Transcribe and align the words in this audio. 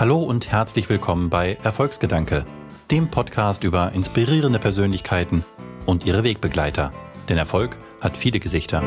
Hallo 0.00 0.16
und 0.16 0.50
herzlich 0.50 0.88
willkommen 0.88 1.28
bei 1.28 1.58
Erfolgsgedanke, 1.62 2.46
dem 2.90 3.10
Podcast 3.10 3.64
über 3.64 3.92
inspirierende 3.92 4.58
Persönlichkeiten 4.58 5.44
und 5.84 6.06
ihre 6.06 6.24
Wegbegleiter. 6.24 6.90
Denn 7.28 7.36
Erfolg 7.36 7.76
hat 8.00 8.16
viele 8.16 8.40
Gesichter. 8.40 8.82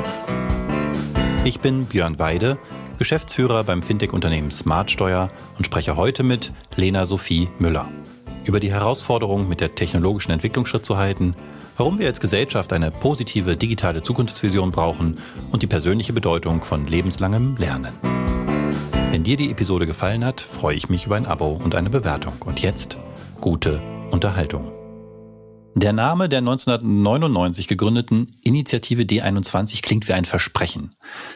Ich 1.46 1.60
bin 1.60 1.86
Björn 1.86 2.18
Weide, 2.18 2.58
Geschäftsführer 2.98 3.64
beim 3.64 3.84
Fintech-Unternehmen 3.84 4.50
Smartsteuer 4.50 5.28
und 5.60 5.66
spreche 5.66 5.98
heute 5.98 6.24
mit 6.24 6.52
Lena 6.78 7.06
Sophie 7.06 7.48
Müller 7.60 7.88
über 8.44 8.60
die 8.60 8.72
Herausforderung, 8.72 9.48
mit 9.48 9.62
der 9.62 9.76
technologischen 9.76 10.32
Entwicklung 10.32 10.66
Schritt 10.66 10.84
zu 10.84 10.98
halten, 10.98 11.36
warum 11.78 12.00
wir 12.00 12.08
als 12.08 12.22
Gesellschaft 12.22 12.74
eine 12.74 12.90
positive 12.90 13.56
digitale 13.56 14.02
Zukunftsvision 14.02 14.72
brauchen 14.72 15.20
und 15.52 15.62
die 15.62 15.68
persönliche 15.68 16.12
Bedeutung 16.12 16.64
von 16.64 16.88
lebenslangem 16.88 17.56
Lernen. 17.58 18.23
Wenn 19.14 19.24
dir 19.24 19.38
die 19.38 19.52
Episode 19.52 19.86
gefallen 19.86 20.26
hat, 20.26 20.42
freue 20.42 20.76
ich 20.76 20.90
mich 20.90 21.06
über 21.06 21.16
ein 21.16 21.28
Abo 21.28 21.50
und 21.50 21.76
eine 21.76 21.92
Bewertung. 21.92 22.34
Und 22.48 22.64
jetzt 22.64 22.98
gute 23.40 23.80
Unterhaltung. 24.10 24.72
Der 25.76 25.94
Name 25.94 26.30
der 26.30 26.40
1999 26.40 27.68
gegründeten 27.68 28.36
Initiative 28.44 29.04
D21 29.04 29.84
klingt 29.84 30.08
wie 30.08 30.14
ein 30.14 30.26
Versprechen. 30.26 30.96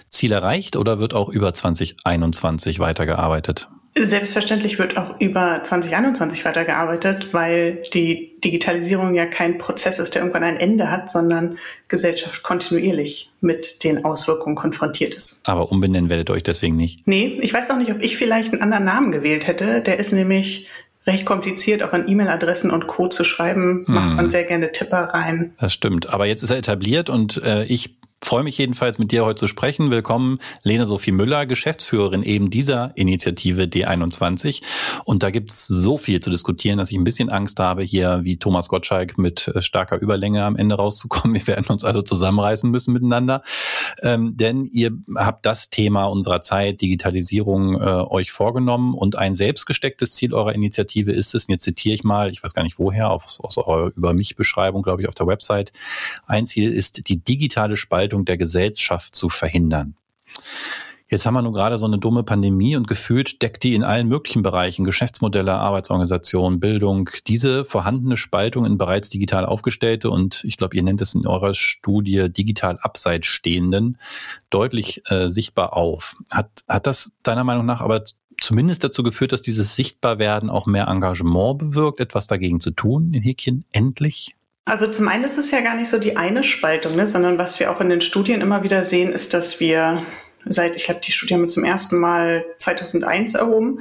Ziel 0.10 0.32
erreicht 0.32 0.76
oder 0.76 0.98
wird 0.98 1.14
auch 1.14 1.30
über 1.30 1.54
2021 1.54 2.80
weitergearbeitet? 2.80 3.70
Selbstverständlich 4.00 4.78
wird 4.80 4.98
auch 4.98 5.20
über 5.20 5.62
2021 5.64 6.46
weitergearbeitet, 6.46 7.30
weil 7.32 7.84
die 7.94 8.40
Digitalisierung 8.44 9.16
ja 9.16 9.26
kein 9.26 9.58
Prozess 9.58 10.00
ist, 10.00 10.14
der 10.14 10.22
irgendwann 10.22 10.44
ein 10.44 10.58
Ende 10.58 10.92
hat, 10.92 11.10
sondern 11.10 11.58
Gesellschaft 11.88 12.44
kontinuierlich 12.44 13.32
mit 13.42 13.84
den 13.84 14.06
Auswirkungen 14.06 14.56
konfrontiert 14.56 15.16
ist. 15.16 15.48
Aber 15.48 15.72
umbenennen 15.72 16.10
werdet 16.10 16.30
ihr 16.30 16.34
euch 16.34 16.44
deswegen 16.44 16.76
nicht? 16.76 17.08
Nee, 17.08 17.40
ich 17.42 17.54
weiß 17.54 17.70
auch 17.72 17.78
nicht, 17.78 17.92
ob 17.92 18.02
ich 18.02 18.18
vielleicht 18.18 18.54
einen 18.54 18.62
anderen 18.62 18.86
Namen 18.86 19.12
gewählt 19.12 19.48
hätte. 19.48 19.82
Der 19.82 20.00
ist 20.00 20.14
nämlich 20.14 20.68
recht 21.08 21.26
kompliziert, 21.26 21.82
auch 21.82 21.94
an 21.94 22.08
E-Mail-Adressen 22.08 22.70
und 22.70 22.88
Co. 22.88 23.08
zu 23.08 23.24
schreiben, 23.24 23.86
macht 23.88 24.16
man 24.16 24.26
hm. 24.26 24.30
sehr 24.30 24.44
gerne 24.44 24.72
Tipper 24.72 25.10
rein. 25.14 25.54
Das 25.60 25.74
stimmt. 25.74 26.10
Aber 26.14 26.26
jetzt 26.26 26.44
ist 26.44 26.52
er 26.52 26.58
etabliert 26.58 27.10
und 27.10 27.42
äh, 27.44 27.64
ich 27.64 27.98
freue 28.24 28.44
mich 28.44 28.58
jedenfalls 28.58 28.98
mit 28.98 29.12
dir 29.12 29.24
heute 29.24 29.40
zu 29.40 29.48
sprechen. 29.48 29.90
Willkommen, 29.90 30.40
Lena 30.64 30.86
Sophie 30.86 31.14
Müller, 31.14 31.46
Geschäftsführerin 31.46 32.24
eben 32.24 32.50
dieser 32.50 32.92
Initiative 32.96 33.64
D21. 33.64 34.64
Und 35.06 35.24
da 35.24 35.30
gibt's 35.30 35.66
so 35.66 35.98
viel 35.98 36.20
zu 36.20 36.30
diskutieren, 36.30 36.78
dass 36.78 36.92
ich 36.92 36.98
ein 36.98 37.06
bisschen 37.06 37.30
Angst 37.30 37.60
habe, 37.60 37.84
hier 37.84 38.20
wie 38.24 38.38
Thomas 38.38 38.68
Gottschalk 38.68 39.18
mit 39.18 39.48
äh, 39.48 39.62
starker 39.62 40.00
Überlänge 40.00 40.44
am 40.44 40.58
Ende 40.58 40.76
rauszukommen. 40.76 41.36
Wir 41.38 41.48
werden 41.48 41.68
uns 41.68 41.86
also 41.86 42.02
zusammenreißen 42.02 42.70
müssen 42.70 42.92
miteinander. 42.94 43.44
Ähm, 44.02 44.36
denn 44.36 44.66
ihr 44.66 44.92
habt 45.16 45.46
das 45.46 45.70
Thema 45.70 46.06
unserer 46.06 46.42
Zeit, 46.42 46.82
Digitalisierung, 46.82 47.76
äh, 47.76 47.86
euch 48.10 48.32
vorgenommen. 48.32 48.94
Und 48.94 49.16
ein 49.16 49.36
selbstgestecktes 49.36 50.16
Ziel 50.16 50.34
eurer 50.34 50.54
Initiative 50.54 51.14
ist 51.14 51.34
es, 51.34 51.46
und 51.46 51.54
jetzt 51.54 51.64
zitiere 51.64 51.96
ich 51.96 52.04
mal, 52.04 52.32
ich 52.32 52.44
weiß 52.44 52.54
gar 52.54 52.64
nicht 52.64 52.78
woher, 52.78 53.10
aus, 53.10 53.40
aus 53.42 53.58
eurer 53.58 53.92
Über 53.96 54.14
mich-Beschreibung, 54.14 54.84
glaube 54.84 55.02
ich, 55.02 55.08
auf 55.08 55.16
der 55.16 55.28
Website. 55.28 55.72
Ein 56.26 56.46
Ziel 56.46 56.74
ist 56.74 57.08
die 57.08 57.24
digitale 57.24 57.78
Spaltung 57.78 58.07
Spaltung 58.08 58.24
der 58.24 58.38
Gesellschaft 58.38 59.16
zu 59.16 59.28
verhindern. 59.28 59.96
Jetzt 61.10 61.26
haben 61.26 61.34
wir 61.36 61.42
nun 61.42 61.54
gerade 61.54 61.78
so 61.78 61.86
eine 61.86 62.00
dumme 62.00 62.24
Pandemie 62.24 62.76
und 62.76 62.88
gefühlt 62.88 63.42
deckt 63.42 63.64
die 63.64 63.76
in 63.76 63.84
allen 63.84 64.08
möglichen 64.08 64.44
Bereichen, 64.44 64.86
Geschäftsmodelle, 64.86 65.54
Arbeitsorganisation, 65.54 66.60
Bildung, 66.60 67.10
diese 67.28 67.66
vorhandene 67.66 68.18
Spaltung 68.18 68.66
in 68.66 68.78
bereits 68.78 69.10
digital 69.10 69.46
aufgestellte 69.46 70.10
und 70.10 70.44
ich 70.46 70.58
glaube, 70.58 70.76
ihr 70.76 70.84
nennt 70.84 71.02
es 71.02 71.16
in 71.16 71.28
eurer 71.28 71.54
Studie 71.54 72.30
digital 72.30 72.78
abseits 72.82 73.28
stehenden 73.28 73.98
deutlich 74.50 75.02
äh, 75.10 75.30
sichtbar 75.30 75.76
auf. 75.76 76.16
Hat, 76.30 76.50
hat 76.68 76.88
das 76.88 77.12
deiner 77.24 77.44
Meinung 77.44 77.66
nach 77.66 77.82
aber 77.82 78.04
zumindest 78.40 78.84
dazu 78.84 79.04
geführt, 79.04 79.34
dass 79.34 79.42
dieses 79.42 79.76
Sichtbarwerden 79.76 80.50
auch 80.50 80.66
mehr 80.66 80.88
Engagement 80.88 81.58
bewirkt, 81.58 82.00
etwas 82.00 82.28
dagegen 82.28 82.62
zu 82.62 82.72
tun, 82.72 83.14
in 83.14 83.24
Häkchen, 83.24 83.66
endlich? 83.74 84.37
Also 84.68 84.86
zum 84.88 85.08
einen 85.08 85.24
ist 85.24 85.38
es 85.38 85.50
ja 85.50 85.62
gar 85.62 85.76
nicht 85.76 85.90
so 85.90 85.98
die 85.98 86.18
eine 86.18 86.44
Spaltung, 86.44 86.98
ne, 86.98 87.08
sondern 87.08 87.40
was 87.40 87.58
wir 87.58 87.72
auch 87.72 87.80
in 87.80 87.88
den 87.88 88.02
Studien 88.02 88.42
immer 88.42 88.64
wieder 88.64 88.84
sehen, 88.84 89.14
ist, 89.14 89.34
dass 89.34 89.62
wir 89.62 90.04
seit, 90.46 90.76
ich 90.76 90.90
habe 90.90 91.00
die 91.00 91.14
Studie 91.14 91.36
haben 91.36 91.48
zum 91.48 91.64
ersten 91.64 91.98
Mal 91.98 92.44
2001 92.58 93.36
erhoben 93.36 93.80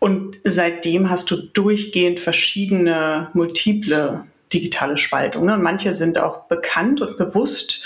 und 0.00 0.36
seitdem 0.44 1.08
hast 1.08 1.30
du 1.30 1.36
durchgehend 1.36 2.20
verschiedene 2.20 3.30
multiple 3.32 4.26
digitale 4.52 4.98
Spaltungen. 4.98 5.46
Ne? 5.46 5.54
Und 5.54 5.62
manche 5.62 5.94
sind 5.94 6.18
auch 6.18 6.42
bekannt 6.42 7.00
und 7.00 7.16
bewusst 7.16 7.82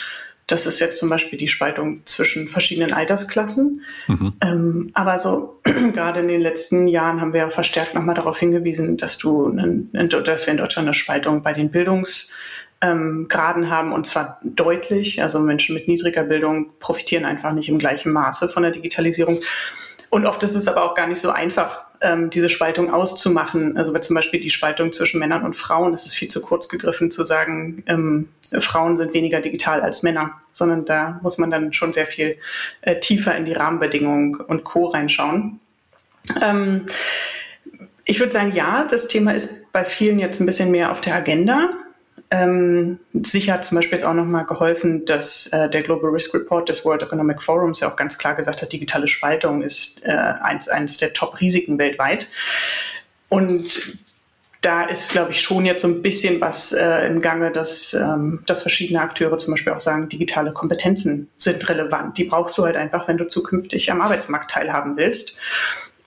das 0.46 0.66
ist 0.66 0.78
jetzt 0.78 0.98
zum 0.98 1.08
Beispiel 1.08 1.38
die 1.38 1.48
Spaltung 1.48 2.02
zwischen 2.04 2.46
verschiedenen 2.46 2.92
Altersklassen. 2.92 3.82
Mhm. 4.06 4.32
Ähm, 4.42 4.90
aber 4.94 5.18
so 5.18 5.60
gerade 5.64 6.20
in 6.20 6.28
den 6.28 6.40
letzten 6.40 6.86
Jahren 6.86 7.20
haben 7.20 7.32
wir 7.32 7.40
ja 7.40 7.50
verstärkt 7.50 7.94
nochmal 7.94 8.14
darauf 8.14 8.38
hingewiesen, 8.38 8.96
dass 8.96 9.18
du, 9.18 9.46
einen, 9.46 9.90
dass 9.92 10.46
wir 10.46 10.52
in 10.52 10.58
Deutschland 10.58 10.86
eine 10.86 10.94
Spaltung 10.94 11.42
bei 11.42 11.52
den 11.52 11.70
Bildungsgraden 11.70 13.62
ähm, 13.64 13.70
haben 13.70 13.92
und 13.92 14.06
zwar 14.06 14.40
deutlich. 14.44 15.20
Also 15.20 15.40
Menschen 15.40 15.74
mit 15.74 15.88
niedriger 15.88 16.22
Bildung 16.22 16.70
profitieren 16.78 17.24
einfach 17.24 17.52
nicht 17.52 17.68
im 17.68 17.78
gleichen 17.78 18.12
Maße 18.12 18.48
von 18.48 18.62
der 18.62 18.72
Digitalisierung. 18.72 19.40
Und 20.16 20.24
oft 20.24 20.42
ist 20.42 20.54
es 20.54 20.66
aber 20.66 20.82
auch 20.82 20.94
gar 20.94 21.06
nicht 21.08 21.20
so 21.20 21.28
einfach, 21.28 21.84
ähm, 22.00 22.30
diese 22.30 22.48
Spaltung 22.48 22.90
auszumachen. 22.90 23.76
Also 23.76 23.92
zum 23.98 24.16
Beispiel 24.16 24.40
die 24.40 24.48
Spaltung 24.48 24.90
zwischen 24.94 25.20
Männern 25.20 25.44
und 25.44 25.54
Frauen, 25.54 25.92
es 25.92 26.06
ist 26.06 26.14
viel 26.14 26.28
zu 26.28 26.40
kurz 26.40 26.70
gegriffen 26.70 27.10
zu 27.10 27.22
sagen, 27.22 27.82
ähm, 27.86 28.30
Frauen 28.60 28.96
sind 28.96 29.12
weniger 29.12 29.42
digital 29.42 29.82
als 29.82 30.02
Männer, 30.02 30.40
sondern 30.52 30.86
da 30.86 31.20
muss 31.22 31.36
man 31.36 31.50
dann 31.50 31.74
schon 31.74 31.92
sehr 31.92 32.06
viel 32.06 32.38
äh, 32.80 32.98
tiefer 32.98 33.36
in 33.36 33.44
die 33.44 33.52
Rahmenbedingungen 33.52 34.36
und 34.36 34.64
Co. 34.64 34.86
reinschauen. 34.86 35.60
Ähm, 36.40 36.86
ich 38.06 38.18
würde 38.18 38.32
sagen, 38.32 38.52
ja, 38.52 38.86
das 38.88 39.08
Thema 39.08 39.32
ist 39.32 39.70
bei 39.70 39.84
vielen 39.84 40.18
jetzt 40.18 40.40
ein 40.40 40.46
bisschen 40.46 40.70
mehr 40.70 40.92
auf 40.92 41.02
der 41.02 41.14
Agenda. 41.14 41.68
Ähm, 42.30 42.98
sicher 43.12 43.54
hat 43.54 43.64
zum 43.64 43.76
Beispiel 43.76 43.98
jetzt 43.98 44.04
auch 44.04 44.14
nochmal 44.14 44.46
geholfen, 44.46 45.04
dass 45.04 45.46
äh, 45.48 45.70
der 45.70 45.82
Global 45.82 46.10
Risk 46.10 46.34
Report 46.34 46.68
des 46.68 46.84
World 46.84 47.02
Economic 47.02 47.40
Forums 47.40 47.80
ja 47.80 47.90
auch 47.90 47.96
ganz 47.96 48.18
klar 48.18 48.34
gesagt 48.34 48.62
hat, 48.62 48.72
digitale 48.72 49.06
Spaltung 49.06 49.62
ist 49.62 50.04
äh, 50.04 50.10
eins, 50.10 50.68
eines 50.68 50.96
der 50.96 51.12
Top-Risiken 51.12 51.78
weltweit. 51.78 52.26
Und 53.28 53.98
da 54.66 54.82
ist, 54.82 55.12
glaube 55.12 55.30
ich, 55.30 55.40
schon 55.40 55.64
jetzt 55.64 55.82
so 55.82 55.88
ein 55.88 56.02
bisschen 56.02 56.40
was 56.40 56.72
äh, 56.72 57.06
im 57.06 57.20
Gange, 57.20 57.52
dass, 57.52 57.94
ähm, 57.94 58.42
dass 58.46 58.62
verschiedene 58.62 59.00
Akteure 59.00 59.38
zum 59.38 59.52
Beispiel 59.52 59.72
auch 59.72 59.80
sagen, 59.80 60.08
digitale 60.08 60.52
Kompetenzen 60.52 61.28
sind 61.36 61.68
relevant. 61.68 62.18
Die 62.18 62.24
brauchst 62.24 62.58
du 62.58 62.64
halt 62.64 62.76
einfach, 62.76 63.06
wenn 63.06 63.16
du 63.16 63.28
zukünftig 63.28 63.92
am 63.92 64.00
Arbeitsmarkt 64.00 64.50
teilhaben 64.50 64.96
willst. 64.96 65.36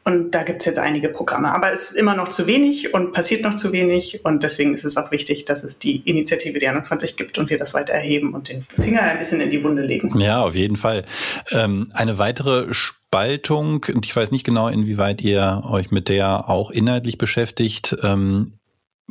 Und 0.03 0.31
da 0.31 0.43
gibt 0.43 0.61
es 0.61 0.65
jetzt 0.65 0.79
einige 0.79 1.09
Programme. 1.09 1.53
Aber 1.53 1.71
es 1.71 1.91
ist 1.91 1.97
immer 1.97 2.15
noch 2.15 2.29
zu 2.29 2.47
wenig 2.47 2.93
und 2.93 3.13
passiert 3.13 3.43
noch 3.43 3.55
zu 3.55 3.71
wenig. 3.71 4.23
Und 4.23 4.43
deswegen 4.43 4.73
ist 4.73 4.85
es 4.85 4.97
auch 4.97 5.11
wichtig, 5.11 5.45
dass 5.45 5.63
es 5.63 5.77
die 5.77 5.97
Initiative 5.97 6.57
D21 6.57 7.15
gibt 7.15 7.37
und 7.37 7.49
wir 7.49 7.57
das 7.57 7.73
weiter 7.73 7.93
erheben 7.93 8.33
und 8.33 8.49
den 8.49 8.61
Finger 8.61 9.01
ein 9.01 9.19
bisschen 9.19 9.41
in 9.41 9.49
die 9.49 9.63
Wunde 9.63 9.83
legen. 9.83 10.17
Ja, 10.19 10.43
auf 10.43 10.55
jeden 10.55 10.77
Fall. 10.77 11.03
Ähm, 11.51 11.91
eine 11.93 12.17
weitere 12.17 12.73
Spaltung, 12.73 13.85
und 13.93 14.05
ich 14.05 14.15
weiß 14.15 14.31
nicht 14.31 14.45
genau, 14.45 14.67
inwieweit 14.67 15.21
ihr 15.21 15.63
euch 15.69 15.91
mit 15.91 16.09
der 16.09 16.49
auch 16.49 16.71
inhaltlich 16.71 17.17
beschäftigt, 17.17 17.97
ähm, 18.03 18.58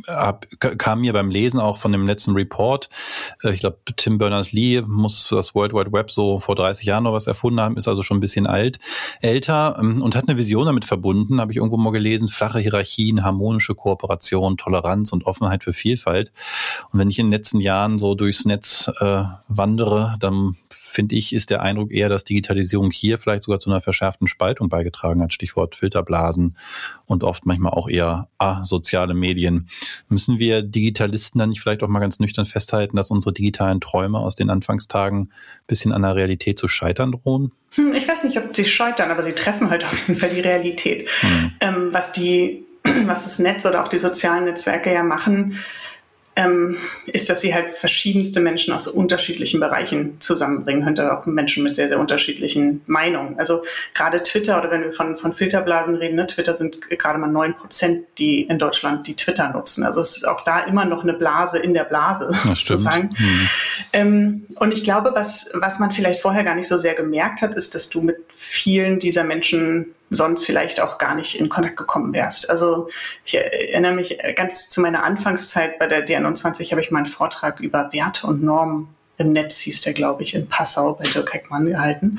hab, 0.06 0.46
kam 0.60 1.00
mir 1.00 1.12
beim 1.12 1.30
Lesen 1.30 1.60
auch 1.60 1.78
von 1.78 1.92
dem 1.92 2.06
letzten 2.06 2.32
Report, 2.32 2.88
äh, 3.42 3.52
ich 3.52 3.60
glaube, 3.60 3.78
Tim 3.96 4.18
Berners-Lee 4.18 4.82
muss 4.82 5.28
das 5.30 5.54
World 5.54 5.72
Wide 5.72 5.92
Web 5.92 6.10
so 6.10 6.40
vor 6.40 6.54
30 6.54 6.86
Jahren 6.86 7.04
noch 7.04 7.12
was 7.12 7.26
erfunden 7.26 7.60
haben, 7.60 7.76
ist 7.76 7.88
also 7.88 8.02
schon 8.02 8.18
ein 8.18 8.20
bisschen 8.20 8.46
alt, 8.46 8.78
älter 9.20 9.76
ähm, 9.80 10.02
und 10.02 10.16
hat 10.16 10.28
eine 10.28 10.38
Vision 10.38 10.66
damit 10.66 10.84
verbunden, 10.84 11.40
habe 11.40 11.52
ich 11.52 11.58
irgendwo 11.58 11.76
mal 11.76 11.90
gelesen, 11.90 12.28
flache 12.28 12.60
Hierarchien, 12.60 13.24
harmonische 13.24 13.74
Kooperation, 13.74 14.56
Toleranz 14.56 15.12
und 15.12 15.26
Offenheit 15.26 15.64
für 15.64 15.72
Vielfalt. 15.72 16.32
Und 16.92 17.00
wenn 17.00 17.10
ich 17.10 17.18
in 17.18 17.26
den 17.26 17.32
letzten 17.32 17.60
Jahren 17.60 17.98
so 17.98 18.14
durchs 18.14 18.44
Netz 18.44 18.90
äh, 19.00 19.24
wandere, 19.48 20.16
dann 20.20 20.56
finde 20.70 21.16
ich, 21.16 21.32
ist 21.32 21.50
der 21.50 21.62
Eindruck 21.62 21.92
eher, 21.92 22.08
dass 22.08 22.24
Digitalisierung 22.24 22.90
hier 22.90 23.18
vielleicht 23.18 23.42
sogar 23.44 23.58
zu 23.58 23.70
einer 23.70 23.80
verschärften 23.80 24.26
Spaltung 24.26 24.68
beigetragen 24.68 25.22
hat, 25.22 25.32
Stichwort 25.32 25.76
Filterblasen 25.76 26.56
und 27.06 27.24
oft 27.24 27.46
manchmal 27.46 27.72
auch 27.72 27.88
eher 27.88 28.28
asoziale 28.38 29.14
Medien. 29.14 29.68
Müssen 30.08 30.38
wir 30.38 30.62
Digitalisten 30.62 31.38
dann 31.38 31.50
nicht 31.50 31.60
vielleicht 31.60 31.82
auch 31.82 31.88
mal 31.88 32.00
ganz 32.00 32.20
nüchtern 32.20 32.46
festhalten, 32.46 32.96
dass 32.96 33.10
unsere 33.10 33.32
digitalen 33.32 33.80
Träume 33.80 34.18
aus 34.18 34.34
den 34.34 34.50
Anfangstagen 34.50 35.20
ein 35.20 35.30
bisschen 35.66 35.92
an 35.92 36.02
der 36.02 36.16
Realität 36.16 36.58
zu 36.58 36.68
scheitern 36.68 37.12
drohen? 37.12 37.52
Hm, 37.74 37.94
ich 37.94 38.08
weiß 38.08 38.24
nicht, 38.24 38.38
ob 38.38 38.54
sie 38.56 38.64
scheitern, 38.64 39.10
aber 39.10 39.22
sie 39.22 39.32
treffen 39.32 39.70
halt 39.70 39.84
auf 39.84 40.08
jeden 40.08 40.18
Fall 40.18 40.30
die 40.30 40.40
Realität. 40.40 41.08
Hm. 41.20 41.52
Ähm, 41.60 41.88
was 41.92 42.12
die, 42.12 42.64
was 43.04 43.24
das 43.24 43.38
Netz 43.38 43.66
oder 43.66 43.82
auch 43.82 43.88
die 43.88 43.98
sozialen 43.98 44.44
Netzwerke 44.44 44.92
ja 44.92 45.02
machen, 45.02 45.58
ist, 47.06 47.28
dass 47.28 47.40
sie 47.40 47.54
halt 47.54 47.70
verschiedenste 47.70 48.40
Menschen 48.40 48.72
aus 48.72 48.86
unterschiedlichen 48.86 49.60
Bereichen 49.60 50.20
zusammenbringen, 50.20 50.84
könnte 50.84 51.12
auch 51.12 51.26
Menschen 51.26 51.64
mit 51.64 51.74
sehr, 51.74 51.88
sehr 51.88 51.98
unterschiedlichen 51.98 52.82
Meinungen. 52.86 53.38
Also 53.38 53.64
gerade 53.94 54.22
Twitter 54.22 54.58
oder 54.58 54.70
wenn 54.70 54.82
wir 54.82 54.92
von, 54.92 55.16
von 55.16 55.32
Filterblasen 55.32 55.96
reden, 55.96 56.16
ne, 56.16 56.26
Twitter 56.26 56.54
sind 56.54 56.80
gerade 56.90 57.18
mal 57.18 57.26
neun 57.26 57.54
Prozent, 57.54 58.04
die 58.18 58.42
in 58.42 58.58
Deutschland 58.58 59.06
die 59.06 59.16
Twitter 59.16 59.52
nutzen. 59.52 59.84
Also 59.84 60.00
es 60.00 60.18
ist 60.18 60.28
auch 60.28 60.42
da 60.42 60.60
immer 60.60 60.84
noch 60.84 61.02
eine 61.02 61.14
Blase 61.14 61.58
in 61.58 61.74
der 61.74 61.84
Blase 61.84 62.30
sozusagen. 62.44 63.10
Hm. 63.18 63.48
Ähm, 63.92 64.46
und 64.56 64.72
ich 64.72 64.84
glaube, 64.84 65.12
was, 65.14 65.50
was 65.54 65.78
man 65.78 65.90
vielleicht 65.90 66.20
vorher 66.20 66.44
gar 66.44 66.54
nicht 66.54 66.68
so 66.68 66.78
sehr 66.78 66.94
gemerkt 66.94 67.42
hat, 67.42 67.54
ist, 67.54 67.74
dass 67.74 67.88
du 67.88 68.00
mit 68.00 68.16
vielen 68.28 68.98
dieser 68.98 69.24
Menschen 69.24 69.94
sonst 70.10 70.44
vielleicht 70.44 70.80
auch 70.80 70.98
gar 70.98 71.14
nicht 71.14 71.38
in 71.38 71.48
Kontakt 71.48 71.76
gekommen 71.76 72.12
wärst. 72.12 72.48
Also 72.48 72.88
ich 73.24 73.34
erinnere 73.36 73.92
mich 73.92 74.18
ganz 74.34 74.68
zu 74.68 74.80
meiner 74.80 75.04
Anfangszeit 75.04 75.78
bei 75.78 75.86
der 75.86 76.06
D21 76.06 76.70
habe 76.70 76.80
ich 76.80 76.90
meinen 76.90 77.06
Vortrag 77.06 77.60
über 77.60 77.92
Werte 77.92 78.26
und 78.26 78.42
Normen 78.42 78.88
im 79.18 79.32
Netz 79.32 79.58
hieß 79.58 79.80
der, 79.80 79.92
glaube 79.92 80.22
ich, 80.22 80.34
in 80.34 80.48
Passau 80.48 80.94
bei 80.94 81.04
Dirk 81.04 81.34
Heckmann 81.34 81.66
gehalten. 81.66 82.18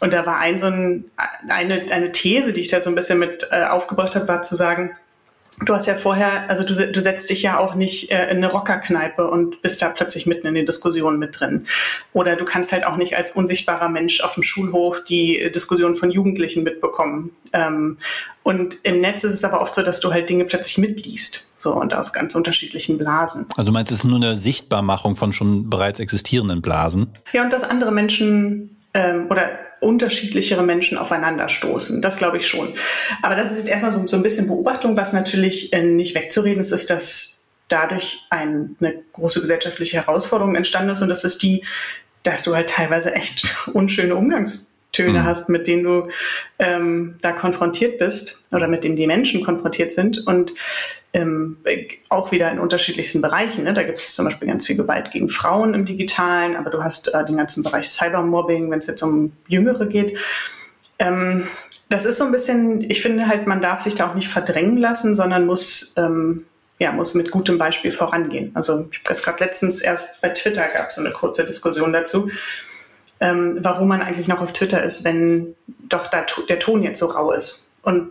Und 0.00 0.12
da 0.12 0.26
war 0.26 0.38
ein 0.38 0.58
so 0.58 0.66
ein, 0.66 1.04
eine, 1.48 1.86
eine 1.90 2.10
These, 2.10 2.52
die 2.52 2.60
ich 2.60 2.68
da 2.68 2.80
so 2.80 2.90
ein 2.90 2.96
bisschen 2.96 3.20
mit 3.20 3.46
äh, 3.52 3.64
aufgebracht 3.64 4.16
habe, 4.16 4.26
war 4.26 4.42
zu 4.42 4.56
sagen, 4.56 4.96
Du 5.64 5.74
hast 5.74 5.86
ja 5.86 5.94
vorher, 5.94 6.48
also 6.48 6.64
du, 6.64 6.74
du 6.74 7.00
setzt 7.00 7.30
dich 7.30 7.42
ja 7.42 7.58
auch 7.58 7.74
nicht 7.74 8.10
äh, 8.10 8.30
in 8.30 8.38
eine 8.38 8.50
Rockerkneipe 8.50 9.28
und 9.28 9.62
bist 9.62 9.82
da 9.82 9.88
plötzlich 9.88 10.26
mitten 10.26 10.46
in 10.46 10.54
den 10.54 10.66
Diskussionen 10.66 11.18
mit 11.18 11.38
drin. 11.38 11.66
Oder 12.12 12.36
du 12.36 12.44
kannst 12.44 12.72
halt 12.72 12.86
auch 12.86 12.96
nicht 12.96 13.16
als 13.16 13.30
unsichtbarer 13.32 13.88
Mensch 13.88 14.20
auf 14.20 14.34
dem 14.34 14.42
Schulhof 14.42 15.04
die 15.04 15.50
Diskussion 15.54 15.94
von 15.94 16.10
Jugendlichen 16.10 16.62
mitbekommen. 16.62 17.30
Ähm, 17.52 17.98
und 18.42 18.78
im 18.82 19.00
Netz 19.00 19.24
ist 19.24 19.34
es 19.34 19.44
aber 19.44 19.60
oft 19.60 19.74
so, 19.74 19.82
dass 19.82 20.00
du 20.00 20.12
halt 20.12 20.28
Dinge 20.28 20.44
plötzlich 20.44 20.78
mitliest. 20.78 21.52
So 21.56 21.74
und 21.74 21.94
aus 21.94 22.12
ganz 22.12 22.34
unterschiedlichen 22.34 22.98
Blasen. 22.98 23.46
Also 23.56 23.66
du 23.66 23.72
meinst, 23.72 23.92
es 23.92 23.98
ist 23.98 24.04
nur 24.04 24.16
eine 24.16 24.36
Sichtbarmachung 24.36 25.14
von 25.14 25.32
schon 25.32 25.70
bereits 25.70 26.00
existierenden 26.00 26.60
Blasen? 26.60 27.12
Ja, 27.32 27.44
und 27.44 27.52
dass 27.52 27.62
andere 27.62 27.92
Menschen 27.92 28.76
ähm, 28.94 29.26
oder 29.30 29.48
unterschiedlichere 29.82 30.62
Menschen 30.62 30.96
aufeinanderstoßen. 30.96 32.00
Das 32.00 32.16
glaube 32.16 32.36
ich 32.36 32.46
schon. 32.46 32.74
Aber 33.22 33.34
das 33.34 33.50
ist 33.50 33.58
jetzt 33.58 33.68
erstmal 33.68 33.92
so, 33.92 34.06
so 34.06 34.16
ein 34.16 34.22
bisschen 34.22 34.46
Beobachtung. 34.46 34.96
Was 34.96 35.12
natürlich 35.12 35.72
äh, 35.72 35.82
nicht 35.82 36.14
wegzureden 36.14 36.60
ist, 36.60 36.70
ist, 36.70 36.90
dass 36.90 37.40
dadurch 37.68 38.20
ein, 38.30 38.76
eine 38.80 38.94
große 39.12 39.40
gesellschaftliche 39.40 39.96
Herausforderung 39.96 40.54
entstanden 40.54 40.90
ist 40.90 41.00
und 41.00 41.08
das 41.08 41.24
ist 41.24 41.42
die, 41.42 41.64
dass 42.22 42.42
du 42.42 42.54
halt 42.54 42.70
teilweise 42.70 43.14
echt 43.14 43.54
unschöne 43.72 44.14
Umgangstöne 44.92 45.20
mhm. 45.20 45.24
hast, 45.24 45.48
mit 45.48 45.66
denen 45.66 45.84
du 45.84 46.08
ähm, 46.58 47.16
da 47.20 47.32
konfrontiert 47.32 47.98
bist 47.98 48.42
oder 48.52 48.68
mit 48.68 48.84
denen 48.84 48.96
die 48.96 49.06
Menschen 49.06 49.42
konfrontiert 49.44 49.92
sind 49.92 50.26
und 50.26 50.52
ähm, 51.14 51.58
auch 52.08 52.32
wieder 52.32 52.50
in 52.50 52.58
unterschiedlichsten 52.58 53.20
Bereichen. 53.20 53.64
Ne? 53.64 53.74
Da 53.74 53.82
gibt 53.82 53.98
es 53.98 54.14
zum 54.14 54.24
Beispiel 54.24 54.48
ganz 54.48 54.66
viel 54.66 54.76
Gewalt 54.76 55.10
gegen 55.10 55.28
Frauen 55.28 55.74
im 55.74 55.84
Digitalen, 55.84 56.56
aber 56.56 56.70
du 56.70 56.82
hast 56.82 57.12
äh, 57.12 57.24
den 57.24 57.36
ganzen 57.36 57.62
Bereich 57.62 57.88
Cybermobbing, 57.88 58.70
wenn 58.70 58.78
es 58.78 58.86
jetzt 58.86 59.02
um 59.02 59.32
Jüngere 59.48 59.86
geht. 59.86 60.16
Ähm, 60.98 61.46
das 61.88 62.06
ist 62.06 62.18
so 62.18 62.24
ein 62.24 62.32
bisschen, 62.32 62.90
ich 62.90 63.02
finde 63.02 63.28
halt, 63.28 63.46
man 63.46 63.60
darf 63.60 63.82
sich 63.82 63.94
da 63.94 64.10
auch 64.10 64.14
nicht 64.14 64.28
verdrängen 64.28 64.78
lassen, 64.78 65.14
sondern 65.14 65.44
muss, 65.44 65.94
ähm, 65.96 66.46
ja, 66.78 66.92
muss 66.92 67.14
mit 67.14 67.30
gutem 67.30 67.58
Beispiel 67.58 67.92
vorangehen. 67.92 68.50
Also 68.54 68.88
ich 68.90 69.02
habe 69.08 69.20
gerade 69.20 69.44
letztens 69.44 69.80
erst 69.82 70.20
bei 70.22 70.30
Twitter 70.30 70.66
gab 70.68 70.92
so 70.92 71.00
eine 71.00 71.10
kurze 71.10 71.44
Diskussion 71.44 71.92
dazu, 71.92 72.30
ähm, 73.22 73.58
warum 73.60 73.88
man 73.88 74.02
eigentlich 74.02 74.28
noch 74.28 74.40
auf 74.42 74.52
Twitter 74.52 74.82
ist, 74.82 75.04
wenn 75.04 75.54
doch 75.88 76.08
da 76.08 76.26
der 76.48 76.58
Ton 76.58 76.82
jetzt 76.82 76.98
so 76.98 77.06
rau 77.06 77.32
ist. 77.32 77.70
Und 77.82 78.10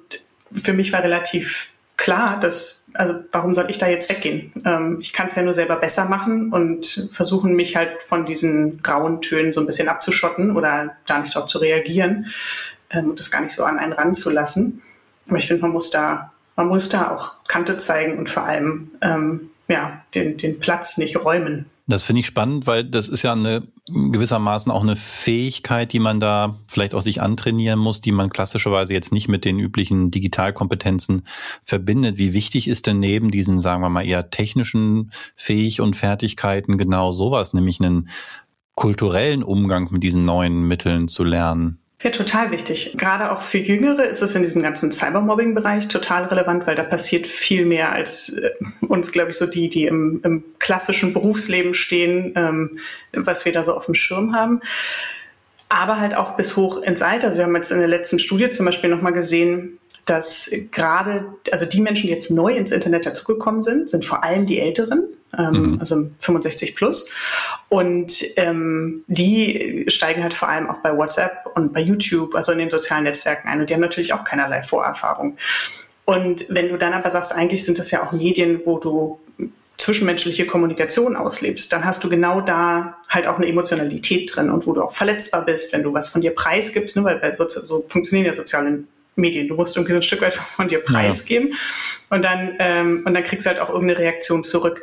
für 0.53 0.73
mich 0.73 0.91
war 0.91 1.03
relativ 1.03 1.67
klar, 1.97 2.39
dass 2.39 2.81
also 2.93 3.15
warum 3.31 3.53
soll 3.53 3.69
ich 3.69 3.77
da 3.77 3.87
jetzt 3.87 4.09
weggehen? 4.09 4.51
Ähm, 4.65 4.97
ich 4.99 5.13
kann 5.13 5.27
es 5.27 5.35
ja 5.35 5.43
nur 5.43 5.53
selber 5.53 5.75
besser 5.75 6.05
machen 6.05 6.51
und 6.51 7.09
versuchen, 7.11 7.55
mich 7.55 7.75
halt 7.75 8.01
von 8.01 8.25
diesen 8.25 8.81
grauen 8.81 9.21
Tönen 9.21 9.53
so 9.53 9.59
ein 9.59 9.65
bisschen 9.65 9.87
abzuschotten 9.87 10.55
oder 10.55 10.95
gar 11.07 11.19
nicht 11.19 11.35
darauf 11.35 11.49
zu 11.49 11.59
reagieren 11.59 12.27
ähm, 12.89 13.11
und 13.11 13.19
das 13.19 13.31
gar 13.31 13.41
nicht 13.41 13.53
so 13.53 13.63
an 13.63 13.79
einen 13.79 13.93
ranzulassen. 13.93 14.81
Aber 15.27 15.37
ich 15.37 15.47
finde, 15.47 15.61
man 15.61 15.71
muss 15.71 15.89
da, 15.89 16.31
man 16.55 16.67
muss 16.67 16.89
da 16.89 17.11
auch 17.11 17.33
Kante 17.47 17.77
zeigen 17.77 18.17
und 18.17 18.29
vor 18.29 18.43
allem 18.43 18.91
ähm, 19.01 19.51
ja, 19.67 20.01
den, 20.13 20.37
den 20.37 20.59
Platz 20.59 20.97
nicht 20.97 21.15
räumen. 21.23 21.70
Das 21.91 22.03
finde 22.03 22.21
ich 22.21 22.25
spannend, 22.25 22.67
weil 22.67 22.85
das 22.85 23.09
ist 23.09 23.23
ja 23.23 23.33
eine 23.33 23.67
gewissermaßen 23.89 24.71
auch 24.71 24.83
eine 24.83 24.95
Fähigkeit, 24.95 25.91
die 25.91 25.99
man 25.99 26.21
da 26.21 26.57
vielleicht 26.69 26.95
auch 26.95 27.01
sich 27.01 27.21
antrainieren 27.21 27.79
muss, 27.79 27.99
die 27.99 28.13
man 28.13 28.29
klassischerweise 28.29 28.93
jetzt 28.93 29.11
nicht 29.11 29.27
mit 29.27 29.43
den 29.43 29.59
üblichen 29.59 30.09
Digitalkompetenzen 30.09 31.27
verbindet. 31.65 32.17
Wie 32.17 32.31
wichtig 32.31 32.69
ist 32.69 32.87
denn 32.87 32.99
neben 32.99 33.29
diesen, 33.29 33.59
sagen 33.59 33.81
wir 33.81 33.89
mal, 33.89 34.05
eher 34.05 34.29
technischen 34.29 35.11
Fähig 35.35 35.81
und 35.81 35.97
Fertigkeiten 35.97 36.77
genau 36.77 37.11
sowas, 37.11 37.53
nämlich 37.53 37.81
einen 37.81 38.07
kulturellen 38.75 39.43
Umgang 39.43 39.91
mit 39.91 40.01
diesen 40.01 40.23
neuen 40.23 40.65
Mitteln 40.65 41.09
zu 41.09 41.25
lernen? 41.25 41.80
Ja, 42.03 42.09
total 42.09 42.49
wichtig. 42.49 42.93
Gerade 42.97 43.31
auch 43.31 43.41
für 43.41 43.59
Jüngere 43.59 44.05
ist 44.05 44.23
es 44.23 44.33
in 44.33 44.41
diesem 44.41 44.63
ganzen 44.63 44.91
Cybermobbing-Bereich 44.91 45.87
total 45.87 46.25
relevant, 46.25 46.65
weil 46.65 46.75
da 46.75 46.83
passiert 46.83 47.27
viel 47.27 47.63
mehr 47.63 47.91
als 47.91 48.29
äh, 48.29 48.49
uns, 48.87 49.11
glaube 49.11 49.31
ich, 49.31 49.37
so 49.37 49.45
die, 49.45 49.69
die 49.69 49.85
im, 49.85 50.19
im 50.23 50.43
klassischen 50.57 51.13
Berufsleben 51.13 51.75
stehen, 51.75 52.33
ähm, 52.35 52.79
was 53.13 53.45
wir 53.45 53.51
da 53.51 53.63
so 53.63 53.75
auf 53.75 53.85
dem 53.85 53.93
Schirm 53.93 54.33
haben. 54.33 54.61
Aber 55.69 55.99
halt 55.99 56.15
auch 56.15 56.35
bis 56.35 56.57
hoch 56.57 56.81
ins 56.81 57.03
Alter. 57.03 57.27
Also 57.27 57.37
wir 57.37 57.45
haben 57.45 57.55
jetzt 57.55 57.71
in 57.71 57.79
der 57.79 57.87
letzten 57.87 58.17
Studie 58.17 58.49
zum 58.49 58.65
Beispiel 58.65 58.89
nochmal 58.89 59.13
gesehen, 59.13 59.77
dass 60.05 60.49
gerade, 60.71 61.25
also 61.51 61.65
die 61.65 61.81
Menschen, 61.81 62.07
die 62.07 62.13
jetzt 62.13 62.31
neu 62.31 62.53
ins 62.53 62.71
Internet 62.71 63.05
dazugekommen 63.05 63.61
sind, 63.61 63.89
sind 63.89 64.05
vor 64.05 64.23
allem 64.23 64.47
die 64.47 64.59
Älteren, 64.59 65.03
ähm, 65.37 65.71
mhm. 65.73 65.77
also 65.79 66.09
65 66.19 66.75
plus. 66.75 67.09
Und 67.69 68.23
ähm, 68.37 69.03
die 69.07 69.85
steigen 69.87 70.23
halt 70.23 70.33
vor 70.33 70.49
allem 70.49 70.69
auch 70.69 70.77
bei 70.77 70.95
WhatsApp 70.95 71.47
und 71.55 71.73
bei 71.73 71.81
YouTube, 71.81 72.35
also 72.35 72.51
in 72.51 72.59
den 72.59 72.69
sozialen 72.69 73.03
Netzwerken 73.03 73.47
ein. 73.47 73.59
Und 73.59 73.69
die 73.69 73.73
haben 73.73 73.81
natürlich 73.81 74.13
auch 74.13 74.23
keinerlei 74.23 74.61
Vorerfahrung. 74.63 75.37
Und 76.05 76.45
wenn 76.49 76.69
du 76.69 76.77
dann 76.77 76.93
aber 76.93 77.11
sagst, 77.11 77.33
eigentlich 77.33 77.63
sind 77.63 77.79
das 77.79 77.91
ja 77.91 78.03
auch 78.03 78.11
Medien, 78.11 78.61
wo 78.65 78.79
du 78.79 79.19
zwischenmenschliche 79.77 80.45
Kommunikation 80.45 81.15
auslebst, 81.15 81.73
dann 81.73 81.85
hast 81.85 82.03
du 82.03 82.09
genau 82.09 82.41
da 82.41 82.97
halt 83.09 83.25
auch 83.25 83.37
eine 83.37 83.47
Emotionalität 83.47 84.35
drin 84.35 84.51
und 84.51 84.67
wo 84.67 84.73
du 84.73 84.83
auch 84.83 84.91
verletzbar 84.91 85.43
bist, 85.43 85.73
wenn 85.73 85.81
du 85.81 85.91
was 85.93 86.07
von 86.07 86.21
dir 86.21 86.31
preisgibst, 86.31 86.95
ne, 86.95 87.03
weil 87.03 87.17
bei 87.17 87.33
so, 87.33 87.47
so 87.47 87.83
funktionieren 87.87 88.27
ja 88.27 88.33
soziale 88.33 88.83
Medien. 89.15 89.47
Du 89.47 89.55
musst 89.55 89.75
irgendwie 89.75 89.93
so 89.93 89.99
ein 89.99 90.03
Stück 90.03 90.21
weit 90.21 90.39
was 90.41 90.53
von 90.53 90.67
dir 90.67 90.79
preisgeben 90.79 91.49
ja. 91.49 91.55
und 92.09 92.23
dann 92.23 92.55
ähm, 92.59 93.03
und 93.05 93.13
dann 93.13 93.23
kriegst 93.23 93.45
du 93.45 93.49
halt 93.49 93.59
auch 93.59 93.69
irgendeine 93.69 93.99
Reaktion 93.99 94.43
zurück. 94.43 94.81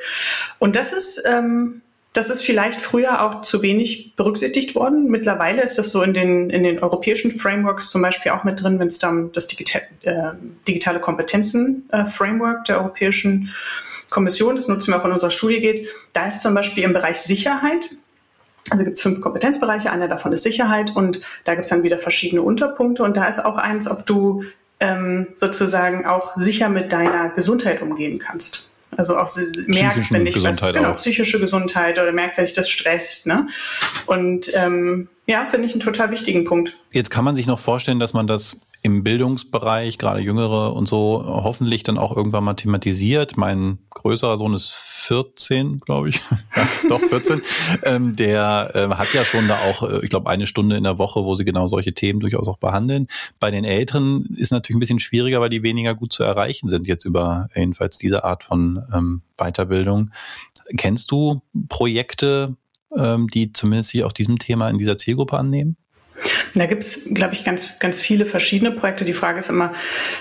Und 0.59 0.77
das 0.77 0.93
ist 0.93 1.23
ähm, 1.27 1.83
das 2.19 2.31
ist 2.31 2.43
vielleicht 2.43 2.81
früher 2.81 3.23
auch 3.23 3.43
zu 3.43 3.63
wenig 3.63 4.17
berücksichtigt 4.17 4.75
worden. 4.75 5.09
Mittlerweile 5.09 5.63
ist 5.63 5.79
das 5.79 5.91
so 5.91 6.03
in 6.03 6.15
den, 6.15 6.51
in 6.51 6.65
den 6.65 6.81
europäischen 6.81 7.31
Frameworks 7.31 7.91
zum 7.91 8.03
Beispiel 8.03 8.33
auch 8.33 8.45
mit 8.45 8.63
drin, 8.63 8.79
wenn 8.81 8.89
es 8.89 8.99
dann 8.99 9.31
das 9.33 9.47
Digital, 9.47 9.83
äh, 10.03 10.33
digitale 10.67 11.01
Kompetenzen-Framework 11.01 12.61
äh, 12.61 12.65
der 12.67 12.81
Europäischen 12.81 13.55
Kommission, 14.11 14.57
das 14.57 14.69
nutzen 14.69 14.93
wir 14.93 15.01
auch 15.01 15.05
in 15.05 15.13
unserer 15.13 15.31
Studie 15.31 15.61
geht. 15.61 15.89
Da 16.13 16.27
ist 16.27 16.43
zum 16.43 16.55
Beispiel 16.55 16.83
im 16.83 16.95
Bereich 16.95 17.19
Sicherheit 17.19 17.91
also 18.71 18.85
gibt 18.85 18.97
es 18.97 19.03
fünf 19.03 19.21
Kompetenzbereiche, 19.21 19.91
einer 19.91 20.09
davon 20.09 20.33
ist 20.33 20.43
Sicherheit 20.43 20.95
und 20.95 21.21
da 21.45 21.55
gibt 21.55 21.65
es 21.65 21.71
dann 21.71 21.83
wieder 21.83 21.99
verschiedene 21.99 22.43
Unterpunkte 22.43 23.03
und 23.03 23.17
da 23.17 23.27
ist 23.27 23.45
auch 23.45 23.57
eins, 23.57 23.89
ob 23.89 24.07
du 24.07 24.45
ähm, 24.81 25.29
sozusagen 25.35 26.07
auch 26.07 26.37
sicher 26.37 26.69
mit 26.69 26.93
deiner 26.93 27.31
Gesundheit 27.31 27.83
umgehen 27.83 28.19
kannst. 28.19 28.71
Also 28.97 29.19
auch 29.19 29.31
merkst, 29.67 30.13
wenn 30.13 30.25
dich 30.25 30.43
was, 30.43 30.61
genau, 30.73 30.95
psychische 30.95 31.39
Gesundheit 31.39 31.99
oder 31.99 32.11
merkst, 32.11 32.39
wenn 32.39 32.47
dich 32.47 32.55
das 32.55 32.71
stresst. 32.71 33.27
Ne? 33.27 33.47
Und 34.07 34.51
ähm, 34.55 35.09
ja, 35.27 35.47
finde 35.47 35.67
ich 35.67 35.73
einen 35.73 35.81
total 35.81 36.11
wichtigen 36.11 36.45
Punkt. 36.45 36.77
Jetzt 36.93 37.11
kann 37.11 37.25
man 37.25 37.37
sich 37.37 37.47
noch 37.47 37.59
vorstellen, 37.59 38.01
dass 38.01 38.15
man 38.15 38.27
das 38.27 38.59
im 38.83 39.03
Bildungsbereich, 39.03 39.99
gerade 39.99 40.21
Jüngere 40.21 40.73
und 40.75 40.87
so, 40.87 41.23
hoffentlich 41.27 41.83
dann 41.83 41.99
auch 41.99 42.17
irgendwann 42.17 42.45
mal 42.45 42.55
thematisiert. 42.55 43.37
Mein 43.37 43.79
größerer 43.91 44.37
Sohn 44.37 44.55
ist 44.55 44.71
14, 44.71 45.81
glaube 45.81 46.11
ich. 46.11 46.21
ja, 46.57 46.69
doch, 46.89 47.01
14. 47.01 47.43
ähm, 47.83 48.15
der 48.15 48.71
äh, 48.75 48.95
hat 48.95 49.13
ja 49.15 49.25
schon 49.25 49.49
da 49.49 49.59
auch, 49.63 49.83
äh, 49.83 50.01
ich 50.05 50.11
glaube, 50.11 50.31
eine 50.31 50.47
Stunde 50.47 50.77
in 50.77 50.85
der 50.85 50.99
Woche, 50.99 51.25
wo 51.25 51.35
sie 51.35 51.45
genau 51.45 51.67
solche 51.67 51.93
Themen 51.93 52.21
durchaus 52.21 52.47
auch 52.47 52.59
behandeln. 52.59 53.09
Bei 53.41 53.51
den 53.51 53.65
Älteren 53.65 54.27
ist 54.37 54.53
natürlich 54.53 54.77
ein 54.77 54.81
bisschen 54.81 55.01
schwieriger, 55.01 55.41
weil 55.41 55.51
die 55.51 55.65
weniger 55.65 55.95
gut 55.97 56.13
zu 56.13 56.23
erreichen 56.23 56.69
sind, 56.69 56.87
jetzt 56.87 57.05
über 57.05 57.49
jedenfalls 57.57 57.99
diese 57.99 58.23
Art 58.23 58.45
von 58.45 58.85
ähm, 58.95 59.23
Weiterbildung. 59.39 60.13
Kennst 60.77 61.11
du 61.11 61.43
Projekte, 61.69 62.57
ähm, 62.97 63.29
die 63.29 63.53
zumindest 63.53 63.91
sich 63.91 64.05
auch 64.05 64.13
diesem 64.13 64.39
Thema 64.39 64.69
in 64.69 64.79
dieser 64.79 64.99
Zielgruppe 64.99 65.37
annehmen? 65.37 65.77
Da 66.55 66.67
gibt 66.67 66.85
es, 66.85 67.09
glaube 67.13 67.35
ich, 67.35 67.45
ganz, 67.45 67.79
ganz 67.79 68.01
viele 68.01 68.25
verschiedene 68.25 68.71
Projekte. 68.71 69.05
Die 69.05 69.13
Frage 69.13 69.39
ist 69.39 69.49
immer, 69.49 69.73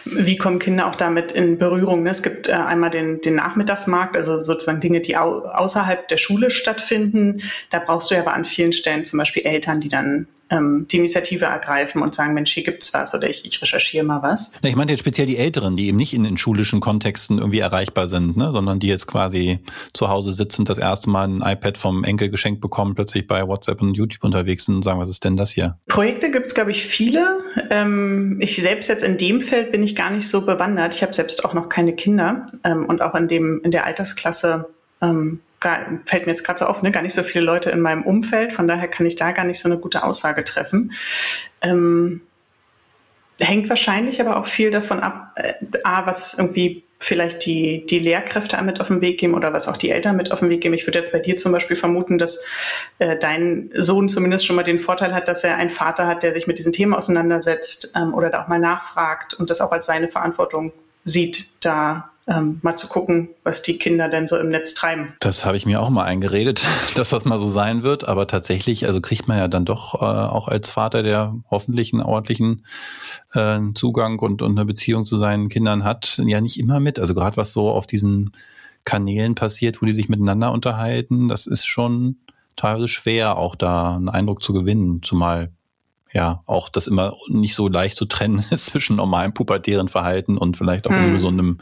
wie 0.05 0.37
kommen 0.37 0.59
Kinder 0.59 0.87
auch 0.87 0.95
damit 0.95 1.31
in 1.31 1.57
Berührung? 1.57 2.03
Ne? 2.03 2.09
Es 2.09 2.23
gibt 2.23 2.47
äh, 2.47 2.53
einmal 2.53 2.89
den, 2.89 3.21
den 3.21 3.35
Nachmittagsmarkt, 3.35 4.15
also 4.15 4.37
sozusagen 4.37 4.81
Dinge, 4.81 5.01
die 5.01 5.17
au 5.17 5.41
außerhalb 5.41 6.07
der 6.07 6.17
Schule 6.17 6.51
stattfinden. 6.51 7.41
Da 7.69 7.79
brauchst 7.79 8.11
du 8.11 8.15
ja 8.15 8.21
aber 8.21 8.33
an 8.33 8.45
vielen 8.45 8.73
Stellen 8.73 9.05
zum 9.05 9.17
Beispiel 9.17 9.43
Eltern, 9.45 9.81
die 9.81 9.89
dann 9.89 10.27
ähm, 10.49 10.87
die 10.89 10.97
Initiative 10.97 11.45
ergreifen 11.45 12.01
und 12.01 12.13
sagen, 12.13 12.33
Mensch, 12.33 12.53
hier 12.53 12.63
gibt's 12.63 12.93
was 12.93 13.13
oder 13.13 13.29
ich, 13.29 13.45
ich 13.45 13.61
recherchiere 13.61 14.05
mal 14.05 14.21
was. 14.21 14.51
Ja, 14.63 14.69
ich 14.69 14.75
meine 14.75 14.91
jetzt 14.91 14.99
speziell 14.99 15.27
die 15.27 15.37
Älteren, 15.37 15.75
die 15.75 15.87
eben 15.87 15.97
nicht 15.97 16.13
in 16.13 16.23
den 16.23 16.37
schulischen 16.37 16.79
Kontexten 16.79 17.37
irgendwie 17.39 17.59
erreichbar 17.59 18.07
sind, 18.07 18.37
ne, 18.37 18.51
sondern 18.51 18.79
die 18.79 18.87
jetzt 18.87 19.07
quasi 19.07 19.59
zu 19.93 20.09
Hause 20.09 20.33
sitzen, 20.33 20.65
das 20.65 20.77
erste 20.77 21.09
Mal 21.09 21.27
ein 21.27 21.41
iPad 21.41 21.77
vom 21.77 22.03
Enkel 22.03 22.29
geschenkt 22.29 22.61
bekommen, 22.61 22.95
plötzlich 22.95 23.27
bei 23.27 23.47
WhatsApp 23.47 23.81
und 23.81 23.93
YouTube 23.93 24.23
unterwegs 24.23 24.65
sind 24.65 24.75
und 24.75 24.83
sagen, 24.83 24.99
was 24.99 25.09
ist 25.09 25.23
denn 25.23 25.37
das 25.37 25.51
hier? 25.51 25.77
Projekte 25.87 26.31
gibt's 26.31 26.53
glaube 26.53 26.71
ich, 26.71 26.85
viele. 26.85 27.39
Ähm, 27.69 28.37
ich 28.39 28.55
selbst 28.57 28.87
jetzt 28.87 29.03
in 29.03 29.17
dem 29.17 29.41
Feld 29.41 29.71
bin 29.71 29.83
ich 29.83 29.95
gar 29.95 30.09
nicht 30.09 30.27
so 30.27 30.41
bewandert. 30.41 30.95
Ich 30.95 31.03
habe 31.03 31.13
selbst 31.13 31.45
auch 31.45 31.53
noch 31.53 31.69
keine 31.69 31.93
Kinder 31.93 32.47
ähm, 32.63 32.85
und 32.85 33.01
auch 33.01 33.13
in 33.15 33.27
dem 33.27 33.61
in 33.63 33.71
der 33.71 33.85
Altersklasse 33.85 34.69
ähm, 35.01 35.39
fällt 35.59 36.25
mir 36.25 36.31
jetzt 36.31 36.43
gerade 36.43 36.59
so 36.59 36.65
auf, 36.65 36.81
ne, 36.81 36.91
gar 36.91 37.01
nicht 37.01 37.15
so 37.15 37.23
viele 37.23 37.45
Leute 37.45 37.69
in 37.69 37.81
meinem 37.81 38.03
Umfeld. 38.03 38.53
Von 38.53 38.67
daher 38.67 38.87
kann 38.87 39.05
ich 39.05 39.15
da 39.15 39.31
gar 39.31 39.45
nicht 39.45 39.59
so 39.59 39.69
eine 39.69 39.79
gute 39.79 40.03
Aussage 40.03 40.43
treffen. 40.43 40.93
Ähm, 41.61 42.21
hängt 43.39 43.69
wahrscheinlich 43.69 44.19
aber 44.21 44.37
auch 44.37 44.45
viel 44.45 44.71
davon 44.71 44.99
ab, 44.99 45.31
äh, 45.35 45.53
A, 45.83 46.05
was 46.05 46.35
irgendwie 46.35 46.83
vielleicht 46.99 47.45
die, 47.45 47.85
die 47.85 47.99
Lehrkräfte 47.99 48.61
mit 48.63 48.81
auf 48.81 48.87
den 48.87 49.01
Weg 49.01 49.19
geben 49.19 49.35
oder 49.35 49.53
was 49.53 49.67
auch 49.67 49.77
die 49.77 49.91
Eltern 49.91 50.15
mit 50.15 50.31
auf 50.31 50.39
den 50.39 50.49
Weg 50.49 50.61
geben. 50.61 50.73
Ich 50.73 50.87
würde 50.87 50.97
jetzt 50.97 51.11
bei 51.11 51.19
dir 51.19 51.37
zum 51.37 51.51
Beispiel 51.51 51.75
vermuten, 51.75 52.17
dass 52.17 52.43
äh, 52.97 53.15
dein 53.17 53.69
Sohn 53.75 54.09
zumindest 54.09 54.47
schon 54.47 54.55
mal 54.55 54.63
den 54.63 54.79
Vorteil 54.79 55.13
hat, 55.13 55.27
dass 55.27 55.43
er 55.43 55.57
einen 55.57 55.69
Vater 55.69 56.07
hat, 56.07 56.23
der 56.23 56.33
sich 56.33 56.47
mit 56.47 56.57
diesen 56.57 56.73
Themen 56.73 56.95
auseinandersetzt 56.95 57.93
ähm, 57.95 58.13
oder 58.15 58.31
da 58.31 58.43
auch 58.43 58.47
mal 58.47 58.59
nachfragt 58.59 59.35
und 59.35 59.49
das 59.49 59.61
auch 59.61 59.71
als 59.71 59.85
seine 59.85 60.07
Verantwortung 60.07 60.73
sieht, 61.03 61.51
da 61.59 62.11
ähm, 62.27 62.59
mal 62.61 62.75
zu 62.75 62.87
gucken, 62.87 63.29
was 63.43 63.61
die 63.61 63.77
Kinder 63.77 64.09
denn 64.09 64.27
so 64.27 64.37
im 64.37 64.49
Netz 64.49 64.73
treiben. 64.73 65.13
Das 65.19 65.45
habe 65.45 65.55
ich 65.55 65.65
mir 65.65 65.81
auch 65.81 65.89
mal 65.89 66.03
eingeredet, 66.03 66.65
dass 66.95 67.09
das 67.09 67.25
mal 67.25 67.39
so 67.39 67.47
sein 67.47 67.83
wird. 67.83 68.07
Aber 68.07 68.27
tatsächlich, 68.27 68.85
also 68.85 69.01
kriegt 69.01 69.27
man 69.27 69.37
ja 69.37 69.47
dann 69.47 69.65
doch 69.65 69.95
äh, 70.01 70.05
auch 70.05 70.47
als 70.47 70.69
Vater, 70.69 71.03
der 71.03 71.35
hoffentlich 71.49 71.93
einen 71.93 72.01
ordentlichen 72.01 72.65
äh, 73.33 73.59
Zugang 73.75 74.19
und, 74.19 74.41
und 74.41 74.57
eine 74.57 74.65
Beziehung 74.65 75.05
zu 75.05 75.17
seinen 75.17 75.49
Kindern 75.49 75.83
hat, 75.83 76.21
ja 76.25 76.41
nicht 76.41 76.59
immer 76.59 76.79
mit. 76.79 76.99
Also 76.99 77.13
gerade 77.13 77.37
was 77.37 77.53
so 77.53 77.69
auf 77.69 77.87
diesen 77.87 78.31
Kanälen 78.83 79.35
passiert, 79.35 79.81
wo 79.81 79.85
die 79.85 79.93
sich 79.93 80.09
miteinander 80.09 80.51
unterhalten, 80.51 81.27
das 81.27 81.47
ist 81.47 81.65
schon 81.65 82.17
teilweise 82.55 82.87
schwer, 82.87 83.37
auch 83.37 83.55
da 83.55 83.95
einen 83.95 84.09
Eindruck 84.09 84.41
zu 84.41 84.53
gewinnen, 84.53 85.01
zumal 85.01 85.51
ja 86.13 86.41
auch 86.45 86.69
das 86.69 86.87
immer 86.87 87.15
nicht 87.27 87.53
so 87.53 87.67
leicht 87.67 87.97
zu 87.97 88.05
trennen 88.05 88.43
ist 88.51 88.67
zwischen 88.67 88.95
normalem 88.95 89.33
pubertären 89.33 89.87
Verhalten 89.87 90.37
und 90.37 90.57
vielleicht 90.57 90.87
auch 90.87 90.91
hm. 90.91 91.05
ungesundem 91.05 91.59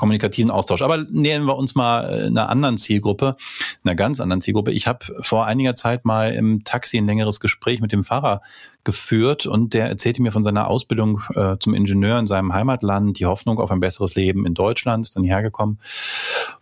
kommunikativen 0.00 0.50
Austausch. 0.50 0.80
Aber 0.80 1.04
nehmen 1.10 1.44
wir 1.44 1.58
uns 1.58 1.74
mal 1.74 2.04
äh, 2.04 2.26
einer 2.28 2.48
anderen 2.48 2.78
Zielgruppe, 2.78 3.36
einer 3.84 3.94
ganz 3.94 4.18
anderen 4.18 4.40
Zielgruppe. 4.40 4.72
Ich 4.72 4.86
habe 4.86 5.04
vor 5.20 5.44
einiger 5.44 5.74
Zeit 5.74 6.06
mal 6.06 6.32
im 6.32 6.64
Taxi 6.64 6.96
ein 6.96 7.04
längeres 7.04 7.38
Gespräch 7.38 7.82
mit 7.82 7.92
dem 7.92 8.02
Fahrer 8.02 8.40
geführt 8.82 9.44
und 9.44 9.74
der 9.74 9.90
erzählte 9.90 10.22
mir 10.22 10.32
von 10.32 10.42
seiner 10.42 10.68
Ausbildung 10.68 11.20
äh, 11.34 11.58
zum 11.60 11.74
Ingenieur 11.74 12.18
in 12.18 12.26
seinem 12.26 12.54
Heimatland, 12.54 13.18
die 13.18 13.26
Hoffnung 13.26 13.60
auf 13.60 13.70
ein 13.70 13.80
besseres 13.80 14.14
Leben 14.14 14.46
in 14.46 14.54
Deutschland, 14.54 15.06
ist 15.06 15.16
dann 15.16 15.24
hergekommen, 15.24 15.78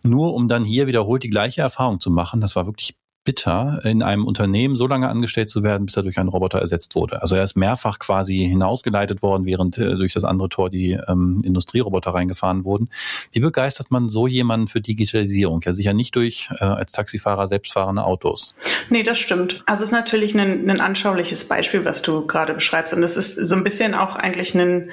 nur 0.03 0.33
um 0.33 0.49
dann 0.49 0.65
hier 0.65 0.87
wiederholt 0.87 1.23
die 1.23 1.29
gleiche 1.29 1.61
Erfahrung 1.61 2.01
zu 2.01 2.11
machen. 2.11 2.41
Das 2.41 2.57
war 2.57 2.65
wirklich 2.65 2.97
bitter, 3.29 3.79
in 3.83 4.01
einem 4.01 4.25
Unternehmen 4.25 4.75
so 4.75 4.87
lange 4.87 5.07
angestellt 5.07 5.51
zu 5.51 5.61
werden, 5.61 5.85
bis 5.85 5.95
er 5.95 6.01
durch 6.01 6.17
einen 6.17 6.29
Roboter 6.29 6.57
ersetzt 6.57 6.95
wurde. 6.95 7.21
Also 7.21 7.35
er 7.35 7.43
ist 7.43 7.55
mehrfach 7.55 7.99
quasi 7.99 8.37
hinausgeleitet 8.37 9.21
worden, 9.21 9.45
während 9.45 9.77
äh, 9.77 9.95
durch 9.97 10.13
das 10.13 10.23
andere 10.23 10.49
Tor 10.49 10.71
die 10.71 10.97
ähm, 11.07 11.43
Industrieroboter 11.45 12.09
reingefahren 12.09 12.65
wurden. 12.65 12.89
Wie 13.31 13.39
begeistert 13.39 13.91
man 13.91 14.09
so 14.09 14.25
jemanden 14.25 14.67
für 14.67 14.81
Digitalisierung? 14.81 15.61
Ja, 15.63 15.73
sicher 15.73 15.93
nicht 15.93 16.15
durch 16.15 16.49
äh, 16.59 16.63
als 16.63 16.91
Taxifahrer 16.91 17.47
selbstfahrende 17.47 18.03
Autos. 18.03 18.55
Nee, 18.89 19.03
das 19.03 19.19
stimmt. 19.19 19.61
Also 19.67 19.83
es 19.83 19.89
ist 19.89 19.93
natürlich 19.93 20.33
ein, 20.33 20.67
ein 20.67 20.81
anschauliches 20.81 21.43
Beispiel, 21.43 21.85
was 21.85 22.01
du 22.01 22.25
gerade 22.25 22.55
beschreibst. 22.55 22.95
Und 22.95 23.03
es 23.03 23.15
ist 23.15 23.35
so 23.35 23.55
ein 23.55 23.63
bisschen 23.63 23.93
auch 23.93 24.15
eigentlich 24.15 24.55
ein, 24.55 24.89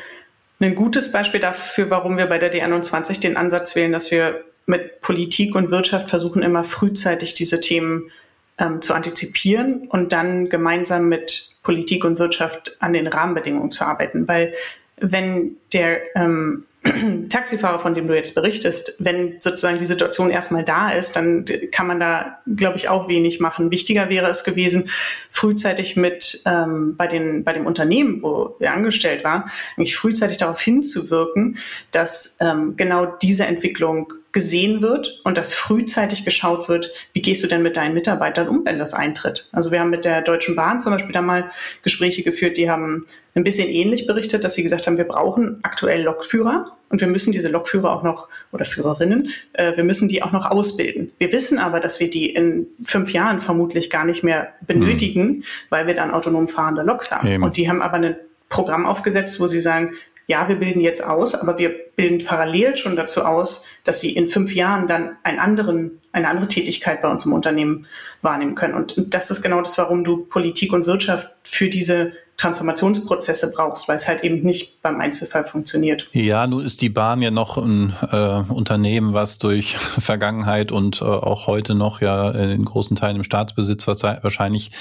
ein 0.60 0.74
gutes 0.74 1.10
Beispiel 1.10 1.40
dafür, 1.40 1.88
warum 1.88 2.18
wir 2.18 2.26
bei 2.26 2.36
der 2.36 2.52
D21 2.52 3.18
den 3.18 3.38
Ansatz 3.38 3.74
wählen, 3.74 3.92
dass 3.92 4.10
wir 4.10 4.44
mit 4.66 5.00
Politik 5.00 5.54
und 5.54 5.70
Wirtschaft 5.70 6.10
versuchen 6.10 6.42
immer 6.42 6.64
frühzeitig 6.64 7.32
diese 7.32 7.60
Themen 7.60 8.10
ähm, 8.58 8.82
zu 8.82 8.94
antizipieren 8.94 9.88
und 9.88 10.12
dann 10.12 10.48
gemeinsam 10.48 11.08
mit 11.08 11.50
Politik 11.62 12.04
und 12.04 12.18
Wirtschaft 12.18 12.76
an 12.80 12.92
den 12.92 13.06
Rahmenbedingungen 13.06 13.72
zu 13.72 13.84
arbeiten. 13.84 14.28
Weil 14.28 14.54
wenn 14.98 15.56
der 15.72 16.00
ähm, 16.16 16.64
Taxifahrer, 17.28 17.78
von 17.78 17.94
dem 17.94 18.06
du 18.06 18.14
jetzt 18.14 18.34
berichtest, 18.34 18.94
wenn 18.98 19.38
sozusagen 19.40 19.78
die 19.78 19.86
Situation 19.86 20.30
erstmal 20.30 20.64
da 20.64 20.90
ist, 20.90 21.16
dann 21.16 21.44
kann 21.72 21.86
man 21.86 22.00
da, 22.00 22.38
glaube 22.46 22.76
ich, 22.76 22.88
auch 22.88 23.08
wenig 23.08 23.40
machen. 23.40 23.70
Wichtiger 23.70 24.08
wäre 24.08 24.30
es 24.30 24.44
gewesen, 24.44 24.88
frühzeitig 25.30 25.96
mit 25.96 26.40
ähm, 26.46 26.96
bei, 26.96 27.06
den, 27.06 27.44
bei 27.44 27.52
dem 27.52 27.66
Unternehmen, 27.66 28.22
wo 28.22 28.56
er 28.60 28.74
angestellt 28.74 29.24
war, 29.24 29.50
eigentlich 29.76 29.96
frühzeitig 29.96 30.38
darauf 30.38 30.60
hinzuwirken, 30.60 31.58
dass 31.90 32.36
ähm, 32.40 32.76
genau 32.76 33.06
diese 33.06 33.46
Entwicklung 33.46 34.12
gesehen 34.36 34.82
wird 34.82 35.18
und 35.24 35.38
dass 35.38 35.54
frühzeitig 35.54 36.26
geschaut 36.26 36.68
wird, 36.68 36.92
wie 37.14 37.22
gehst 37.22 37.42
du 37.42 37.46
denn 37.46 37.62
mit 37.62 37.78
deinen 37.78 37.94
Mitarbeitern 37.94 38.48
um, 38.48 38.66
wenn 38.66 38.78
das 38.78 38.92
eintritt. 38.92 39.48
Also 39.50 39.70
wir 39.70 39.80
haben 39.80 39.88
mit 39.88 40.04
der 40.04 40.20
Deutschen 40.20 40.54
Bahn 40.54 40.78
zum 40.78 40.92
Beispiel 40.92 41.14
da 41.14 41.22
mal 41.22 41.50
Gespräche 41.82 42.22
geführt, 42.22 42.58
die 42.58 42.68
haben 42.68 43.06
ein 43.34 43.44
bisschen 43.44 43.70
ähnlich 43.70 44.06
berichtet, 44.06 44.44
dass 44.44 44.52
sie 44.52 44.62
gesagt 44.62 44.86
haben, 44.86 44.98
wir 44.98 45.06
brauchen 45.06 45.60
aktuell 45.62 46.02
Lokführer 46.02 46.76
und 46.90 47.00
wir 47.00 47.08
müssen 47.08 47.32
diese 47.32 47.48
Lokführer 47.48 47.90
auch 47.90 48.02
noch 48.02 48.28
oder 48.52 48.66
Führerinnen, 48.66 49.30
äh, 49.54 49.74
wir 49.74 49.84
müssen 49.84 50.06
die 50.06 50.22
auch 50.22 50.32
noch 50.32 50.44
ausbilden. 50.44 51.12
Wir 51.16 51.32
wissen 51.32 51.58
aber, 51.58 51.80
dass 51.80 51.98
wir 51.98 52.10
die 52.10 52.28
in 52.28 52.66
fünf 52.84 53.12
Jahren 53.12 53.40
vermutlich 53.40 53.88
gar 53.88 54.04
nicht 54.04 54.22
mehr 54.22 54.48
benötigen, 54.66 55.26
mhm. 55.28 55.44
weil 55.70 55.86
wir 55.86 55.94
dann 55.94 56.10
autonom 56.10 56.46
fahrende 56.46 56.82
Loks 56.82 57.10
haben. 57.10 57.26
Eben. 57.26 57.42
Und 57.42 57.56
die 57.56 57.70
haben 57.70 57.80
aber 57.80 57.94
ein 57.94 58.16
Programm 58.50 58.84
aufgesetzt, 58.84 59.40
wo 59.40 59.46
sie 59.46 59.62
sagen, 59.62 59.94
ja, 60.26 60.48
wir 60.48 60.56
bilden 60.56 60.80
jetzt 60.80 61.02
aus, 61.04 61.34
aber 61.34 61.58
wir 61.58 61.72
bilden 61.94 62.24
parallel 62.24 62.76
schon 62.76 62.96
dazu 62.96 63.24
aus, 63.24 63.64
dass 63.84 64.00
sie 64.00 64.10
in 64.10 64.28
fünf 64.28 64.54
Jahren 64.54 64.88
dann 64.88 65.16
einen 65.22 65.38
anderen, 65.38 66.00
eine 66.12 66.28
andere 66.28 66.48
Tätigkeit 66.48 67.00
bei 67.00 67.08
uns 67.08 67.24
im 67.24 67.32
Unternehmen 67.32 67.86
wahrnehmen 68.22 68.56
können. 68.56 68.74
Und 68.74 68.94
das 69.14 69.30
ist 69.30 69.40
genau 69.42 69.60
das, 69.60 69.78
warum 69.78 70.02
du 70.02 70.24
Politik 70.24 70.72
und 70.72 70.86
Wirtschaft 70.86 71.28
für 71.44 71.68
diese 71.68 72.12
Transformationsprozesse 72.38 73.50
brauchst, 73.50 73.88
weil 73.88 73.96
es 73.96 74.06
halt 74.06 74.22
eben 74.22 74.42
nicht 74.42 74.82
beim 74.82 75.00
Einzelfall 75.00 75.44
funktioniert. 75.44 76.08
Ja, 76.12 76.46
nun 76.46 76.64
ist 76.64 76.82
die 76.82 76.90
Bahn 76.90 77.22
ja 77.22 77.30
noch 77.30 77.56
ein 77.56 77.94
äh, 78.10 78.52
Unternehmen, 78.52 79.14
was 79.14 79.38
durch 79.38 79.76
Vergangenheit 79.78 80.70
und 80.70 81.00
äh, 81.00 81.04
auch 81.04 81.46
heute 81.46 81.74
noch 81.74 82.00
ja 82.02 82.30
in 82.32 82.64
großen 82.64 82.96
Teilen 82.96 83.16
im 83.16 83.24
Staatsbesitz 83.24 83.86
wahrscheinlich 83.86 84.72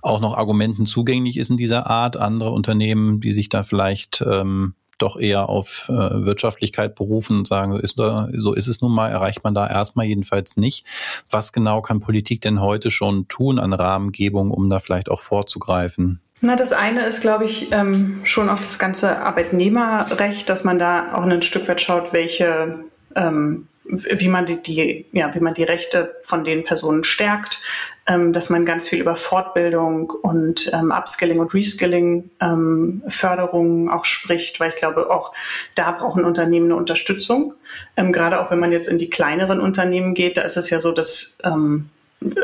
auch 0.00 0.20
noch 0.20 0.36
Argumenten 0.36 0.86
zugänglich 0.86 1.36
ist 1.36 1.50
in 1.50 1.56
dieser 1.56 1.88
Art. 1.88 2.16
Andere 2.16 2.52
Unternehmen, 2.52 3.20
die 3.20 3.32
sich 3.32 3.48
da 3.50 3.64
vielleicht 3.64 4.24
ähm, 4.26 4.74
doch 4.98 5.18
eher 5.18 5.48
auf 5.48 5.86
äh, 5.88 5.92
Wirtschaftlichkeit 5.92 6.94
berufen 6.94 7.38
und 7.38 7.48
sagen, 7.48 7.78
ist, 7.78 7.96
so 7.96 8.52
ist 8.54 8.66
es 8.66 8.80
nun 8.80 8.92
mal, 8.92 9.10
erreicht 9.10 9.44
man 9.44 9.54
da 9.54 9.68
erstmal 9.68 10.06
jedenfalls 10.06 10.56
nicht. 10.56 10.84
Was 11.30 11.52
genau 11.52 11.82
kann 11.82 12.00
Politik 12.00 12.40
denn 12.40 12.60
heute 12.60 12.90
schon 12.90 13.28
tun 13.28 13.58
an 13.58 13.72
Rahmengebung, 13.72 14.50
um 14.50 14.70
da 14.70 14.78
vielleicht 14.78 15.10
auch 15.10 15.20
vorzugreifen? 15.20 16.20
Na, 16.40 16.56
das 16.56 16.72
eine 16.72 17.06
ist, 17.06 17.20
glaube 17.22 17.44
ich, 17.46 17.72
ähm, 17.72 18.20
schon 18.24 18.50
auch 18.50 18.58
das 18.58 18.78
ganze 18.78 19.18
Arbeitnehmerrecht, 19.20 20.48
dass 20.48 20.62
man 20.62 20.78
da 20.78 21.14
auch 21.14 21.22
ein 21.22 21.42
Stück 21.42 21.66
weit 21.68 21.80
schaut, 21.80 22.12
welche 22.12 22.80
ähm, 23.16 23.68
wie 23.84 24.28
man 24.28 24.46
die, 24.46 24.62
die, 24.62 25.06
ja, 25.12 25.34
wie 25.34 25.40
man 25.40 25.54
die 25.54 25.64
Rechte 25.64 26.16
von 26.22 26.42
den 26.44 26.64
Personen 26.64 27.04
stärkt, 27.04 27.60
ähm, 28.06 28.32
dass 28.32 28.50
man 28.50 28.64
ganz 28.64 28.88
viel 28.88 29.00
über 29.00 29.14
Fortbildung 29.14 30.10
und 30.10 30.70
ähm, 30.72 30.90
Upskilling 30.90 31.38
und 31.38 31.52
Reskilling 31.52 32.30
ähm, 32.40 33.02
Förderungen 33.08 33.90
auch 33.90 34.04
spricht, 34.04 34.58
weil 34.60 34.70
ich 34.70 34.76
glaube, 34.76 35.10
auch 35.10 35.32
da 35.74 35.90
brauchen 35.92 36.24
Unternehmen 36.24 36.66
eine 36.66 36.76
Unterstützung. 36.76 37.54
Ähm, 37.96 38.12
gerade 38.12 38.40
auch 38.40 38.50
wenn 38.50 38.58
man 38.58 38.72
jetzt 38.72 38.88
in 38.88 38.98
die 38.98 39.10
kleineren 39.10 39.60
Unternehmen 39.60 40.14
geht, 40.14 40.38
da 40.38 40.42
ist 40.42 40.56
es 40.56 40.70
ja 40.70 40.80
so, 40.80 40.92
dass 40.92 41.38
ähm, 41.44 41.90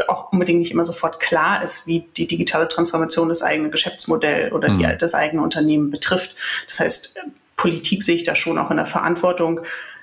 auch 0.08 0.32
unbedingt 0.32 0.58
nicht 0.58 0.72
immer 0.72 0.84
sofort 0.84 1.20
klar 1.20 1.62
ist, 1.62 1.86
wie 1.86 2.06
die 2.16 2.26
digitale 2.26 2.68
Transformation 2.68 3.30
das 3.30 3.42
eigene 3.42 3.70
Geschäftsmodell 3.70 4.52
oder 4.52 4.68
die, 4.68 4.84
mhm. 4.84 4.98
das 4.98 5.14
eigene 5.14 5.42
Unternehmen 5.42 5.90
betrifft. 5.90 6.36
Das 6.68 6.80
heißt, 6.80 7.16
Politik 7.56 8.02
sehe 8.02 8.16
ich 8.16 8.24
da 8.24 8.34
schon 8.34 8.58
auch 8.58 8.70
in 8.70 8.76
der 8.76 8.86
Verantwortung, 8.86 9.60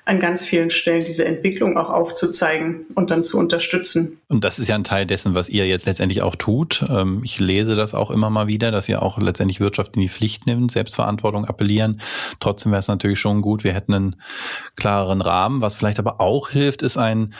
an 0.07 0.21
ganz 0.21 0.45
vielen 0.45 0.69
Stellen 0.69 1.03
diese 1.03 1.25
Entwicklung 1.25 1.75
auch 1.75 1.89
aufzuzeigen 1.89 2.85
und 2.95 3.09
dann 3.09 3.25
zu 3.25 3.37
unterstützen. 3.37 4.21
Und 4.29 4.45
das 4.45 4.57
ist 4.57 4.69
ja 4.69 4.75
ein 4.75 4.85
Teil 4.85 5.05
dessen, 5.05 5.35
was 5.35 5.49
ihr 5.49 5.67
jetzt 5.67 5.85
letztendlich 5.85 6.21
auch 6.21 6.37
tut. 6.37 6.85
Ähm, 6.89 7.21
ich 7.25 7.39
lese 7.39 7.75
das 7.75 7.93
auch 7.93 8.09
immer 8.09 8.29
mal 8.29 8.47
wieder, 8.47 8.71
dass 8.71 8.87
ihr 8.87 9.03
auch 9.03 9.17
letztendlich 9.17 9.59
Wirtschaft 9.59 9.97
in 9.97 10.01
die 10.01 10.07
Pflicht 10.07 10.45
nimmt, 10.45 10.71
Selbstverantwortung 10.71 11.43
appellieren. 11.43 11.99
Trotzdem 12.39 12.71
wäre 12.71 12.79
es 12.79 12.87
natürlich 12.87 13.19
schon 13.19 13.41
gut, 13.41 13.65
wir 13.65 13.73
hätten 13.73 13.93
einen 13.93 14.15
klareren 14.77 15.19
Rahmen. 15.19 15.59
Was 15.59 15.75
vielleicht 15.75 15.99
aber 15.99 16.21
auch 16.21 16.49
hilft, 16.49 16.83
ist 16.83 16.97
ein, 16.97 17.33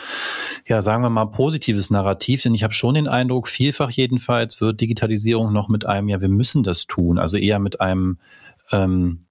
ja, 0.66 0.82
sagen 0.82 1.02
wir 1.02 1.10
mal, 1.10 1.24
positives 1.24 1.88
Narrativ. 1.88 2.42
Denn 2.42 2.54
ich 2.54 2.64
habe 2.64 2.74
schon 2.74 2.96
den 2.96 3.08
Eindruck, 3.08 3.48
vielfach 3.48 3.90
jedenfalls 3.90 4.60
wird 4.60 4.82
Digitalisierung 4.82 5.54
noch 5.54 5.70
mit 5.70 5.86
einem, 5.86 6.10
ja, 6.10 6.20
wir 6.20 6.28
müssen 6.28 6.64
das 6.64 6.86
tun. 6.86 7.18
Also 7.18 7.38
eher 7.38 7.60
mit 7.60 7.80
einem, 7.80 8.18
ähm, 8.72 9.24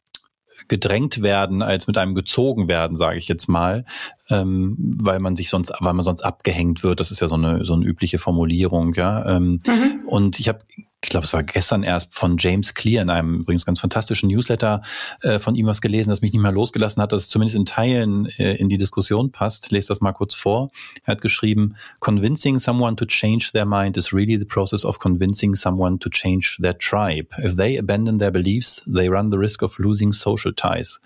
gedrängt 0.67 1.21
werden 1.21 1.61
als 1.61 1.87
mit 1.87 1.97
einem 1.97 2.15
gezogen 2.15 2.67
werden, 2.67 2.95
sage 2.95 3.17
ich 3.17 3.27
jetzt 3.27 3.47
mal, 3.47 3.85
ähm, 4.29 4.75
weil 4.79 5.19
man 5.19 5.35
sich 5.35 5.49
sonst, 5.49 5.71
weil 5.79 5.93
man 5.93 6.05
sonst 6.05 6.21
abgehängt 6.21 6.83
wird. 6.83 6.99
Das 6.99 7.11
ist 7.11 7.21
ja 7.21 7.27
so 7.27 7.35
eine 7.35 7.65
so 7.65 7.73
eine 7.73 7.85
übliche 7.85 8.17
Formulierung, 8.17 8.93
ja. 8.93 9.37
Ähm, 9.37 9.61
mhm. 9.65 10.01
Und 10.05 10.39
ich 10.39 10.47
habe 10.47 10.59
ich 11.07 11.09
glaube, 11.09 11.23
es 11.23 11.31
war 11.31 11.41
gestern 11.41 11.83
erst 11.83 12.13
von 12.13 12.35
James 12.37 12.73
Clear 12.73 13.01
in 13.01 13.09
einem 13.09 13.39
übrigens 13.39 13.65
ganz 13.65 13.79
fantastischen 13.79 14.27
Newsletter 14.27 14.81
äh, 15.21 15.39
von 15.39 15.55
ihm 15.55 15.65
was 15.65 15.79
gelesen, 15.79 16.09
das 16.09 16.19
mich 16.19 16.33
nicht 16.33 16.41
mehr 16.41 16.51
losgelassen 16.51 17.01
hat, 17.01 17.13
dass 17.13 17.21
es 17.21 17.29
zumindest 17.29 17.55
in 17.55 17.65
Teilen 17.65 18.25
äh, 18.37 18.55
in 18.55 18.67
die 18.67 18.77
Diskussion 18.77 19.31
passt. 19.31 19.71
Lese 19.71 19.87
das 19.87 20.01
mal 20.01 20.11
kurz 20.11 20.35
vor. 20.35 20.69
Er 21.05 21.13
hat 21.13 21.21
geschrieben, 21.21 21.77
Convincing 22.01 22.59
someone 22.59 22.97
to 22.97 23.05
change 23.05 23.51
their 23.53 23.65
mind 23.65 23.95
is 23.95 24.11
really 24.11 24.37
the 24.37 24.43
process 24.43 24.83
of 24.83 24.99
convincing 24.99 25.55
someone 25.55 25.97
to 25.97 26.09
change 26.09 26.57
their 26.61 26.77
tribe. 26.77 27.27
If 27.41 27.55
they 27.55 27.77
abandon 27.77 28.19
their 28.19 28.31
beliefs, 28.31 28.83
they 28.85 29.07
run 29.07 29.31
the 29.31 29.37
risk 29.37 29.61
of 29.61 29.79
losing 29.79 30.11
social 30.11 30.51
ties. 30.53 30.99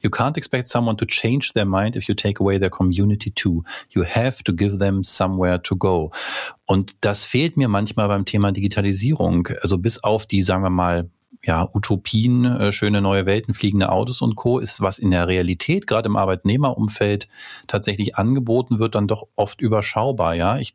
You 0.00 0.10
can't 0.10 0.36
expect 0.36 0.68
someone 0.68 0.96
to 0.98 1.06
change 1.06 1.52
their 1.54 1.66
mind 1.66 1.96
if 1.96 2.08
you 2.08 2.14
take 2.14 2.40
away 2.40 2.58
their 2.58 2.70
community 2.70 3.30
too. 3.30 3.64
You 3.90 4.04
have 4.04 4.42
to 4.44 4.52
give 4.52 4.78
them 4.78 5.04
somewhere 5.04 5.62
to 5.62 5.76
go. 5.76 6.12
Und 6.66 6.96
das 7.00 7.24
fehlt 7.24 7.56
mir 7.56 7.68
manchmal 7.68 8.08
beim 8.08 8.24
Thema 8.24 8.52
Digitalisierung. 8.52 9.48
Also 9.62 9.78
bis 9.78 10.02
auf 10.02 10.26
die, 10.26 10.42
sagen 10.42 10.62
wir 10.62 10.70
mal, 10.70 11.10
ja, 11.44 11.68
Utopien, 11.72 12.44
äh, 12.44 12.72
schöne 12.72 13.00
neue 13.00 13.26
Welten, 13.26 13.54
fliegende 13.54 13.90
Autos 13.90 14.20
und 14.22 14.34
Co. 14.34 14.58
ist, 14.58 14.80
was 14.80 14.98
in 14.98 15.10
der 15.10 15.28
Realität, 15.28 15.86
gerade 15.86 16.08
im 16.08 16.16
Arbeitnehmerumfeld, 16.16 17.28
tatsächlich 17.66 18.16
angeboten 18.16 18.78
wird, 18.78 18.94
dann 18.94 19.06
doch 19.06 19.26
oft 19.36 19.60
überschaubar. 19.60 20.34
Ja, 20.34 20.58
ich 20.58 20.74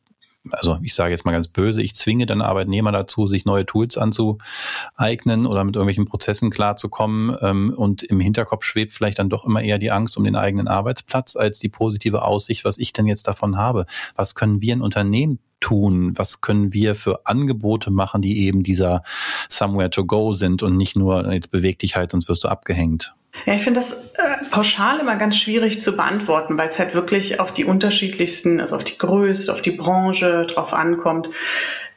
also 0.52 0.78
ich 0.82 0.94
sage 0.94 1.12
jetzt 1.12 1.26
mal 1.26 1.32
ganz 1.32 1.48
böse, 1.48 1.82
ich 1.82 1.96
zwinge 1.96 2.26
dann 2.26 2.42
Arbeitnehmer 2.42 2.92
dazu, 2.92 3.28
sich 3.28 3.46
neue 3.46 3.66
Tools 3.66 3.98
anzueignen 3.98 5.46
oder 5.46 5.64
mit 5.64 5.76
irgendwelchen 5.76 6.06
Prozessen 6.06 6.50
klarzukommen. 6.50 7.36
Ähm, 7.42 7.74
und 7.76 8.04
im 8.04 8.20
Hinterkopf 8.20 8.64
schwebt 8.66 8.92
vielleicht 8.92 9.20
dann 9.20 9.30
doch 9.30 9.46
immer 9.46 9.62
eher 9.62 9.80
die 9.80 9.92
Angst 9.92 10.18
um 10.18 10.24
den 10.24 10.36
eigenen 10.36 10.68
Arbeitsplatz 10.68 11.36
als 11.36 11.60
die 11.60 11.70
positive 11.70 12.24
Aussicht, 12.24 12.66
was 12.66 12.78
ich 12.78 12.94
denn 12.94 13.06
jetzt 13.06 13.28
davon 13.28 13.58
habe. 13.58 13.86
Was 14.16 14.36
können 14.36 14.62
wir 14.62 14.74
in 14.74 14.82
Unternehmen 14.82 15.40
tun? 15.60 16.14
Was 16.18 16.42
können 16.42 16.74
wir 16.74 16.96
für 16.96 17.26
Angebote 17.26 17.90
machen, 17.90 18.22
die 18.22 18.46
eben 18.46 18.64
dieser 18.64 19.04
Somewhere 19.48 19.90
to 19.90 20.06
Go 20.06 20.34
sind 20.34 20.62
und 20.62 20.76
nicht 20.76 20.98
nur 20.98 21.32
jetzt 21.32 21.52
beweg 21.52 21.80
dich 21.80 21.96
halt, 21.96 22.12
sonst 22.12 22.28
wirst 22.28 22.44
du 22.44 22.50
abgehängt? 22.50 23.16
Ja, 23.46 23.56
ich 23.56 23.64
finde 23.64 23.80
das 23.80 23.92
äh, 23.92 24.46
pauschal 24.52 25.00
immer 25.00 25.16
ganz 25.16 25.38
schwierig 25.38 25.82
zu 25.82 25.96
beantworten, 25.96 26.58
weil 26.58 26.70
es 26.70 26.80
halt 26.80 26.94
wirklich 26.94 27.40
auf 27.40 27.52
die 27.52 27.66
unterschiedlichsten, 27.66 28.60
also 28.60 28.76
auf 28.76 28.84
die 28.84 28.98
Größe, 28.98 29.52
auf 29.52 29.62
die 29.62 29.72
Branche 29.72 30.46
drauf 30.46 30.74
ankommt. 30.74 31.30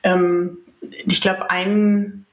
Ähm, 0.02 0.58
ich 0.80 1.20
glaube, 1.20 1.50
ein, 1.50 2.24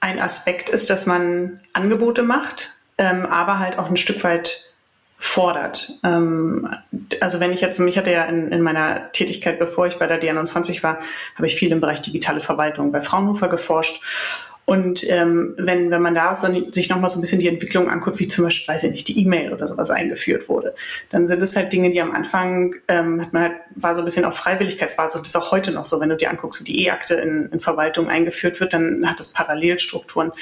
ein 0.00 0.20
Aspekt 0.20 0.68
ist, 0.68 0.90
dass 0.90 1.06
man 1.06 1.60
Angebote 1.72 2.22
macht, 2.22 2.74
ähm, 2.98 3.26
aber 3.26 3.58
halt 3.58 3.78
auch 3.78 3.86
ein 3.86 3.96
Stück 3.96 4.22
weit 4.24 4.64
fordert. 5.18 5.92
Ähm, 6.04 6.68
also 7.20 7.40
wenn 7.40 7.52
ich 7.52 7.60
jetzt, 7.60 7.80
ich 7.80 7.98
hatte 7.98 8.12
ja 8.12 8.24
in, 8.24 8.52
in 8.52 8.62
meiner 8.62 9.10
Tätigkeit, 9.10 9.58
bevor 9.58 9.86
ich 9.86 9.98
bei 9.98 10.06
der 10.06 10.22
D21 10.22 10.82
war, 10.84 11.00
habe 11.34 11.46
ich 11.46 11.56
viel 11.56 11.72
im 11.72 11.80
Bereich 11.80 12.02
digitale 12.02 12.40
Verwaltung 12.40 12.92
bei 12.92 13.00
Fraunhofer 13.00 13.48
geforscht 13.48 14.00
und 14.68 15.02
ähm, 15.08 15.54
wenn, 15.56 15.90
wenn 15.90 16.02
man 16.02 16.14
da 16.14 16.34
so, 16.34 16.46
sich 16.70 16.90
nochmal 16.90 17.08
so 17.08 17.16
ein 17.16 17.22
bisschen 17.22 17.40
die 17.40 17.48
Entwicklung 17.48 17.88
anguckt, 17.88 18.18
wie 18.18 18.26
zum 18.26 18.44
Beispiel, 18.44 18.68
weiß 18.68 18.84
ich 18.84 18.90
nicht, 18.90 19.08
die 19.08 19.18
E-Mail 19.18 19.54
oder 19.54 19.66
sowas 19.66 19.88
eingeführt 19.88 20.46
wurde, 20.50 20.74
dann 21.08 21.26
sind 21.26 21.42
es 21.42 21.56
halt 21.56 21.72
Dinge, 21.72 21.90
die 21.90 22.02
am 22.02 22.12
Anfang 22.12 22.74
ähm, 22.86 23.22
hat 23.22 23.32
man 23.32 23.44
halt, 23.44 23.52
war 23.76 23.94
so 23.94 24.02
ein 24.02 24.04
bisschen 24.04 24.26
auf 24.26 24.36
Freiwilligkeitsbasis. 24.36 25.22
Das 25.22 25.28
ist 25.28 25.36
auch 25.36 25.52
heute 25.52 25.70
noch 25.70 25.86
so, 25.86 26.00
wenn 26.00 26.10
du 26.10 26.18
dir 26.18 26.28
anguckst, 26.28 26.60
wie 26.60 26.64
die 26.64 26.84
E-Akte 26.84 27.14
in, 27.14 27.48
in 27.50 27.60
Verwaltung 27.60 28.10
eingeführt 28.10 28.60
wird, 28.60 28.74
dann 28.74 29.08
hat 29.08 29.18
das 29.18 29.30
Parallelstrukturen. 29.30 30.32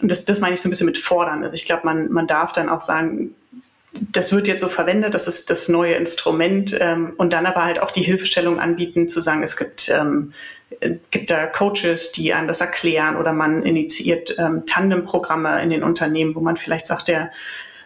Und 0.00 0.12
das, 0.12 0.24
das 0.24 0.38
meine 0.38 0.54
ich 0.54 0.60
so 0.60 0.68
ein 0.68 0.70
bisschen 0.70 0.86
mit 0.86 0.98
fordern. 0.98 1.42
Also 1.42 1.56
ich 1.56 1.64
glaube, 1.64 1.86
man, 1.86 2.12
man 2.12 2.28
darf 2.28 2.52
dann 2.52 2.68
auch 2.68 2.82
sagen, 2.82 3.34
das 4.12 4.30
wird 4.30 4.46
jetzt 4.46 4.60
so 4.60 4.68
verwendet, 4.68 5.14
das 5.14 5.26
ist 5.26 5.50
das 5.50 5.68
neue 5.68 5.94
Instrument 5.94 6.76
ähm, 6.78 7.14
und 7.16 7.32
dann 7.32 7.46
aber 7.46 7.64
halt 7.64 7.80
auch 7.80 7.90
die 7.90 8.02
Hilfestellung 8.02 8.60
anbieten, 8.60 9.08
zu 9.08 9.20
sagen, 9.20 9.42
es 9.42 9.56
gibt, 9.56 9.88
ähm, 9.88 10.32
gibt 11.10 11.30
da 11.30 11.46
Coaches, 11.46 12.12
die 12.12 12.34
einem 12.34 12.48
das 12.48 12.60
erklären 12.60 13.16
oder 13.16 13.32
man 13.32 13.62
initiiert 13.62 14.34
ähm, 14.38 14.64
Tandemprogramme 14.66 15.62
in 15.62 15.70
den 15.70 15.82
Unternehmen, 15.82 16.34
wo 16.34 16.40
man 16.40 16.56
vielleicht 16.56 16.86
sagt, 16.86 17.08
der, 17.08 17.30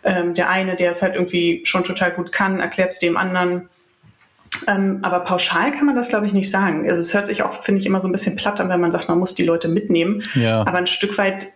ähm, 0.03 0.35
der 0.35 0.49
eine, 0.49 0.77
der 0.77 0.91
es 0.91 1.03
halt 1.03 1.15
irgendwie 1.15 1.63
schon 1.65 1.85
total 1.85 2.13
gut 2.13 2.33
kann, 2.33 2.61
erklärt 2.61 2.93
es 2.93 2.99
dem 2.99 3.17
anderen. 3.17 3.69
Ähm, 4.67 5.01
aber 5.03 5.21
pauschal 5.21 5.73
kann 5.73 5.87
man 5.87 5.95
das, 5.95 6.09
glaube 6.09 6.27
ich, 6.27 6.33
nicht 6.33 6.51
sagen. 6.51 6.89
Also 6.89 7.01
es 7.01 7.15
hört 7.15 7.27
sich 7.27 7.43
auch, 7.43 7.63
finde 7.63 7.81
ich, 7.81 7.87
immer 7.87 8.01
so 8.01 8.09
ein 8.09 8.13
bisschen 8.13 8.37
platt 8.37 8.61
an, 8.61 8.69
wenn 8.69 8.81
man 8.81 8.93
sagt, 8.93 9.09
man 9.09 9.19
muss 9.19 9.35
die 9.35 9.45
Leute 9.45 9.69
mitnehmen. 9.69 10.23
Ja. 10.35 10.61
Aber 10.63 10.79
ein 10.79 10.87
Stück 10.87 11.19
weit 11.19 11.49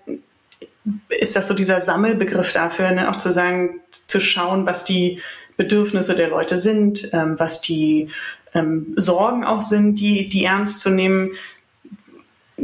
ist 1.09 1.35
das 1.35 1.49
so 1.49 1.55
dieser 1.55 1.81
Sammelbegriff 1.81 2.53
dafür, 2.53 2.91
ne? 2.91 3.11
auch 3.11 3.17
zu 3.17 3.33
sagen, 3.33 3.81
zu 4.07 4.21
schauen, 4.21 4.67
was 4.67 4.85
die 4.85 5.21
Bedürfnisse 5.57 6.15
der 6.15 6.29
Leute 6.29 6.59
sind, 6.59 7.09
ähm, 7.13 7.39
was 7.39 7.61
die 7.61 8.11
ähm, 8.55 8.95
Sorgen 8.97 9.45
auch 9.45 9.63
sind, 9.63 9.97
die, 9.97 10.29
die 10.29 10.45
ernst 10.45 10.81
zu 10.81 10.91
nehmen. 10.91 11.33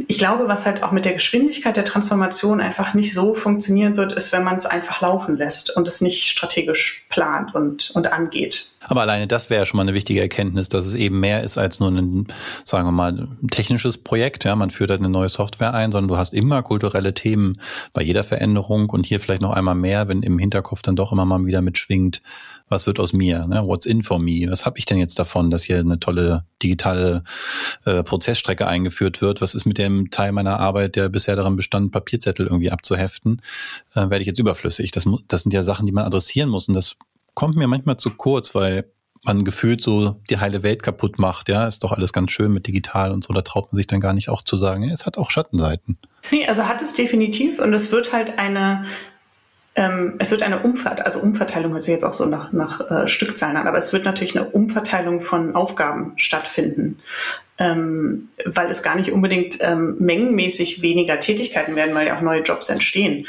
Ich 0.06 0.18
glaube, 0.18 0.46
was 0.46 0.66
halt 0.66 0.84
auch 0.84 0.92
mit 0.92 1.04
der 1.04 1.14
Geschwindigkeit 1.14 1.76
der 1.76 1.84
Transformation 1.84 2.60
einfach 2.60 2.94
nicht 2.94 3.12
so 3.12 3.34
funktionieren 3.34 3.96
wird, 3.96 4.12
ist, 4.12 4.32
wenn 4.32 4.44
man 4.44 4.56
es 4.56 4.64
einfach 4.64 5.00
laufen 5.00 5.36
lässt 5.36 5.76
und 5.76 5.88
es 5.88 6.00
nicht 6.00 6.28
strategisch 6.28 7.04
plant 7.08 7.54
und, 7.56 7.90
und 7.90 8.12
angeht. 8.12 8.70
Aber 8.82 9.02
alleine 9.02 9.26
das 9.26 9.50
wäre 9.50 9.62
ja 9.62 9.66
schon 9.66 9.78
mal 9.78 9.82
eine 9.82 9.94
wichtige 9.94 10.20
Erkenntnis, 10.20 10.68
dass 10.68 10.86
es 10.86 10.94
eben 10.94 11.18
mehr 11.18 11.42
ist 11.42 11.58
als 11.58 11.80
nur 11.80 11.90
ein, 11.90 12.28
sagen 12.64 12.86
wir 12.86 12.92
mal, 12.92 13.28
technisches 13.50 13.98
Projekt. 13.98 14.44
Ja, 14.44 14.54
man 14.54 14.70
führt 14.70 14.90
halt 14.90 15.00
eine 15.00 15.10
neue 15.10 15.28
Software 15.28 15.74
ein, 15.74 15.90
sondern 15.90 16.08
du 16.08 16.16
hast 16.16 16.34
immer 16.34 16.62
kulturelle 16.62 17.12
Themen 17.12 17.60
bei 17.92 18.02
jeder 18.02 18.22
Veränderung 18.22 18.88
und 18.90 19.06
hier 19.06 19.18
vielleicht 19.18 19.42
noch 19.42 19.52
einmal 19.52 19.74
mehr, 19.74 20.06
wenn 20.06 20.22
im 20.22 20.38
Hinterkopf 20.38 20.82
dann 20.82 20.96
doch 20.96 21.10
immer 21.10 21.24
mal 21.24 21.44
wieder 21.44 21.62
mitschwingt, 21.62 22.22
was 22.70 22.86
wird 22.86 22.98
aus 22.98 23.12
mir? 23.12 23.46
Ne? 23.46 23.62
What's 23.66 23.84
in 23.84 24.02
for 24.02 24.18
me? 24.18 24.46
Was 24.48 24.64
habe 24.64 24.78
ich 24.78 24.86
denn 24.86 24.98
jetzt 24.98 25.18
davon, 25.18 25.50
dass 25.50 25.64
hier 25.64 25.78
eine 25.78 26.00
tolle 26.00 26.46
digitale 26.62 27.24
äh, 27.84 28.02
Prozessstrecke 28.02 28.66
eingeführt 28.66 29.20
wird? 29.20 29.42
Was 29.42 29.54
ist 29.54 29.66
mit 29.66 29.76
dem 29.76 30.10
Teil 30.10 30.32
meiner 30.32 30.58
Arbeit, 30.58 30.96
der 30.96 31.08
bisher 31.08 31.36
daran 31.36 31.56
bestand, 31.56 31.92
Papierzettel 31.92 32.46
irgendwie 32.46 32.70
abzuheften? 32.70 33.42
Äh, 33.94 34.08
werde 34.08 34.20
ich 34.20 34.26
jetzt 34.26 34.38
überflüssig? 34.38 34.92
Das, 34.92 35.04
das 35.28 35.42
sind 35.42 35.52
ja 35.52 35.64
Sachen, 35.64 35.84
die 35.84 35.92
man 35.92 36.06
adressieren 36.06 36.48
muss. 36.48 36.68
Und 36.68 36.74
das 36.74 36.96
kommt 37.34 37.56
mir 37.56 37.66
manchmal 37.66 37.96
zu 37.96 38.10
kurz, 38.10 38.54
weil 38.54 38.84
man 39.24 39.44
gefühlt 39.44 39.82
so 39.82 40.20
die 40.30 40.38
heile 40.38 40.62
Welt 40.62 40.82
kaputt 40.82 41.18
macht. 41.18 41.48
Ja, 41.48 41.66
ist 41.66 41.84
doch 41.84 41.92
alles 41.92 42.12
ganz 42.12 42.30
schön 42.30 42.52
mit 42.52 42.66
digital 42.66 43.10
und 43.10 43.24
so. 43.24 43.34
Da 43.34 43.42
traut 43.42 43.72
man 43.72 43.76
sich 43.76 43.86
dann 43.86 44.00
gar 44.00 44.14
nicht 44.14 44.28
auch 44.28 44.42
zu 44.42 44.56
sagen, 44.56 44.88
es 44.88 45.04
hat 45.04 45.18
auch 45.18 45.30
Schattenseiten. 45.30 45.98
Nee, 46.30 46.46
also 46.46 46.64
hat 46.64 46.80
es 46.80 46.94
definitiv 46.94 47.58
und 47.58 47.74
es 47.74 47.92
wird 47.92 48.12
halt 48.12 48.38
eine 48.38 48.84
ähm, 49.80 50.16
es 50.18 50.30
wird 50.30 50.42
eine 50.42 50.58
Umverteilung, 50.58 51.06
also 51.06 51.20
Umverteilung 51.20 51.72
hört 51.72 51.82
sich 51.82 51.92
jetzt 51.92 52.04
auch 52.04 52.12
so 52.12 52.26
nach, 52.26 52.52
nach 52.52 52.90
äh, 52.90 53.08
Stückzahlen 53.08 53.56
an, 53.56 53.66
aber 53.66 53.78
es 53.78 53.94
wird 53.94 54.04
natürlich 54.04 54.38
eine 54.38 54.50
Umverteilung 54.50 55.22
von 55.22 55.54
Aufgaben 55.54 56.12
stattfinden, 56.16 56.98
ähm, 57.56 58.28
weil 58.44 58.70
es 58.70 58.82
gar 58.82 58.94
nicht 58.94 59.10
unbedingt 59.10 59.56
ähm, 59.62 59.96
mengenmäßig 59.98 60.82
weniger 60.82 61.18
Tätigkeiten 61.18 61.76
werden, 61.76 61.94
weil 61.94 62.06
ja 62.06 62.18
auch 62.18 62.20
neue 62.20 62.42
Jobs 62.42 62.68
entstehen. 62.68 63.26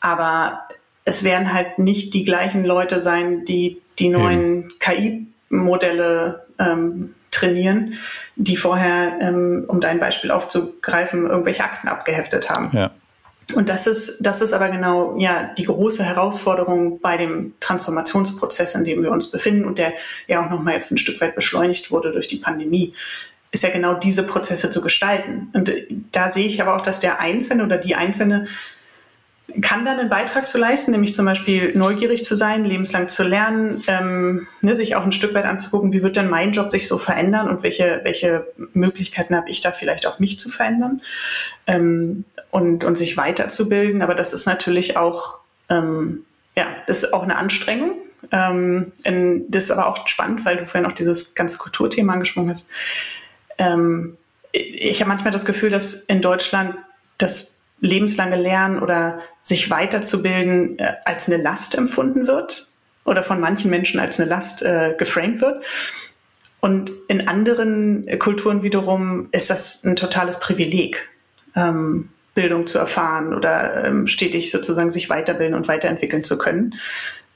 Aber 0.00 0.68
es 1.06 1.24
werden 1.24 1.54
halt 1.54 1.78
nicht 1.78 2.12
die 2.12 2.24
gleichen 2.24 2.66
Leute 2.66 3.00
sein, 3.00 3.46
die 3.46 3.80
die 3.98 4.10
neuen 4.10 4.70
KI-Modelle 4.78 6.44
ähm, 6.58 7.14
trainieren, 7.30 7.94
die 8.34 8.58
vorher, 8.58 9.16
ähm, 9.22 9.64
um 9.66 9.80
dein 9.80 9.98
Beispiel 9.98 10.30
aufzugreifen, 10.30 11.26
irgendwelche 11.26 11.64
Akten 11.64 11.88
abgeheftet 11.88 12.50
haben. 12.50 12.68
Ja. 12.76 12.90
Und 13.54 13.68
das 13.68 13.86
ist, 13.86 14.18
das 14.20 14.40
ist 14.40 14.52
aber 14.52 14.68
genau 14.68 15.16
ja 15.18 15.52
die 15.56 15.64
große 15.64 16.02
Herausforderung 16.02 17.00
bei 17.00 17.16
dem 17.16 17.54
Transformationsprozess, 17.60 18.74
in 18.74 18.84
dem 18.84 19.02
wir 19.02 19.12
uns 19.12 19.30
befinden 19.30 19.64
und 19.64 19.78
der 19.78 19.92
ja 20.26 20.44
auch 20.44 20.50
nochmal 20.50 20.74
jetzt 20.74 20.90
ein 20.90 20.98
Stück 20.98 21.20
weit 21.20 21.36
beschleunigt 21.36 21.90
wurde 21.90 22.12
durch 22.12 22.26
die 22.26 22.38
Pandemie, 22.38 22.92
ist 23.52 23.62
ja 23.62 23.70
genau 23.70 23.94
diese 23.94 24.24
Prozesse 24.24 24.70
zu 24.70 24.80
gestalten. 24.80 25.48
Und 25.52 25.68
äh, 25.68 25.86
da 26.10 26.28
sehe 26.28 26.46
ich 26.46 26.60
aber 26.60 26.74
auch, 26.74 26.80
dass 26.80 26.98
der 26.98 27.20
Einzelne 27.20 27.64
oder 27.64 27.78
die 27.78 27.94
Einzelne 27.94 28.46
kann 29.62 29.84
dann 29.84 29.98
einen 29.98 30.10
Beitrag 30.10 30.48
zu 30.48 30.58
leisten, 30.58 30.90
nämlich 30.90 31.14
zum 31.14 31.24
Beispiel 31.24 31.76
neugierig 31.76 32.24
zu 32.24 32.34
sein, 32.34 32.64
lebenslang 32.64 33.08
zu 33.08 33.22
lernen, 33.22 33.82
ähm, 33.86 34.48
ne, 34.60 34.74
sich 34.74 34.96
auch 34.96 35.04
ein 35.04 35.12
Stück 35.12 35.34
weit 35.34 35.44
anzugucken, 35.44 35.92
wie 35.92 36.02
wird 36.02 36.16
denn 36.16 36.28
mein 36.28 36.52
Job 36.52 36.72
sich 36.72 36.88
so 36.88 36.98
verändern 36.98 37.48
und 37.48 37.62
welche, 37.62 38.00
welche 38.04 38.46
Möglichkeiten 38.74 39.36
habe 39.36 39.48
ich 39.48 39.60
da 39.60 39.70
vielleicht 39.70 40.06
auch 40.06 40.18
mich 40.18 40.38
zu 40.38 40.48
verändern. 40.48 41.00
Ähm, 41.66 42.24
und, 42.56 42.84
und 42.84 42.96
sich 42.96 43.18
weiterzubilden. 43.18 44.00
Aber 44.00 44.14
das 44.14 44.32
ist 44.32 44.46
natürlich 44.46 44.96
auch, 44.96 45.40
ähm, 45.68 46.24
ja, 46.56 46.66
ist 46.86 47.12
auch 47.12 47.22
eine 47.22 47.36
Anstrengung. 47.36 47.92
Ähm, 48.32 48.92
das 49.48 49.64
ist 49.64 49.70
aber 49.70 49.86
auch 49.86 50.08
spannend, 50.08 50.46
weil 50.46 50.56
du 50.56 50.66
vorhin 50.66 50.90
auch 50.90 50.94
dieses 50.94 51.34
ganze 51.34 51.58
Kulturthema 51.58 52.14
angesprochen 52.14 52.48
hast. 52.48 52.70
Ähm, 53.58 54.16
ich 54.52 55.00
habe 55.00 55.08
manchmal 55.08 55.32
das 55.32 55.44
Gefühl, 55.44 55.68
dass 55.68 55.94
in 56.04 56.22
Deutschland 56.22 56.76
das 57.18 57.60
lebenslange 57.80 58.36
Lernen 58.36 58.82
oder 58.82 59.20
sich 59.46 59.70
weiterzubilden 59.70 60.76
äh, 60.80 60.94
als 61.04 61.28
eine 61.28 61.40
Last 61.40 61.76
empfunden 61.76 62.26
wird 62.26 62.66
oder 63.04 63.22
von 63.22 63.38
manchen 63.38 63.70
Menschen 63.70 64.00
als 64.00 64.18
eine 64.18 64.28
Last 64.28 64.62
äh, 64.62 64.94
geframed 64.98 65.40
wird. 65.40 65.64
Und 66.58 66.90
in 67.06 67.28
anderen 67.28 68.08
Kulturen 68.18 68.64
wiederum 68.64 69.28
ist 69.30 69.50
das 69.50 69.84
ein 69.84 69.94
totales 69.94 70.40
Privileg. 70.40 71.08
Ähm, 71.54 72.08
Bildung 72.34 72.66
zu 72.66 72.76
erfahren 72.78 73.32
oder 73.32 73.84
ähm, 73.84 74.08
stetig 74.08 74.50
sozusagen 74.50 74.90
sich 74.90 75.08
weiterbilden 75.08 75.54
und 75.54 75.68
weiterentwickeln 75.68 76.24
zu 76.24 76.36
können. 76.36 76.74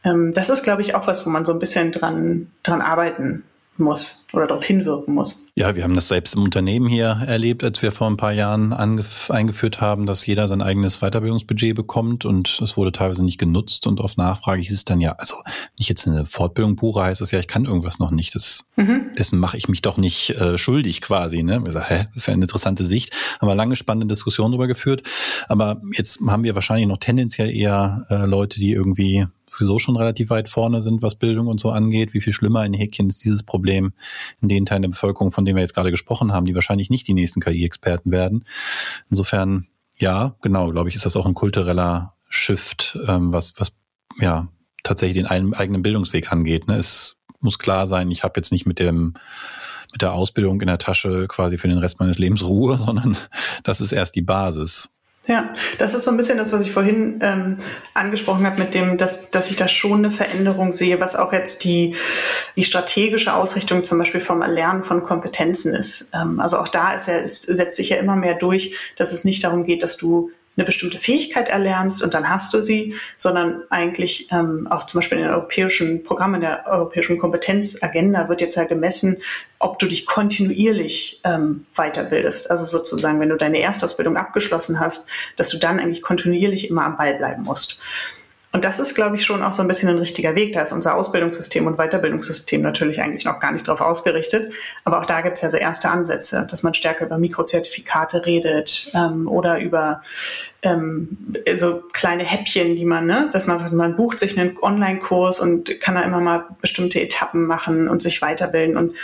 Ähm, 0.04 0.34
das 0.34 0.50
ist, 0.50 0.64
glaube 0.64 0.82
ich, 0.82 0.96
auch 0.96 1.06
was, 1.06 1.24
wo 1.24 1.30
man 1.30 1.44
so 1.44 1.52
ein 1.52 1.60
bisschen 1.60 1.92
dran, 1.92 2.50
dran 2.64 2.82
arbeiten 2.82 3.44
muss 3.80 4.24
oder 4.32 4.46
darauf 4.46 4.64
hinwirken 4.64 5.14
muss. 5.14 5.44
Ja, 5.54 5.74
wir 5.74 5.82
haben 5.82 5.94
das 5.94 6.08
selbst 6.08 6.34
im 6.34 6.42
Unternehmen 6.42 6.88
hier 6.88 7.22
erlebt, 7.26 7.64
als 7.64 7.82
wir 7.82 7.92
vor 7.92 8.08
ein 8.08 8.16
paar 8.16 8.32
Jahren 8.32 8.72
eingeführt 8.72 9.80
haben, 9.80 10.06
dass 10.06 10.24
jeder 10.24 10.46
sein 10.48 10.62
eigenes 10.62 10.98
Weiterbildungsbudget 10.98 11.74
bekommt 11.74 12.24
und 12.24 12.60
es 12.62 12.76
wurde 12.76 12.92
teilweise 12.92 13.24
nicht 13.24 13.38
genutzt 13.38 13.86
und 13.86 14.00
auf 14.00 14.16
Nachfrage 14.16 14.62
hieß 14.62 14.72
es 14.72 14.84
dann 14.84 15.00
ja, 15.00 15.12
also 15.12 15.36
nicht 15.78 15.88
jetzt 15.88 16.06
eine 16.06 16.24
Fortbildung 16.26 16.76
pure 16.76 17.02
heißt 17.02 17.20
es 17.20 17.30
ja, 17.30 17.40
ich 17.40 17.48
kann 17.48 17.64
irgendwas 17.64 17.98
noch 17.98 18.10
nicht. 18.10 18.34
Das, 18.34 18.64
mhm. 18.76 19.10
Dessen 19.18 19.38
mache 19.38 19.56
ich 19.56 19.68
mich 19.68 19.82
doch 19.82 19.96
nicht 19.96 20.30
äh, 20.30 20.56
schuldig 20.56 21.00
quasi. 21.00 21.42
Ne? 21.42 21.62
Wir 21.64 21.72
sagen, 21.72 21.86
hä, 21.88 22.04
das 22.08 22.22
ist 22.22 22.26
ja 22.26 22.34
eine 22.34 22.42
interessante 22.42 22.84
Sicht. 22.84 23.14
Haben 23.40 23.48
wir 23.48 23.54
lange 23.54 23.76
spannende 23.76 24.06
Diskussionen 24.06 24.52
darüber 24.52 24.68
geführt. 24.68 25.02
Aber 25.48 25.80
jetzt 25.92 26.20
haben 26.26 26.44
wir 26.44 26.54
wahrscheinlich 26.54 26.86
noch 26.86 26.98
tendenziell 26.98 27.50
eher 27.50 28.06
äh, 28.10 28.26
Leute, 28.26 28.60
die 28.60 28.72
irgendwie 28.72 29.26
sowieso 29.52 29.78
schon 29.78 29.96
relativ 29.96 30.30
weit 30.30 30.48
vorne 30.48 30.82
sind, 30.82 31.02
was 31.02 31.14
Bildung 31.14 31.46
und 31.46 31.60
so 31.60 31.70
angeht. 31.70 32.14
Wie 32.14 32.20
viel 32.20 32.32
schlimmer 32.32 32.64
in 32.64 32.74
Häkchen 32.74 33.08
ist 33.08 33.24
dieses 33.24 33.42
Problem 33.42 33.92
in 34.40 34.48
den 34.48 34.66
Teilen 34.66 34.82
der 34.82 34.88
Bevölkerung, 34.90 35.30
von 35.30 35.44
denen 35.44 35.56
wir 35.56 35.62
jetzt 35.62 35.74
gerade 35.74 35.90
gesprochen 35.90 36.32
haben, 36.32 36.46
die 36.46 36.54
wahrscheinlich 36.54 36.90
nicht 36.90 37.06
die 37.08 37.14
nächsten 37.14 37.40
KI-Experten 37.40 38.10
werden. 38.10 38.44
Insofern 39.10 39.66
ja, 40.00 40.34
genau, 40.40 40.70
glaube 40.72 40.88
ich, 40.88 40.94
ist 40.94 41.04
das 41.04 41.16
auch 41.16 41.26
ein 41.26 41.34
kultureller 41.34 42.14
Shift, 42.28 42.98
ähm, 43.06 43.32
was, 43.32 43.60
was 43.60 43.74
ja 44.18 44.48
tatsächlich 44.82 45.22
den 45.22 45.52
eigenen 45.54 45.82
Bildungsweg 45.82 46.32
angeht. 46.32 46.68
Ne? 46.68 46.76
Es 46.76 47.18
muss 47.40 47.58
klar 47.58 47.86
sein, 47.86 48.10
ich 48.10 48.24
habe 48.24 48.34
jetzt 48.36 48.50
nicht 48.50 48.66
mit 48.66 48.78
dem 48.78 49.14
mit 49.92 50.02
der 50.02 50.12
Ausbildung 50.12 50.60
in 50.60 50.68
der 50.68 50.78
Tasche 50.78 51.26
quasi 51.26 51.58
für 51.58 51.66
den 51.66 51.78
Rest 51.78 51.98
meines 51.98 52.18
Lebens 52.18 52.44
Ruhe, 52.44 52.78
sondern 52.84 53.16
das 53.64 53.80
ist 53.80 53.92
erst 53.92 54.14
die 54.14 54.22
Basis. 54.22 54.90
Ja, 55.26 55.54
das 55.78 55.92
ist 55.92 56.04
so 56.04 56.10
ein 56.10 56.16
bisschen 56.16 56.38
das, 56.38 56.50
was 56.50 56.62
ich 56.62 56.72
vorhin 56.72 57.18
ähm, 57.22 57.58
angesprochen 57.92 58.46
habe, 58.46 58.58
mit 58.62 58.72
dem, 58.72 58.96
dass, 58.96 59.30
dass 59.30 59.50
ich 59.50 59.56
da 59.56 59.68
schon 59.68 59.98
eine 59.98 60.10
Veränderung 60.10 60.72
sehe, 60.72 60.98
was 60.98 61.14
auch 61.14 61.34
jetzt 61.34 61.62
die, 61.64 61.94
die 62.56 62.64
strategische 62.64 63.34
Ausrichtung 63.34 63.84
zum 63.84 63.98
Beispiel 63.98 64.22
vom 64.22 64.40
Erlernen 64.40 64.82
von 64.82 65.02
Kompetenzen 65.02 65.74
ist. 65.74 66.08
Ähm, 66.14 66.40
also 66.40 66.58
auch 66.58 66.68
da 66.68 66.94
ist 66.94 67.06
ja, 67.06 67.18
ist, 67.18 67.42
setzt 67.42 67.76
sich 67.76 67.90
ja 67.90 67.98
immer 67.98 68.16
mehr 68.16 68.34
durch, 68.34 68.74
dass 68.96 69.12
es 69.12 69.24
nicht 69.24 69.44
darum 69.44 69.64
geht, 69.64 69.82
dass 69.82 69.98
du 69.98 70.30
eine 70.56 70.64
bestimmte 70.64 70.98
Fähigkeit 70.98 71.48
erlernst 71.48 72.02
und 72.02 72.12
dann 72.12 72.28
hast 72.28 72.52
du 72.52 72.60
sie, 72.60 72.94
sondern 73.16 73.62
eigentlich 73.70 74.28
ähm, 74.30 74.66
auch 74.68 74.84
zum 74.84 74.98
Beispiel 74.98 75.18
in 75.18 75.24
den 75.24 75.32
europäischen 75.32 76.02
Programmen, 76.02 76.40
der 76.40 76.66
europäischen 76.66 77.18
Kompetenzagenda 77.18 78.28
wird 78.28 78.40
jetzt 78.40 78.56
ja 78.56 78.64
gemessen, 78.64 79.18
ob 79.58 79.78
du 79.78 79.86
dich 79.86 80.06
kontinuierlich 80.06 81.20
ähm, 81.24 81.66
weiterbildest. 81.74 82.50
Also 82.50 82.64
sozusagen, 82.64 83.20
wenn 83.20 83.28
du 83.28 83.36
deine 83.36 83.60
Erstausbildung 83.60 84.16
abgeschlossen 84.16 84.80
hast, 84.80 85.08
dass 85.36 85.48
du 85.50 85.58
dann 85.58 85.78
eigentlich 85.78 86.02
kontinuierlich 86.02 86.68
immer 86.68 86.84
am 86.84 86.96
Ball 86.96 87.14
bleiben 87.14 87.44
musst. 87.44 87.80
Und 88.52 88.64
das 88.64 88.80
ist, 88.80 88.96
glaube 88.96 89.14
ich, 89.14 89.24
schon 89.24 89.42
auch 89.44 89.52
so 89.52 89.62
ein 89.62 89.68
bisschen 89.68 89.88
ein 89.88 89.98
richtiger 89.98 90.34
Weg. 90.34 90.54
Da 90.54 90.62
ist 90.62 90.72
unser 90.72 90.96
Ausbildungssystem 90.96 91.66
und 91.68 91.76
Weiterbildungssystem 91.76 92.60
natürlich 92.60 93.00
eigentlich 93.00 93.24
noch 93.24 93.38
gar 93.38 93.52
nicht 93.52 93.68
darauf 93.68 93.80
ausgerichtet. 93.80 94.52
Aber 94.84 94.98
auch 94.98 95.06
da 95.06 95.20
gibt 95.20 95.36
es 95.36 95.42
ja 95.42 95.50
so 95.50 95.56
erste 95.56 95.88
Ansätze, 95.88 96.46
dass 96.50 96.64
man 96.64 96.74
stärker 96.74 97.06
über 97.06 97.18
Mikrozertifikate 97.18 98.26
redet 98.26 98.90
ähm, 98.94 99.28
oder 99.28 99.60
über 99.60 100.02
ähm, 100.62 101.34
so 101.54 101.82
kleine 101.92 102.24
Häppchen, 102.24 102.76
die 102.76 102.84
man, 102.84 103.06
ne, 103.06 103.28
dass 103.32 103.46
man 103.46 103.58
sagt, 103.58 103.72
man 103.72 103.96
bucht 103.96 104.18
sich 104.18 104.38
einen 104.38 104.56
Online-Kurs 104.60 105.40
und 105.40 105.80
kann 105.80 105.94
da 105.94 106.02
immer 106.02 106.20
mal 106.20 106.46
bestimmte 106.60 107.00
Etappen 107.00 107.46
machen 107.46 107.88
und 107.88 108.02
sich 108.02 108.20
weiterbilden. 108.20 108.76
Und 108.76 108.94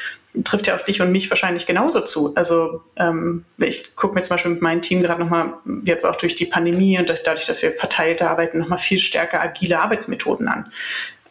trifft 0.44 0.66
ja 0.66 0.74
auf 0.74 0.84
dich 0.84 1.00
und 1.00 1.12
mich 1.12 1.30
wahrscheinlich 1.30 1.66
genauso 1.66 2.00
zu. 2.02 2.34
Also 2.34 2.82
ähm, 2.96 3.44
ich 3.58 3.96
gucke 3.96 4.14
mir 4.14 4.22
zum 4.22 4.34
Beispiel 4.34 4.52
mit 4.52 4.62
meinem 4.62 4.82
Team 4.82 5.02
gerade 5.02 5.20
nochmal 5.20 5.54
jetzt 5.84 6.04
auch 6.04 6.16
durch 6.16 6.34
die 6.34 6.46
Pandemie 6.46 6.98
und 6.98 7.08
durch, 7.08 7.22
dadurch, 7.22 7.46
dass 7.46 7.62
wir 7.62 7.72
verteilte 7.72 8.28
arbeiten, 8.28 8.58
nochmal 8.58 8.78
viel 8.78 8.98
stärker 8.98 9.40
agile 9.40 9.80
Arbeitsmethoden 9.80 10.48
an. 10.48 10.70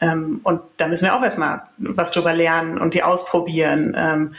Ähm, 0.02 0.40
und 0.44 0.62
da 0.78 0.88
müssen 0.88 1.06
wir 1.06 1.16
auch 1.16 1.24
erstmal 1.24 1.64
was 1.78 2.12
drüber 2.12 2.34
lernen 2.34 2.78
und 2.78 2.94
die 2.94 3.04
ausprobieren. 3.04 3.96
Ähm, 3.98 4.36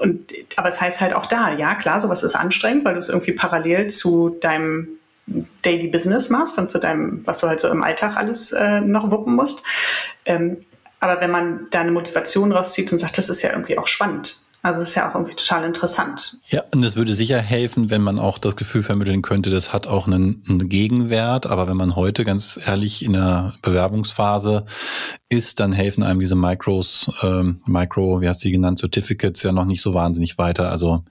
und, 0.00 0.32
aber 0.56 0.68
es 0.68 0.80
heißt 0.80 1.00
halt 1.00 1.14
auch 1.14 1.26
da, 1.26 1.52
ja 1.52 1.74
klar, 1.74 2.00
sowas 2.00 2.22
ist 2.22 2.34
anstrengend, 2.34 2.84
weil 2.84 2.94
du 2.94 3.00
es 3.00 3.08
irgendwie 3.08 3.32
parallel 3.32 3.88
zu 3.88 4.36
deinem 4.40 4.99
Daily 5.62 5.88
Business 5.88 6.28
machst 6.28 6.58
und 6.58 6.70
zu 6.70 6.78
deinem, 6.78 7.26
was 7.26 7.38
du 7.38 7.48
halt 7.48 7.60
so 7.60 7.68
im 7.68 7.82
Alltag 7.82 8.16
alles 8.16 8.52
äh, 8.52 8.80
noch 8.80 9.10
wuppen 9.10 9.34
musst. 9.34 9.62
Ähm, 10.24 10.58
aber 11.00 11.20
wenn 11.20 11.30
man 11.30 11.66
da 11.70 11.80
eine 11.80 11.92
Motivation 11.92 12.52
rauszieht 12.52 12.92
und 12.92 12.98
sagt, 12.98 13.16
das 13.16 13.30
ist 13.30 13.42
ja 13.42 13.50
irgendwie 13.50 13.78
auch 13.78 13.86
spannend. 13.86 14.38
Also 14.62 14.80
es 14.80 14.88
ist 14.88 14.94
ja 14.94 15.08
auch 15.08 15.14
irgendwie 15.14 15.34
total 15.34 15.64
interessant. 15.64 16.36
Ja, 16.48 16.64
und 16.74 16.84
es 16.84 16.94
würde 16.94 17.14
sicher 17.14 17.38
helfen, 17.38 17.88
wenn 17.88 18.02
man 18.02 18.18
auch 18.18 18.36
das 18.36 18.56
Gefühl 18.56 18.82
vermitteln 18.82 19.22
könnte, 19.22 19.48
das 19.48 19.72
hat 19.72 19.86
auch 19.86 20.06
einen, 20.06 20.42
einen 20.46 20.68
Gegenwert. 20.68 21.46
Aber 21.46 21.66
wenn 21.66 21.78
man 21.78 21.96
heute 21.96 22.26
ganz 22.26 22.60
ehrlich 22.66 23.02
in 23.02 23.14
der 23.14 23.54
Bewerbungsphase 23.62 24.66
ist, 25.30 25.60
dann 25.60 25.72
helfen 25.72 26.02
einem 26.02 26.20
diese 26.20 26.36
Micros, 26.36 27.10
ähm, 27.22 27.58
Micro, 27.64 28.20
wie 28.20 28.28
hast 28.28 28.44
du 28.44 28.48
die 28.48 28.52
genannt, 28.52 28.80
Certificates 28.80 29.42
ja 29.42 29.52
noch 29.52 29.64
nicht 29.64 29.80
so 29.80 29.94
wahnsinnig 29.94 30.36
weiter. 30.36 30.70
Also 30.70 31.04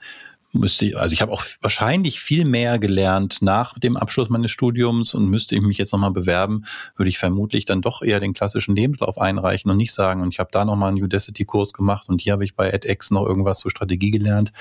müsste 0.52 0.86
ich, 0.86 0.98
also 0.98 1.14
ich 1.14 1.22
habe 1.22 1.32
auch 1.32 1.44
wahrscheinlich 1.62 2.20
viel 2.20 2.46
mehr 2.46 2.80
gelernt 2.80 3.42
nach 3.42 3.78
dem 3.78 3.98
Abschluss 3.98 4.30
meines 4.30 4.52
Studiums 4.52 5.14
und 5.14 5.30
müsste 5.30 5.56
ich 5.56 5.62
mich 5.62 5.78
jetzt 5.78 5.92
nochmal 5.92 6.12
bewerben, 6.12 6.66
würde 6.96 7.10
ich 7.10 7.18
vermutlich 7.18 7.66
dann 7.66 7.82
doch 7.82 8.02
eher 8.02 8.20
den 8.20 8.34
klassischen 8.34 8.76
Lebenslauf 8.76 9.20
einreichen 9.20 9.70
und 9.70 9.78
nicht 9.78 9.94
sagen, 9.94 10.22
und 10.22 10.34
ich 10.34 10.40
habe 10.40 10.50
da 10.52 10.66
nochmal 10.66 10.90
einen 10.90 11.04
Udacity-Kurs 11.04 11.74
gemacht 11.74 12.10
und 12.10 12.22
hier 12.22 12.34
habe 12.34 12.44
ich 12.44 12.56
bei 12.56 12.70
edX 12.70 13.12
noch 13.12 13.26
irgendwas 13.26 13.60
zur 13.60 13.72
Strategie 13.72 14.12
gelernt. 14.12 14.52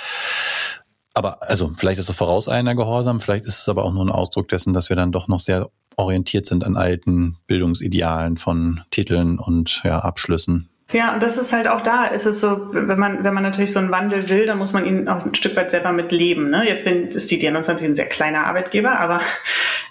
Aber 1.15 1.43
also 1.43 1.73
vielleicht 1.77 1.99
ist 1.99 2.09
es 2.09 2.17
vorauseilender 2.17 2.75
Gehorsam, 2.75 3.21
vielleicht 3.21 3.47
ist 3.47 3.61
es 3.61 3.69
aber 3.69 3.85
auch 3.85 3.93
nur 3.93 4.05
ein 4.05 4.13
Ausdruck 4.13 4.49
dessen, 4.49 4.73
dass 4.73 4.89
wir 4.89 4.97
dann 4.97 5.13
doch 5.13 5.27
noch 5.27 5.41
sehr 5.41 5.71
orientiert 5.97 6.47
sind 6.47 6.65
an 6.65 6.77
alten 6.77 7.39
Bildungsidealen 7.47 8.37
von 8.37 8.83
Titeln 8.91 9.39
und 9.39 9.83
ja, 9.85 9.99
Abschlüssen. 9.99 10.69
Ja, 10.91 11.13
und 11.13 11.23
das 11.23 11.37
ist 11.37 11.53
halt 11.53 11.69
auch 11.69 11.83
da, 11.83 12.07
ist 12.07 12.25
es 12.25 12.41
so, 12.41 12.73
wenn 12.73 12.99
man, 12.99 13.23
wenn 13.23 13.35
man 13.35 13.43
natürlich 13.43 13.73
so 13.73 13.79
einen 13.79 13.91
Wandel 13.91 14.31
will, 14.31 14.47
dann 14.47 14.57
muss 14.57 14.73
man 14.73 14.87
ihn 14.87 15.07
auch 15.07 15.23
ein 15.23 15.35
Stück 15.35 15.55
weit 15.55 15.71
selber 15.71 15.93
mit 15.93 16.13
leben. 16.13 16.49
Ne? 16.49 16.67
Jetzt 16.67 16.85
bin, 16.85 17.09
ist 17.09 17.31
die 17.31 17.39
D21 17.39 17.85
ein 17.85 17.95
sehr 17.95 18.07
kleiner 18.07 18.47
Arbeitgeber, 18.47 18.99
aber 18.99 19.21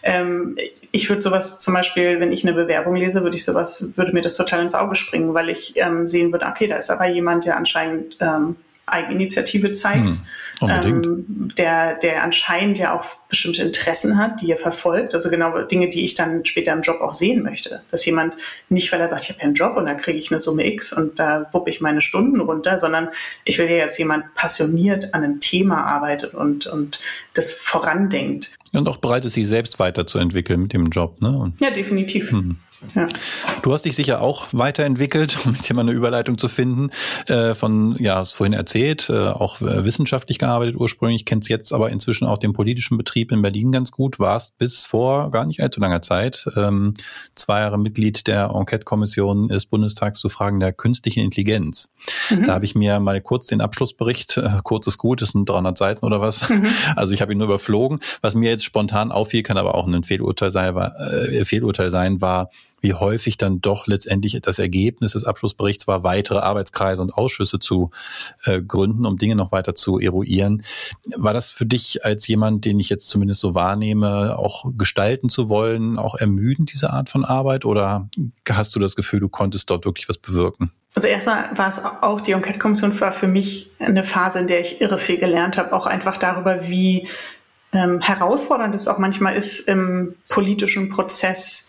ähm, 0.02 0.58
ich 0.92 1.08
würde 1.08 1.22
sowas 1.22 1.60
zum 1.60 1.76
Beispiel, 1.76 2.20
wenn 2.20 2.32
ich 2.32 2.44
eine 2.44 2.56
Bewerbung 2.56 2.96
lese, 2.96 3.22
würde 3.22 3.38
ich 3.38 3.46
sowas, 3.46 3.90
würde 3.96 4.12
mir 4.12 4.22
das 4.22 4.34
total 4.34 4.64
ins 4.64 4.74
Auge 4.74 4.96
springen, 4.96 5.36
weil 5.36 5.50
ich 5.50 5.74
ähm, 5.76 6.08
sehen 6.08 6.32
würde, 6.32 6.48
okay, 6.48 6.66
da 6.66 6.78
ist 6.78 6.90
aber 6.90 7.06
jemand, 7.06 7.46
der 7.46 7.58
anscheinend 7.58 8.18
ähm, 8.20 8.56
Eigeninitiative 8.88 9.72
zeigt. 9.74 10.06
Hm. 10.06 10.18
Ähm, 10.62 11.54
der, 11.56 11.96
der 11.96 12.24
anscheinend 12.24 12.80
ja 12.80 12.98
auch 12.98 13.06
bestimmte 13.30 13.62
Interessen 13.62 14.18
hat, 14.18 14.42
die 14.42 14.50
er 14.50 14.58
verfolgt. 14.58 15.14
Also 15.14 15.30
genau 15.30 15.62
Dinge, 15.62 15.90
die 15.90 16.04
ich 16.04 16.16
dann 16.16 16.46
später 16.46 16.74
im 16.74 16.82
Job 16.82 17.00
auch 17.02 17.14
sehen 17.14 17.44
möchte. 17.44 17.82
Dass 17.92 18.06
jemand 18.06 18.36
nicht, 18.70 18.92
weil 18.92 19.00
er 19.00 19.08
sagt, 19.08 19.24
ich 19.24 19.30
habe 19.30 19.40
ja 19.40 19.46
einen 19.46 19.54
Job 19.54 19.78
und 19.78 19.86
da 19.86 19.94
kriege 19.94 20.18
ich 20.18 20.32
eine 20.32 20.42
Summe 20.42 20.66
X 20.66 20.94
und 20.94 21.20
da 21.20 21.48
wuppe 21.52 21.70
ich 21.70 21.80
meine 21.80 22.02
Stunden 22.02 22.40
runter, 22.40 22.80
sondern 22.80 23.10
ich 23.46 23.60
will 23.60 23.70
ja 23.70 23.78
jetzt 23.78 24.00
jemand 24.00 24.34
passioniert 24.34 25.14
an 25.14 25.24
einem 25.24 25.40
Thema 25.40 25.86
arbeitet 25.86 26.34
und, 26.34 26.66
und 26.66 27.00
das 27.36 27.52
vorandenkt. 27.52 28.58
Und 28.74 28.88
auch 28.88 28.98
bereit 28.98 29.26
ist, 29.26 29.34
sich 29.34 29.48
selbst 29.48 29.80
weiterzuentwickeln 29.80 30.64
mit 30.64 30.74
dem 30.74 30.88
Job. 30.88 31.22
Ne? 31.22 31.38
Und 31.38 31.62
ja, 31.62 31.70
definitiv. 31.70 32.32
Hm. 32.32 32.58
Ja. 32.94 33.08
Du 33.64 33.74
hast 33.74 33.86
dich 33.86 33.96
sicher 33.96 34.22
auch 34.22 34.48
weiterentwickelt, 34.52 35.38
um 35.46 35.54
jetzt 35.56 35.66
hier 35.66 35.76
mal 35.76 35.82
eine 35.82 35.92
Überleitung 35.92 36.38
zu 36.38 36.48
finden. 36.48 36.92
Äh, 37.28 37.56
von, 37.56 37.96
ja, 38.00 38.16
hast 38.16 38.34
vorhin 38.34 38.54
erzählt, 38.54 39.10
äh, 39.10 39.28
auch 39.30 39.62
äh, 39.62 39.84
wissenschaftlich 39.84 40.40
gearbeitet 40.40 40.76
ursprünglich, 40.76 41.26
kennst 41.26 41.50
jetzt 41.50 41.74
aber 41.74 41.90
inzwischen 41.90 42.28
auch 42.28 42.38
den 42.38 42.54
politischen 42.54 42.98
Betrieb 42.98 43.32
in 43.32 43.42
Berlin 43.42 43.72
ganz 43.72 43.92
gut, 43.92 44.20
warst 44.20 44.58
bis 44.58 44.86
vor 44.86 45.32
gar 45.32 45.46
nicht 45.46 45.62
allzu 45.62 45.80
langer 45.80 46.02
Zeit 46.02 46.48
ähm, 46.56 46.94
zwei 47.36 47.62
Jahre 47.62 47.80
Mitglied 47.80 48.28
der 48.28 48.52
Enquete-Kommission 48.54 49.48
des 49.48 49.66
Bundestags 49.66 50.20
zu 50.20 50.30
Fragen 50.30 50.60
der 50.60 50.74
künstlichen 50.74 51.22
Intelligenz. 51.22 51.92
Mhm. 52.30 52.46
Da 52.46 52.54
habe 52.54 52.66
ich 52.66 52.76
mir 52.76 53.00
mal 53.00 53.20
kurz 53.22 53.48
den 53.48 53.62
Abschlussbericht, 53.62 54.38
äh, 54.38 54.50
kurz 54.64 54.88
ist 54.88 54.98
gut, 54.98 55.22
das 55.22 55.32
sind 55.32 55.50
300 55.50 55.78
Seiten 55.78 56.06
oder 56.06 56.22
was, 56.22 56.48
mhm. 56.50 56.68
also 56.96 57.12
ich 57.12 57.22
habe 57.22 57.32
ihn 57.32 57.38
nur 57.40 57.48
überflogen. 57.48 58.00
Was 58.22 58.36
mir 58.36 58.50
jetzt 58.50 58.66
spontan 58.66 59.12
auffiel, 59.12 59.44
kann 59.44 59.58
aber 59.58 59.76
auch 59.76 59.88
ein 59.88 60.04
Fehlurteil 60.04 60.52
sein, 60.52 60.76
war, 60.76 60.94
äh, 61.00 61.44
Fehlurteil 61.46 61.90
sein, 61.90 62.22
war 62.22 62.50
wie 62.82 62.94
häufig 62.94 63.38
dann 63.38 63.62
doch 63.62 63.88
letztendlich 63.88 64.40
das 64.42 64.60
Ergebnis 64.60 65.14
des 65.14 65.24
Abschlussberichts 65.24 65.88
war, 65.88 66.04
weitere 66.04 66.40
Arbeitskreise 66.40 67.02
und 67.02 67.12
Ausschüsse 67.12 67.60
zu 67.60 67.92
äh, 68.44 68.62
gründen, 68.62 69.06
um 69.06 69.18
Dinge 69.18 69.36
noch 69.36 69.52
weiter 69.52 69.76
zu 69.76 70.00
eruieren. 70.00 70.64
War 71.16 71.34
das 71.34 71.50
für 71.50 71.66
dich 71.66 72.06
als 72.06 72.28
jemand, 72.28 72.66
den 72.66 72.80
ich 72.80 72.90
jetzt 72.90 73.10
zumindest 73.10 73.42
so 73.42 73.56
wahrnehme, 73.56 74.38
auch 74.38 74.66
gestalten 74.78 75.30
zu 75.30 75.50
wollen, 75.50 75.98
auch 75.98 76.16
ermüdend, 76.16 76.72
diese 76.72 76.92
Art 76.92 77.10
von 77.10 77.26
Arbeit? 77.26 77.66
Oder 77.66 78.10
hast 78.48 78.76
du 78.76 78.80
das 78.80 78.96
Gefühl, 78.96 79.20
du 79.20 79.30
konntest 79.30 79.70
dort 79.70 79.86
wirklich 79.86 80.08
was 80.08 80.18
bewirken? 80.18 80.72
Also 80.96 81.08
erstmal 81.08 81.56
war 81.56 81.68
es 81.68 81.80
auch, 81.84 82.22
die 82.22 82.32
Enquete-Kommission 82.32 83.00
war 83.00 83.12
für 83.12 83.28
mich 83.28 83.70
eine 83.78 84.04
Phase, 84.04 84.40
in 84.40 84.48
der 84.48 84.62
ich 84.62 84.82
irre 84.82 84.98
viel 84.98 85.18
gelernt 85.18 85.58
habe, 85.58 85.74
auch 85.74 85.86
einfach 85.86 86.18
darüber, 86.18 86.68
wie 86.68 87.08
ähm, 87.72 88.02
herausfordernd 88.02 88.74
es 88.74 88.88
auch 88.88 88.98
manchmal 88.98 89.36
ist, 89.36 89.68
im 89.68 90.16
politischen 90.30 90.90
Prozess 90.90 91.67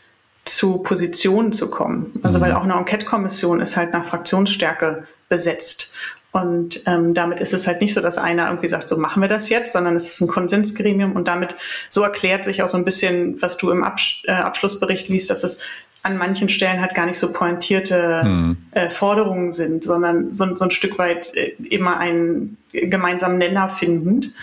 zu 0.56 0.78
Positionen 0.78 1.52
zu 1.52 1.70
kommen. 1.70 2.18
Also 2.22 2.38
mhm. 2.38 2.42
weil 2.42 2.52
auch 2.52 2.62
eine 2.62 2.74
Enquete-Kommission 2.74 3.60
ist 3.60 3.76
halt 3.76 3.92
nach 3.92 4.04
Fraktionsstärke 4.04 5.04
besetzt. 5.28 5.92
Und 6.30 6.82
ähm, 6.86 7.14
damit 7.14 7.40
ist 7.40 7.54
es 7.54 7.66
halt 7.66 7.80
nicht 7.80 7.94
so, 7.94 8.00
dass 8.00 8.18
einer 8.18 8.48
irgendwie 8.48 8.68
sagt, 8.68 8.88
so 8.88 8.98
machen 8.98 9.22
wir 9.22 9.28
das 9.28 9.48
jetzt, 9.48 9.72
sondern 9.72 9.96
es 9.96 10.06
ist 10.06 10.20
ein 10.20 10.28
Konsensgremium 10.28 11.12
und 11.12 11.26
damit 11.26 11.54
so 11.88 12.02
erklärt 12.02 12.44
sich 12.44 12.62
auch 12.62 12.68
so 12.68 12.76
ein 12.76 12.84
bisschen, 12.84 13.40
was 13.40 13.56
du 13.56 13.70
im 13.70 13.82
Absch 13.82 14.22
äh, 14.26 14.32
Abschlussbericht 14.32 15.08
liest, 15.08 15.30
dass 15.30 15.42
es 15.42 15.60
an 16.02 16.16
manchen 16.16 16.48
Stellen 16.48 16.80
halt 16.80 16.94
gar 16.94 17.06
nicht 17.06 17.18
so 17.18 17.32
pointierte 17.32 18.22
mhm. 18.24 18.56
äh, 18.72 18.88
Forderungen 18.88 19.52
sind, 19.52 19.84
sondern 19.84 20.32
so, 20.32 20.54
so 20.54 20.64
ein 20.64 20.70
Stück 20.70 20.98
weit 20.98 21.34
äh, 21.34 21.54
immer 21.70 21.98
einen 21.98 22.58
gemeinsamen 22.72 23.38
Nenner 23.38 23.68
findend. 23.68 24.34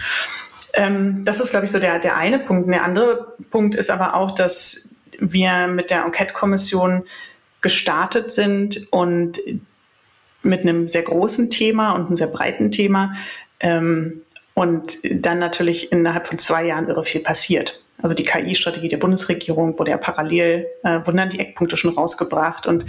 Ähm, 0.73 1.23
das 1.23 1.39
ist, 1.39 1.51
glaube 1.51 1.65
ich, 1.65 1.71
so 1.71 1.79
der, 1.79 1.99
der 1.99 2.17
eine 2.17 2.39
Punkt. 2.39 2.69
Der 2.69 2.83
andere 2.83 3.35
Punkt 3.51 3.75
ist 3.75 3.89
aber 3.89 4.15
auch, 4.15 4.31
dass 4.31 4.89
wir 5.19 5.67
mit 5.67 5.89
der 5.89 6.03
Enquete-Kommission 6.03 7.03
gestartet 7.61 8.31
sind 8.31 8.87
und 8.91 9.39
mit 10.43 10.61
einem 10.61 10.87
sehr 10.87 11.01
großen 11.01 11.49
Thema 11.49 11.93
und 11.93 12.07
einem 12.07 12.15
sehr 12.15 12.27
breiten 12.27 12.71
Thema. 12.71 13.15
Ähm, 13.59 14.21
und 14.53 14.99
dann 15.03 15.39
natürlich 15.39 15.91
innerhalb 15.91 16.27
von 16.27 16.39
zwei 16.39 16.65
Jahren 16.65 16.87
irre 16.87 17.03
viel 17.03 17.21
passiert. 17.21 17.81
Also 18.01 18.15
die 18.15 18.23
KI-Strategie 18.23 18.87
der 18.87 18.97
Bundesregierung 18.97 19.77
wurde 19.79 19.91
ja 19.91 19.97
parallel, 19.97 20.67
äh, 20.83 20.99
wurden 21.05 21.17
dann 21.17 21.29
die 21.29 21.39
Eckpunkte 21.39 21.77
schon 21.77 21.93
rausgebracht. 21.93 22.67
Und 22.67 22.85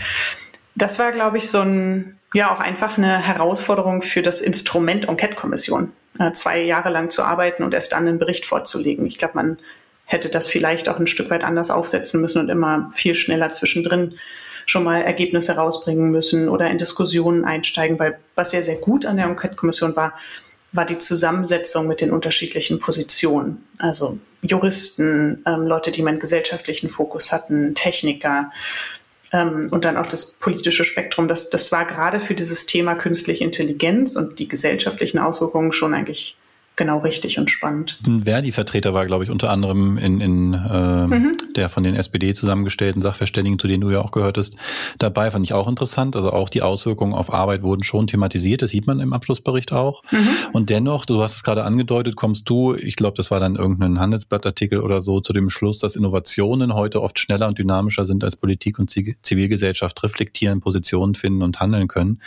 das 0.75 0.99
war, 0.99 1.13
glaube 1.13 1.39
ich, 1.39 1.51
so 1.51 1.61
ein, 1.61 2.19
ja, 2.35 2.55
auch 2.55 2.61
einfach 2.61 2.99
eine 2.99 3.19
Herausforderung 3.19 4.03
für 4.03 4.23
das 4.23 4.41
Instrument 4.41 5.09
Enquete-Kommission, 5.09 5.93
äh, 6.19 6.33
zwei 6.33 6.61
Jahre 6.63 6.91
lang 6.91 7.11
zu 7.11 7.23
arbeiten 7.23 7.63
und 7.63 7.75
erst 7.75 7.93
dann 7.93 8.07
einen 8.07 8.19
Bericht 8.19 8.47
vorzulegen. 8.47 9.07
Ich 9.07 9.19
glaube, 9.19 9.35
man 9.35 9.59
hätte 10.07 10.31
das 10.31 10.47
vielleicht 10.47 10.89
auch 10.89 10.99
ein 10.99 11.07
Stück 11.07 11.31
weit 11.31 11.45
anders 11.45 11.71
aufsetzen 11.71 12.21
müssen 12.21 12.41
und 12.41 12.49
immer 12.49 12.89
viel 12.93 13.15
schneller 13.15 13.53
zwischendrin 13.53 14.15
schon 14.65 14.83
mal 14.83 15.03
Ergebnisse 15.03 15.57
rausbringen 15.57 16.11
müssen 16.11 16.49
oder 16.49 16.71
in 16.71 16.79
Diskussionen 16.79 17.45
einsteigen, 17.45 17.99
weil 17.99 18.19
was 18.35 18.53
ja 18.53 18.63
sehr 18.63 18.77
gut 18.77 19.05
an 19.05 19.17
der 19.17 19.27
Enquete-Kommission 19.27 19.95
war, 19.95 20.15
war 20.73 20.85
die 20.85 20.99
Zusammensetzung 20.99 21.87
mit 21.87 22.01
den 22.01 22.11
unterschiedlichen 22.11 22.81
Positionen. 22.81 23.65
Also 23.79 24.19
Juristen, 24.43 25.43
ähm, 25.47 25.67
Leute, 25.67 25.91
die 25.91 26.07
einen 26.07 26.19
gesellschaftlichen 26.19 26.89
Fokus 26.89 27.33
hatten, 27.33 27.75
Techniker 27.75 28.51
ähm, 29.33 29.69
und 29.71 29.85
dann 29.85 29.97
auch 29.97 30.07
das 30.07 30.33
politische 30.33 30.85
Spektrum. 30.85 31.29
Das, 31.29 31.51
das 31.51 31.73
war 31.73 31.85
gerade 31.85 32.21
für 32.21 32.35
dieses 32.35 32.67
Thema 32.67 32.95
künstliche 32.95 33.45
Intelligenz 33.45 34.17
und 34.17 34.39
die 34.39 34.49
gesellschaftlichen 34.49 35.19
Auswirkungen 35.19 35.73
schon 35.73 35.95
eigentlich 35.95 36.37
genau 36.77 36.99
richtig 36.99 37.39
und 37.39 37.51
spannend. 37.51 37.99
Ein 38.07 38.25
Verdi-Vertreter 38.25 38.93
war, 38.93 39.07
glaube 39.07 39.25
ich, 39.25 39.31
unter 39.31 39.51
anderem 39.51 39.97
in, 39.97 40.21
in 40.21 40.53
äh, 40.53 41.07
mhm. 41.07 41.33
der 41.57 41.71
von 41.71 41.83
den 41.83 41.97
SPD 41.97 42.35
zusammengestellten 42.35 43.01
Sachverständigen, 43.01 43.59
zu 43.59 43.67
denen 43.67 43.81
du 43.81 43.91
ja 43.91 44.03
auch 44.03 44.11
gehörtest, 44.11 44.57
dabei. 44.99 45.31
Fand 45.31 45.45
ich 45.45 45.55
auch 45.55 45.69
interessant. 45.69 46.17
Also 46.17 46.33
auch 46.33 46.51
die 46.51 46.61
Auswirkungen 46.61 47.15
auf 47.15 47.33
Arbeit 47.33 47.63
wurden 47.63 47.83
schon 47.83 48.07
thematisiert. 48.07 48.61
Das 48.61 48.71
sieht 48.71 48.87
man 48.87 49.01
im 49.01 49.15
Abschlussbericht 49.15 49.73
auch. 49.73 50.03
Mhm. 50.11 50.29
Und 50.53 50.69
dennoch, 50.69 51.07
du 51.07 51.23
hast 51.23 51.37
es 51.37 51.43
gerade 51.43 51.65
angedeutet, 51.65 52.15
kommst 52.15 52.49
du, 52.49 52.75
ich 52.75 52.97
glaube, 52.97 53.17
das 53.17 53.31
war 53.31 53.41
dann 53.41 53.57
irgendein 53.57 53.99
Handelsblattartikel 53.99 54.81
oder 54.81 55.01
so, 55.01 55.21
zu 55.21 55.33
dem 55.33 55.49
Schluss, 55.49 55.79
dass 55.79 55.97
Innovationen 55.97 56.75
heute 56.75 57.01
oft 57.01 57.19
schneller 57.19 57.49
und 57.49 57.59
dynamischer 57.59 58.05
sind 58.05 58.23
als 58.23 58.37
Politik 58.37 58.79
und 58.79 58.91
Zivilgesellschaft 58.91 60.03
reflektieren, 60.03 60.61
Positionen 60.61 61.15
finden 61.15 61.43
und 61.43 61.59
handeln 61.59 61.89
können. 61.89 62.21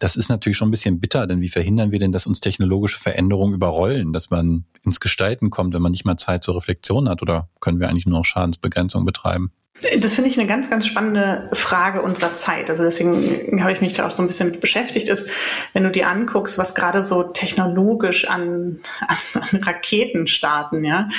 Das 0.00 0.16
ist 0.16 0.28
natürlich 0.28 0.56
schon 0.56 0.68
ein 0.68 0.72
bisschen 0.72 0.98
bitter, 0.98 1.28
denn 1.28 1.40
wie 1.40 1.48
verhindern 1.48 1.92
wir 1.92 2.00
denn, 2.00 2.10
dass 2.10 2.26
uns 2.26 2.40
technologische 2.40 2.98
Veränderungen 2.98 3.54
über 3.54 3.75
Rollen, 3.76 4.12
dass 4.12 4.30
man 4.30 4.64
ins 4.84 5.00
Gestalten 5.00 5.50
kommt, 5.50 5.74
wenn 5.74 5.82
man 5.82 5.92
nicht 5.92 6.04
mal 6.04 6.16
Zeit 6.16 6.44
zur 6.44 6.56
Reflexion 6.56 7.08
hat? 7.08 7.22
Oder 7.22 7.48
können 7.60 7.80
wir 7.80 7.88
eigentlich 7.88 8.06
nur 8.06 8.18
noch 8.18 8.24
Schadensbegrenzung 8.24 9.04
betreiben? 9.04 9.52
Das 9.98 10.14
finde 10.14 10.30
ich 10.30 10.38
eine 10.38 10.48
ganz, 10.48 10.70
ganz 10.70 10.86
spannende 10.86 11.50
Frage 11.52 12.00
unserer 12.00 12.32
Zeit. 12.32 12.70
Also 12.70 12.82
deswegen 12.82 13.60
habe 13.60 13.72
ich 13.72 13.82
mich 13.82 13.92
da 13.92 14.06
auch 14.06 14.10
so 14.10 14.22
ein 14.22 14.26
bisschen 14.26 14.50
mit 14.50 14.60
beschäftigt, 14.60 15.10
ist, 15.10 15.28
wenn 15.74 15.82
du 15.82 15.90
dir 15.90 16.08
anguckst, 16.08 16.56
was 16.56 16.74
gerade 16.74 17.02
so 17.02 17.24
technologisch 17.24 18.26
an, 18.26 18.80
an, 19.06 19.16
an 19.34 19.62
Raketen 19.62 20.28
starten, 20.28 20.82
ja. 20.82 21.10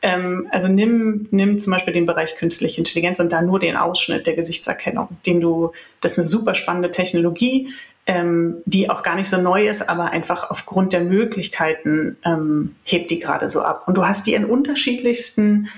Ähm, 0.00 0.46
also 0.52 0.68
nimm, 0.68 1.26
nimm 1.32 1.58
zum 1.58 1.72
Beispiel 1.72 1.92
den 1.92 2.06
Bereich 2.06 2.36
künstliche 2.36 2.78
Intelligenz 2.78 3.18
und 3.18 3.32
da 3.32 3.42
nur 3.42 3.58
den 3.58 3.76
Ausschnitt 3.76 4.28
der 4.28 4.34
Gesichtserkennung, 4.34 5.08
den 5.26 5.40
du, 5.40 5.72
das 6.00 6.12
ist 6.12 6.18
eine 6.18 6.28
super 6.28 6.54
spannende 6.54 6.92
Technologie, 6.92 7.70
ähm, 8.06 8.56
die 8.66 8.90
auch 8.90 9.02
gar 9.02 9.16
nicht 9.16 9.30
so 9.30 9.40
neu 9.40 9.66
ist, 9.66 9.88
aber 9.88 10.10
einfach 10.10 10.50
aufgrund 10.50 10.92
der 10.92 11.00
Möglichkeiten 11.00 12.16
ähm, 12.24 12.76
hebt 12.84 13.10
die 13.10 13.18
gerade 13.18 13.48
so 13.48 13.62
ab. 13.62 13.84
Und 13.86 13.96
du 13.96 14.06
hast 14.06 14.26
die 14.26 14.34
in 14.34 14.44
unterschiedlichsten 14.44 15.68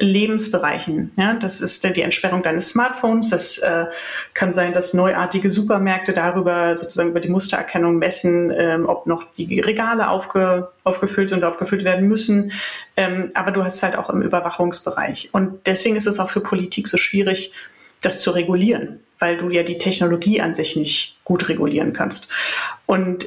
Lebensbereichen. 0.00 1.12
Ja, 1.16 1.34
das 1.34 1.60
ist 1.60 1.84
die 1.84 2.02
Entsperrung 2.02 2.42
deines 2.42 2.70
Smartphones. 2.70 3.30
Das 3.30 3.58
äh, 3.58 3.86
kann 4.32 4.52
sein, 4.52 4.72
dass 4.72 4.92
neuartige 4.92 5.50
Supermärkte 5.50 6.12
darüber 6.12 6.74
sozusagen 6.74 7.10
über 7.10 7.20
die 7.20 7.28
Mustererkennung 7.28 7.98
messen, 7.98 8.50
ähm, 8.50 8.88
ob 8.88 9.06
noch 9.06 9.24
die 9.36 9.60
Regale 9.60 10.08
aufge, 10.08 10.70
aufgefüllt 10.82 11.28
sind 11.28 11.44
aufgefüllt 11.44 11.84
werden 11.84 12.08
müssen. 12.08 12.50
Ähm, 12.96 13.30
aber 13.34 13.52
du 13.52 13.62
hast 13.62 13.76
es 13.76 13.82
halt 13.84 13.96
auch 13.96 14.10
im 14.10 14.22
Überwachungsbereich. 14.22 15.28
Und 15.32 15.66
deswegen 15.66 15.94
ist 15.94 16.08
es 16.08 16.18
auch 16.18 16.30
für 16.30 16.40
Politik 16.40 16.88
so 16.88 16.96
schwierig, 16.96 17.52
das 18.00 18.20
zu 18.20 18.30
regulieren, 18.30 19.00
weil 19.18 19.36
du 19.36 19.50
ja 19.50 19.62
die 19.62 19.78
Technologie 19.78 20.40
an 20.40 20.54
sich 20.54 20.76
nicht 20.76 21.16
gut 21.24 21.48
regulieren 21.48 21.92
kannst. 21.92 22.28
Und 22.86 23.26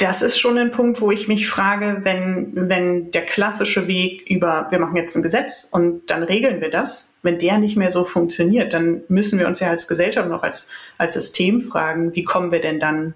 das 0.00 0.22
ist 0.22 0.38
schon 0.38 0.56
ein 0.56 0.70
Punkt, 0.70 1.00
wo 1.02 1.10
ich 1.10 1.28
mich 1.28 1.46
frage, 1.46 2.00
wenn, 2.04 2.52
wenn 2.54 3.10
der 3.10 3.26
klassische 3.26 3.86
Weg 3.86 4.24
über, 4.30 4.66
wir 4.70 4.78
machen 4.78 4.96
jetzt 4.96 5.14
ein 5.14 5.22
Gesetz 5.22 5.68
und 5.70 6.10
dann 6.10 6.22
regeln 6.22 6.62
wir 6.62 6.70
das, 6.70 7.12
wenn 7.22 7.38
der 7.38 7.58
nicht 7.58 7.76
mehr 7.76 7.90
so 7.90 8.04
funktioniert, 8.04 8.72
dann 8.72 9.02
müssen 9.08 9.38
wir 9.38 9.46
uns 9.46 9.60
ja 9.60 9.68
als 9.68 9.86
Gesellschaft 9.86 10.28
noch 10.28 10.42
als, 10.42 10.70
als 10.96 11.14
System 11.14 11.60
fragen, 11.60 12.14
wie 12.14 12.24
kommen 12.24 12.50
wir 12.50 12.62
denn 12.62 12.80
dann 12.80 13.14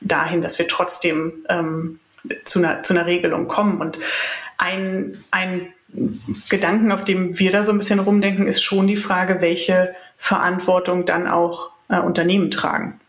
dahin, 0.00 0.42
dass 0.42 0.58
wir 0.58 0.66
trotzdem 0.66 1.32
ähm, 1.48 2.00
zu, 2.44 2.58
einer, 2.58 2.82
zu 2.82 2.94
einer 2.94 3.06
Regelung 3.06 3.46
kommen. 3.46 3.80
Und 3.80 3.98
ein, 4.58 5.22
ein 5.30 5.72
Gedanken, 6.48 6.90
auf 6.90 7.04
dem 7.04 7.38
wir 7.38 7.52
da 7.52 7.62
so 7.62 7.70
ein 7.70 7.78
bisschen 7.78 8.00
rumdenken, 8.00 8.48
ist 8.48 8.62
schon 8.62 8.88
die 8.88 8.96
Frage, 8.96 9.40
welche 9.40 9.94
Verantwortung 10.16 11.04
dann 11.04 11.28
auch 11.28 11.70
äh, 11.88 12.00
Unternehmen 12.00 12.50
tragen. 12.50 13.00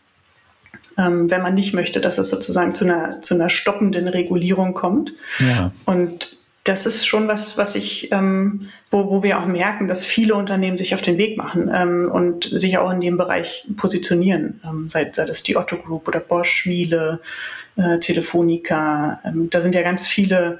Ähm, 0.96 1.30
wenn 1.30 1.42
man 1.42 1.54
nicht 1.54 1.74
möchte, 1.74 2.00
dass 2.00 2.18
es 2.18 2.28
sozusagen 2.28 2.74
zu 2.74 2.84
einer, 2.84 3.22
zu 3.22 3.34
einer 3.34 3.48
stoppenden 3.48 4.08
Regulierung 4.08 4.74
kommt. 4.74 5.12
Ja. 5.38 5.72
Und 5.84 6.38
das 6.68 6.84
ist 6.84 7.06
schon 7.06 7.28
was, 7.28 7.56
was 7.56 7.74
ich, 7.74 8.12
ähm, 8.12 8.68
wo, 8.90 9.08
wo 9.08 9.22
wir 9.22 9.40
auch 9.40 9.46
merken, 9.46 9.88
dass 9.88 10.04
viele 10.04 10.34
Unternehmen 10.34 10.76
sich 10.76 10.94
auf 10.94 11.00
den 11.00 11.16
Weg 11.16 11.38
machen 11.38 11.70
ähm, 11.74 12.10
und 12.12 12.50
sich 12.52 12.76
auch 12.76 12.90
in 12.90 13.00
dem 13.00 13.16
Bereich 13.16 13.66
positionieren. 13.76 14.60
Ähm, 14.64 14.88
sei, 14.88 15.10
sei 15.12 15.24
das 15.24 15.42
die 15.42 15.56
Otto 15.56 15.76
Group 15.76 16.06
oder 16.06 16.20
Bosch, 16.20 16.66
Miele, 16.66 17.20
äh, 17.76 17.98
Telefonica. 18.00 19.20
Ähm, 19.24 19.48
da 19.48 19.62
sind 19.62 19.74
ja 19.74 19.82
ganz 19.82 20.06
viele 20.06 20.58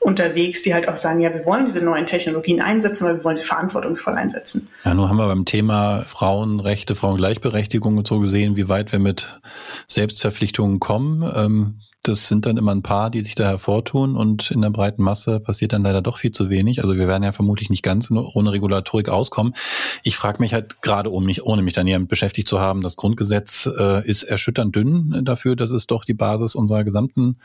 unterwegs, 0.00 0.62
die 0.62 0.72
halt 0.72 0.88
auch 0.88 0.96
sagen, 0.96 1.20
ja, 1.20 1.32
wir 1.32 1.44
wollen 1.44 1.66
diese 1.66 1.80
neuen 1.80 2.06
Technologien 2.06 2.60
einsetzen, 2.60 3.06
weil 3.06 3.16
wir 3.16 3.24
wollen 3.24 3.36
sie 3.36 3.44
verantwortungsvoll 3.44 4.14
einsetzen. 4.14 4.68
Ja, 4.84 4.94
nun 4.94 5.08
haben 5.08 5.18
wir 5.18 5.28
beim 5.28 5.44
Thema 5.44 6.04
Frauenrechte, 6.06 6.94
Frauengleichberechtigung 6.96 7.98
und 7.98 8.06
so 8.06 8.18
gesehen, 8.18 8.56
wie 8.56 8.68
weit 8.68 8.92
wir 8.92 8.98
mit 8.98 9.40
Selbstverpflichtungen 9.88 10.80
kommen. 10.80 11.30
Ähm, 11.36 11.80
das 12.02 12.28
sind 12.28 12.46
dann 12.46 12.56
immer 12.56 12.72
ein 12.72 12.82
paar, 12.82 13.10
die 13.10 13.22
sich 13.22 13.34
da 13.34 13.44
hervortun 13.44 14.16
und 14.16 14.50
in 14.50 14.62
der 14.62 14.70
breiten 14.70 15.02
Masse 15.02 15.38
passiert 15.38 15.74
dann 15.74 15.82
leider 15.82 16.00
doch 16.00 16.16
viel 16.16 16.30
zu 16.30 16.48
wenig. 16.48 16.80
Also 16.80 16.96
wir 16.96 17.06
werden 17.08 17.22
ja 17.22 17.32
vermutlich 17.32 17.68
nicht 17.68 17.82
ganz 17.82 18.10
ohne 18.10 18.52
Regulatorik 18.52 19.10
auskommen. 19.10 19.54
Ich 20.02 20.16
frage 20.16 20.40
mich 20.40 20.54
halt 20.54 20.80
gerade, 20.80 21.10
um 21.10 21.24
mich, 21.24 21.44
ohne 21.44 21.60
mich 21.60 21.74
dann 21.74 21.86
hier 21.86 21.98
beschäftigt 21.98 22.48
zu 22.48 22.58
haben, 22.58 22.80
das 22.80 22.96
Grundgesetz 22.96 23.68
äh, 23.78 24.06
ist 24.08 24.22
erschütternd 24.22 24.74
dünn 24.74 25.24
dafür, 25.24 25.56
dass 25.56 25.72
es 25.72 25.86
doch 25.86 26.06
die 26.06 26.14
Basis 26.14 26.54
unserer 26.54 26.84
gesamten 26.84 27.36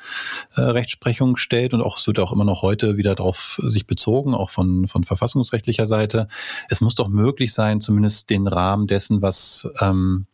äh, 0.55 0.61
Rechtsprechung 0.61 1.35
stellt 1.35 1.73
und 1.73 1.81
auch 1.81 1.97
es 1.97 2.07
wird 2.07 2.19
auch 2.19 2.31
immer 2.31 2.45
noch 2.45 2.61
heute 2.61 2.95
wieder 2.95 3.13
darauf 3.15 3.59
sich 3.65 3.85
bezogen, 3.85 4.33
auch 4.33 4.51
von, 4.51 4.87
von 4.87 5.03
verfassungsrechtlicher 5.03 5.85
Seite. 5.85 6.29
Es 6.69 6.79
muss 6.79 6.95
doch 6.95 7.09
möglich 7.09 7.53
sein, 7.53 7.81
zumindest 7.81 8.29
den 8.29 8.47
Rahmen 8.47 8.87
dessen, 8.87 9.21
was 9.21 9.69
ähm, 9.81 10.27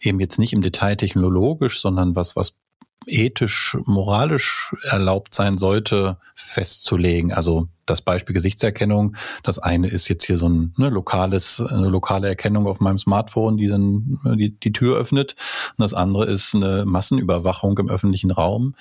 eben 0.00 0.20
jetzt 0.20 0.38
nicht 0.38 0.52
im 0.52 0.62
Detail 0.62 0.94
technologisch, 0.94 1.80
sondern 1.80 2.14
was, 2.14 2.36
was 2.36 2.58
ethisch, 3.06 3.76
moralisch 3.84 4.74
erlaubt 4.82 5.34
sein 5.34 5.58
sollte, 5.58 6.18
festzulegen. 6.34 7.32
Also 7.32 7.68
das 7.86 8.00
Beispiel 8.00 8.34
Gesichtserkennung. 8.34 9.16
Das 9.42 9.58
eine 9.58 9.88
ist 9.88 10.08
jetzt 10.08 10.24
hier 10.24 10.36
so 10.36 10.48
ein 10.48 10.74
ne, 10.76 10.88
lokales, 10.88 11.60
eine 11.60 11.88
lokale 11.88 12.28
Erkennung 12.28 12.66
auf 12.66 12.80
meinem 12.80 12.98
Smartphone, 12.98 13.56
die 13.56 13.68
dann 13.68 14.18
die, 14.36 14.50
die 14.50 14.72
Tür 14.72 14.96
öffnet. 14.96 15.36
Und 15.76 15.82
das 15.82 15.94
andere 15.94 16.26
ist 16.26 16.54
eine 16.54 16.84
Massenüberwachung 16.86 17.78
im 17.78 17.88
öffentlichen 17.88 18.30
Raum. 18.30 18.74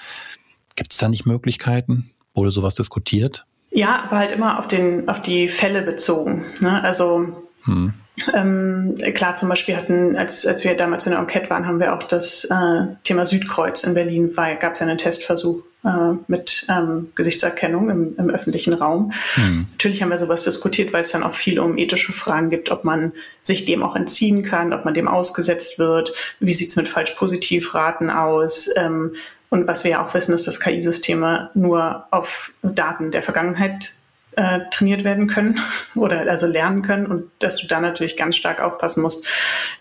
Gibt 0.75 0.93
es 0.93 0.97
da 0.97 1.09
nicht 1.09 1.25
Möglichkeiten? 1.25 2.11
Wurde 2.33 2.51
sowas 2.51 2.75
diskutiert? 2.75 3.45
Ja, 3.71 4.03
aber 4.03 4.17
halt 4.17 4.31
immer 4.31 4.59
auf 4.59 4.67
den, 4.67 5.09
auf 5.09 5.21
die 5.21 5.47
Fälle 5.47 5.81
bezogen. 5.81 6.45
Ne? 6.61 6.83
Also 6.83 7.43
hm. 7.63 7.93
Ähm, 8.33 8.95
klar, 9.15 9.33
zum 9.33 9.49
Beispiel 9.49 9.75
hatten, 9.75 10.15
als, 10.15 10.45
als 10.45 10.63
wir 10.63 10.75
damals 10.75 11.05
in 11.05 11.13
der 11.13 11.19
Enquete 11.19 11.49
waren, 11.49 11.65
haben 11.65 11.79
wir 11.79 11.95
auch 11.95 12.03
das 12.03 12.45
äh, 12.45 12.85
Thema 13.03 13.25
Südkreuz 13.25 13.83
in 13.83 13.95
Berlin, 13.95 14.31
weil 14.35 14.57
gab 14.57 14.73
es 14.73 14.79
ja 14.79 14.85
einen 14.85 14.99
Testversuch 14.99 15.63
äh, 15.83 16.13
mit 16.27 16.65
ähm, 16.69 17.11
Gesichtserkennung 17.15 17.89
im, 17.89 18.15
im 18.17 18.29
öffentlichen 18.29 18.73
Raum. 18.73 19.13
Mhm. 19.35 19.65
Natürlich 19.71 20.01
haben 20.01 20.09
wir 20.09 20.19
sowas 20.19 20.43
diskutiert, 20.43 20.93
weil 20.93 21.01
es 21.01 21.11
dann 21.11 21.23
auch 21.23 21.33
viel 21.33 21.59
um 21.59 21.77
ethische 21.77 22.13
Fragen 22.13 22.49
gibt, 22.49 22.69
ob 22.69 22.83
man 22.83 23.13
sich 23.41 23.65
dem 23.65 23.81
auch 23.81 23.95
entziehen 23.95 24.43
kann, 24.43 24.73
ob 24.73 24.85
man 24.85 24.93
dem 24.93 25.07
ausgesetzt 25.07 25.79
wird, 25.79 26.13
wie 26.39 26.53
sieht's 26.53 26.75
mit 26.75 26.87
Falsch-Positiv-Raten 26.87 28.11
aus. 28.11 28.69
Ähm, 28.75 29.15
und 29.49 29.67
was 29.67 29.83
wir 29.83 29.91
ja 29.91 30.05
auch 30.05 30.13
wissen, 30.13 30.33
ist, 30.33 30.47
dass 30.47 30.59
KI-Systeme 30.59 31.49
nur 31.53 32.05
auf 32.11 32.51
Daten 32.61 33.11
der 33.11 33.23
Vergangenheit 33.23 33.95
äh, 34.35 34.59
trainiert 34.71 35.03
werden 35.03 35.27
können 35.27 35.59
oder 35.95 36.29
also 36.29 36.45
lernen 36.45 36.81
können 36.81 37.05
und 37.05 37.31
dass 37.39 37.57
du 37.57 37.67
da 37.67 37.79
natürlich 37.79 38.17
ganz 38.17 38.35
stark 38.35 38.61
aufpassen 38.61 39.01
musst, 39.01 39.25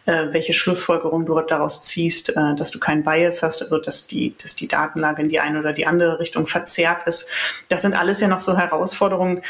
äh, 0.07 0.27
welche 0.31 0.53
Schlussfolgerungen 0.53 1.27
du 1.27 1.41
daraus 1.41 1.83
ziehst, 1.83 2.37
äh, 2.37 2.55
dass 2.55 2.71
du 2.71 2.79
keinen 2.79 3.03
Bias 3.03 3.43
hast, 3.43 3.62
also 3.62 3.79
dass 3.79 4.07
die, 4.07 4.35
dass 4.41 4.55
die 4.55 4.69
Datenlage 4.69 5.23
in 5.23 5.29
die 5.29 5.41
eine 5.41 5.61
oder 5.61 5.73
die 5.73 5.87
andere 5.87 6.19
Richtung 6.19 6.47
verzerrt 6.47 7.07
ist. 7.07 7.31
Das 7.69 7.83
sind 7.83 7.95
alles 7.95 8.21
ja 8.21 8.29
noch 8.29 8.41
so 8.41 8.57
Herausforderungen, 8.57 9.43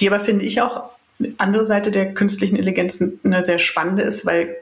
die 0.00 0.08
aber 0.08 0.20
finde 0.20 0.44
ich 0.44 0.60
auch 0.60 0.90
andere 1.38 1.64
Seite 1.64 1.90
der 1.90 2.14
künstlichen 2.14 2.56
Intelligenz 2.56 3.02
eine 3.24 3.44
sehr 3.44 3.58
spannende 3.58 4.02
ist, 4.02 4.24
weil 4.24 4.56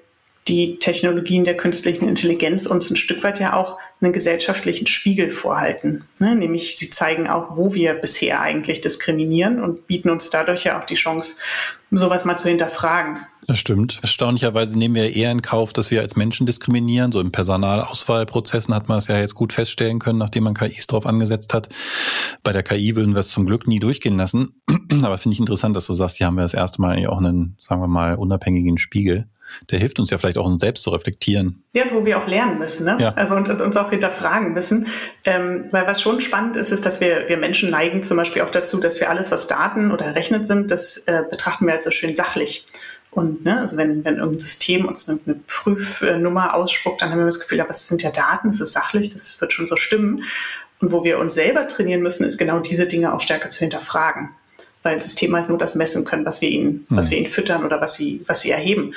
die 0.48 0.78
Technologien 0.78 1.44
der 1.44 1.56
künstlichen 1.56 2.08
Intelligenz 2.08 2.66
uns 2.66 2.90
ein 2.90 2.96
Stück 2.96 3.22
weit 3.22 3.38
ja 3.38 3.54
auch 3.54 3.78
einen 4.00 4.12
gesellschaftlichen 4.12 4.86
Spiegel 4.86 5.30
vorhalten. 5.30 6.04
Ne? 6.20 6.34
Nämlich 6.34 6.76
sie 6.76 6.88
zeigen 6.88 7.28
auch, 7.28 7.56
wo 7.56 7.74
wir 7.74 7.94
bisher 7.94 8.40
eigentlich 8.40 8.80
diskriminieren 8.80 9.62
und 9.62 9.86
bieten 9.86 10.10
uns 10.10 10.30
dadurch 10.30 10.64
ja 10.64 10.80
auch 10.80 10.84
die 10.84 10.94
Chance, 10.94 11.36
sowas 11.90 12.24
mal 12.24 12.36
zu 12.36 12.48
hinterfragen. 12.48 13.18
Das 13.46 13.58
stimmt. 13.58 13.98
Erstaunlicherweise 14.02 14.78
nehmen 14.78 14.94
wir 14.94 15.16
eher 15.16 15.32
in 15.32 15.40
Kauf, 15.40 15.72
dass 15.72 15.90
wir 15.90 16.02
als 16.02 16.16
Menschen 16.16 16.46
diskriminieren. 16.46 17.12
So 17.12 17.20
im 17.20 17.32
Personalauswahlprozessen 17.32 18.74
hat 18.74 18.88
man 18.88 18.98
es 18.98 19.08
ja 19.08 19.18
jetzt 19.18 19.34
gut 19.34 19.54
feststellen 19.54 19.98
können, 19.98 20.18
nachdem 20.18 20.44
man 20.44 20.54
KIs 20.54 20.86
drauf 20.86 21.06
angesetzt 21.06 21.54
hat. 21.54 21.70
Bei 22.42 22.52
der 22.52 22.62
KI 22.62 22.94
würden 22.94 23.14
wir 23.14 23.20
es 23.20 23.28
zum 23.28 23.46
Glück 23.46 23.66
nie 23.66 23.80
durchgehen 23.80 24.18
lassen. 24.18 24.60
Aber 25.02 25.16
finde 25.16 25.32
ich 25.34 25.40
interessant, 25.40 25.74
dass 25.74 25.86
du 25.86 25.94
sagst, 25.94 26.18
hier 26.18 26.26
haben 26.26 26.36
wir 26.36 26.42
das 26.42 26.54
erste 26.54 26.80
Mal 26.82 27.04
auch 27.06 27.18
einen, 27.18 27.56
sagen 27.58 27.80
wir 27.80 27.88
mal, 27.88 28.16
unabhängigen 28.16 28.76
Spiegel 28.76 29.28
der 29.70 29.78
hilft 29.78 29.98
uns 30.00 30.10
ja 30.10 30.18
vielleicht 30.18 30.38
auch, 30.38 30.46
uns 30.46 30.60
selbst 30.60 30.82
zu 30.82 30.90
reflektieren. 30.90 31.62
Ja, 31.72 31.84
wo 31.90 32.04
wir 32.04 32.18
auch 32.18 32.26
lernen 32.26 32.58
müssen, 32.58 32.84
ne? 32.84 32.96
Ja. 33.00 33.14
Also 33.14 33.34
und, 33.34 33.48
und, 33.48 33.60
uns 33.60 33.76
auch 33.76 33.90
hinterfragen 33.90 34.52
müssen. 34.52 34.88
Ähm, 35.24 35.66
weil 35.70 35.86
was 35.86 36.00
schon 36.00 36.20
spannend 36.20 36.56
ist, 36.56 36.70
ist, 36.70 36.86
dass 36.86 37.00
wir, 37.00 37.28
wir 37.28 37.36
Menschen 37.36 37.70
neigen 37.70 38.02
zum 38.02 38.16
Beispiel 38.16 38.42
auch 38.42 38.50
dazu, 38.50 38.78
dass 38.78 39.00
wir 39.00 39.10
alles, 39.10 39.30
was 39.30 39.46
Daten 39.46 39.90
oder 39.90 40.06
errechnet 40.06 40.46
sind, 40.46 40.70
das 40.70 40.98
äh, 41.06 41.22
betrachten 41.30 41.66
wir 41.66 41.74
als 41.74 41.84
so 41.84 41.90
schön 41.90 42.14
sachlich. 42.14 42.66
Und 43.10 43.44
ne, 43.44 43.58
also 43.60 43.76
wenn, 43.76 44.04
wenn 44.04 44.16
irgendein 44.16 44.40
System 44.40 44.86
uns 44.86 45.08
eine, 45.08 45.18
eine 45.24 45.36
Prüfnummer 45.46 46.54
ausspuckt, 46.54 47.00
dann 47.00 47.10
haben 47.10 47.18
wir 47.18 47.26
das 47.26 47.40
Gefühl, 47.40 47.60
aber 47.60 47.70
es 47.70 47.88
sind 47.88 48.02
ja 48.02 48.10
Daten, 48.10 48.50
es 48.50 48.60
ist 48.60 48.72
sachlich, 48.72 49.08
das 49.08 49.40
wird 49.40 49.52
schon 49.52 49.66
so 49.66 49.76
stimmen. 49.76 50.24
Und 50.80 50.92
wo 50.92 51.02
wir 51.02 51.18
uns 51.18 51.34
selber 51.34 51.66
trainieren 51.66 52.02
müssen, 52.02 52.24
ist 52.24 52.38
genau 52.38 52.60
diese 52.60 52.86
Dinge 52.86 53.12
auch 53.12 53.20
stärker 53.20 53.50
zu 53.50 53.60
hinterfragen 53.60 54.30
weil 54.82 55.00
Systeme 55.00 55.38
halt 55.38 55.48
nur 55.48 55.58
das 55.58 55.74
messen 55.74 56.04
können, 56.04 56.24
was 56.24 56.40
wir 56.40 56.48
ihnen, 56.48 56.86
hm. 56.88 56.96
was 56.96 57.10
wir 57.10 57.18
ihnen 57.18 57.26
füttern 57.26 57.64
oder 57.64 57.80
was 57.80 57.94
sie, 57.94 58.22
was 58.26 58.40
sie 58.40 58.50
erheben 58.50 58.94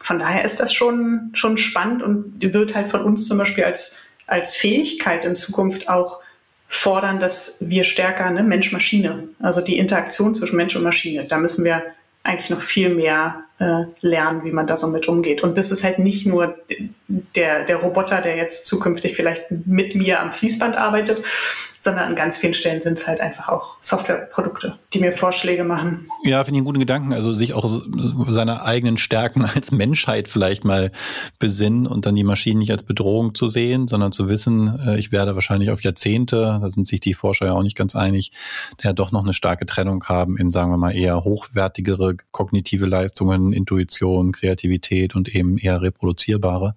von 0.00 0.18
daher 0.18 0.44
ist 0.44 0.60
das 0.60 0.72
schon, 0.72 1.30
schon 1.32 1.56
spannend 1.56 2.02
und 2.02 2.40
wird 2.40 2.74
halt 2.74 2.88
von 2.88 3.02
uns 3.02 3.26
zum 3.26 3.38
Beispiel 3.38 3.64
als, 3.64 3.96
als 4.26 4.54
Fähigkeit 4.54 5.24
in 5.24 5.36
Zukunft 5.36 5.88
auch 5.88 6.20
fordern, 6.68 7.18
dass 7.18 7.56
wir 7.60 7.84
stärker 7.84 8.30
ne, 8.30 8.42
Mensch-Maschine, 8.42 9.28
also 9.40 9.60
die 9.60 9.78
Interaktion 9.78 10.34
zwischen 10.34 10.56
Mensch 10.56 10.76
und 10.76 10.82
Maschine, 10.82 11.24
da 11.24 11.38
müssen 11.38 11.64
wir 11.64 11.82
eigentlich 12.22 12.50
noch 12.50 12.60
viel 12.60 12.94
mehr 12.94 13.44
äh, 13.58 13.84
lernen, 14.02 14.44
wie 14.44 14.52
man 14.52 14.66
da 14.66 14.76
so 14.76 14.86
mit 14.86 15.08
umgeht. 15.08 15.42
Und 15.42 15.56
das 15.56 15.70
ist 15.70 15.82
halt 15.82 15.98
nicht 15.98 16.26
nur 16.26 16.58
der, 17.08 17.64
der 17.64 17.76
Roboter, 17.76 18.20
der 18.20 18.36
jetzt 18.36 18.66
zukünftig 18.66 19.16
vielleicht 19.16 19.46
mit 19.50 19.94
mir 19.94 20.20
am 20.20 20.30
Fließband 20.30 20.76
arbeitet, 20.76 21.22
sondern 21.80 22.04
an 22.04 22.16
ganz 22.16 22.36
vielen 22.36 22.54
Stellen 22.54 22.80
sind 22.80 22.98
es 22.98 23.06
halt 23.06 23.20
einfach 23.20 23.48
auch 23.48 23.76
Softwareprodukte, 23.80 24.78
die 24.92 24.98
mir 24.98 25.12
Vorschläge 25.12 25.64
machen. 25.64 26.08
Ja, 26.24 26.38
finde 26.44 26.56
ich 26.56 26.58
einen 26.58 26.66
guten 26.66 26.80
Gedanken. 26.80 27.12
Also 27.12 27.32
sich 27.32 27.54
auch 27.54 27.68
seine 28.28 28.62
eigenen 28.62 28.96
Stärken 28.96 29.44
als 29.54 29.70
Menschheit 29.70 30.28
vielleicht 30.28 30.64
mal 30.64 30.90
besinnen 31.38 31.86
und 31.86 32.06
dann 32.06 32.14
die 32.14 32.24
Maschinen 32.24 32.58
nicht 32.58 32.72
als 32.72 32.82
Bedrohung 32.82 33.34
zu 33.34 33.48
sehen, 33.48 33.88
sondern 33.88 34.12
zu 34.12 34.28
wissen, 34.28 34.78
äh, 34.86 34.98
ich 34.98 35.12
werde 35.12 35.34
wahrscheinlich 35.34 35.70
auf 35.70 35.82
Jahrzehnte, 35.82 36.58
da 36.60 36.70
sind 36.70 36.86
sich 36.86 37.00
die 37.00 37.14
Forscher 37.14 37.46
ja 37.46 37.52
auch 37.52 37.62
nicht 37.62 37.76
ganz 37.76 37.94
einig, 37.94 38.32
der 38.82 38.92
doch 38.92 39.12
noch 39.12 39.22
eine 39.22 39.32
starke 39.32 39.66
Trennung 39.66 40.04
haben 40.04 40.36
in, 40.36 40.50
sagen 40.50 40.70
wir 40.70 40.76
mal, 40.76 40.94
eher 40.94 41.24
hochwertigere 41.24 42.16
kognitive 42.32 42.86
Leistungen, 42.86 43.52
Intuition, 43.52 44.32
Kreativität 44.32 45.14
und 45.14 45.34
eben 45.34 45.58
eher 45.58 45.82
reproduzierbare. 45.82 46.74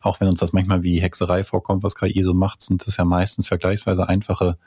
Auch 0.00 0.20
wenn 0.20 0.28
uns 0.28 0.40
das 0.40 0.52
manchmal 0.52 0.82
wie 0.82 1.00
Hexerei 1.00 1.44
vorkommt, 1.44 1.82
was 1.82 1.94
KI 1.94 2.22
so 2.22 2.34
macht, 2.34 2.62
sind 2.62 2.86
das 2.86 2.96
ja 2.96 3.04
meistens 3.04 3.46
vergleichsweise 3.46 4.08
einfache 4.08 4.41
einfache 4.42 4.58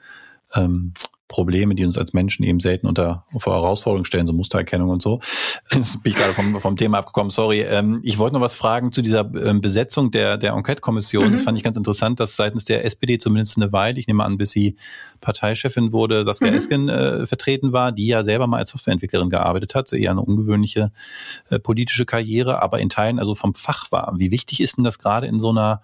ähm, 0.55 0.93
Probleme, 1.27 1.73
die 1.73 1.85
uns 1.85 1.97
als 1.97 2.13
Menschen 2.13 2.43
eben 2.43 2.59
selten 2.59 2.85
unter 2.85 3.25
vor 3.39 3.55
Herausforderungen 3.55 4.05
stellen, 4.05 4.27
so 4.27 4.31
Mustererkennung 4.33 4.89
und 4.89 5.01
so. 5.01 5.21
bin 5.71 5.83
ich 6.03 6.15
gerade 6.15 6.33
vom, 6.33 6.61
vom 6.61 6.77
Thema 6.77 6.99
abgekommen, 6.99 7.31
sorry. 7.31 7.61
Ähm, 7.61 7.99
ich 8.03 8.19
wollte 8.19 8.35
noch 8.35 8.41
was 8.41 8.53
fragen 8.53 8.91
zu 8.91 9.01
dieser 9.01 9.21
ähm, 9.33 9.59
Besetzung 9.59 10.11
der, 10.11 10.37
der 10.37 10.53
Enquete-Kommission. 10.53 11.27
Mhm. 11.27 11.31
Das 11.31 11.41
fand 11.41 11.57
ich 11.57 11.63
ganz 11.63 11.77
interessant, 11.77 12.19
dass 12.19 12.35
seitens 12.35 12.65
der 12.65 12.85
SPD 12.85 13.17
zumindest 13.17 13.57
eine 13.57 13.73
Weile, 13.73 13.99
ich 13.99 14.07
nehme 14.07 14.23
an, 14.23 14.37
bis 14.37 14.51
sie 14.51 14.75
Parteichefin 15.25 15.91
wurde, 15.91 16.23
Saskia 16.23 16.51
mhm. 16.51 16.57
Esken 16.57 16.89
äh, 16.89 17.27
vertreten 17.27 17.73
war, 17.73 17.91
die 17.91 18.07
ja 18.07 18.23
selber 18.23 18.47
mal 18.47 18.59
als 18.59 18.69
Softwareentwicklerin 18.69 19.29
gearbeitet 19.29 19.75
hat, 19.75 19.91
eher 19.91 20.11
eine 20.11 20.21
ungewöhnliche 20.21 20.91
äh, 21.49 21.59
politische 21.59 22.05
Karriere, 22.05 22.61
aber 22.61 22.79
in 22.79 22.89
Teilen 22.89 23.19
also 23.19 23.35
vom 23.35 23.55
Fach 23.55 23.91
war. 23.91 24.13
Wie 24.17 24.31
wichtig 24.31 24.61
ist 24.61 24.77
denn 24.77 24.83
das 24.83 24.99
gerade 24.99 25.27
in 25.27 25.39
so 25.39 25.49
einer 25.49 25.81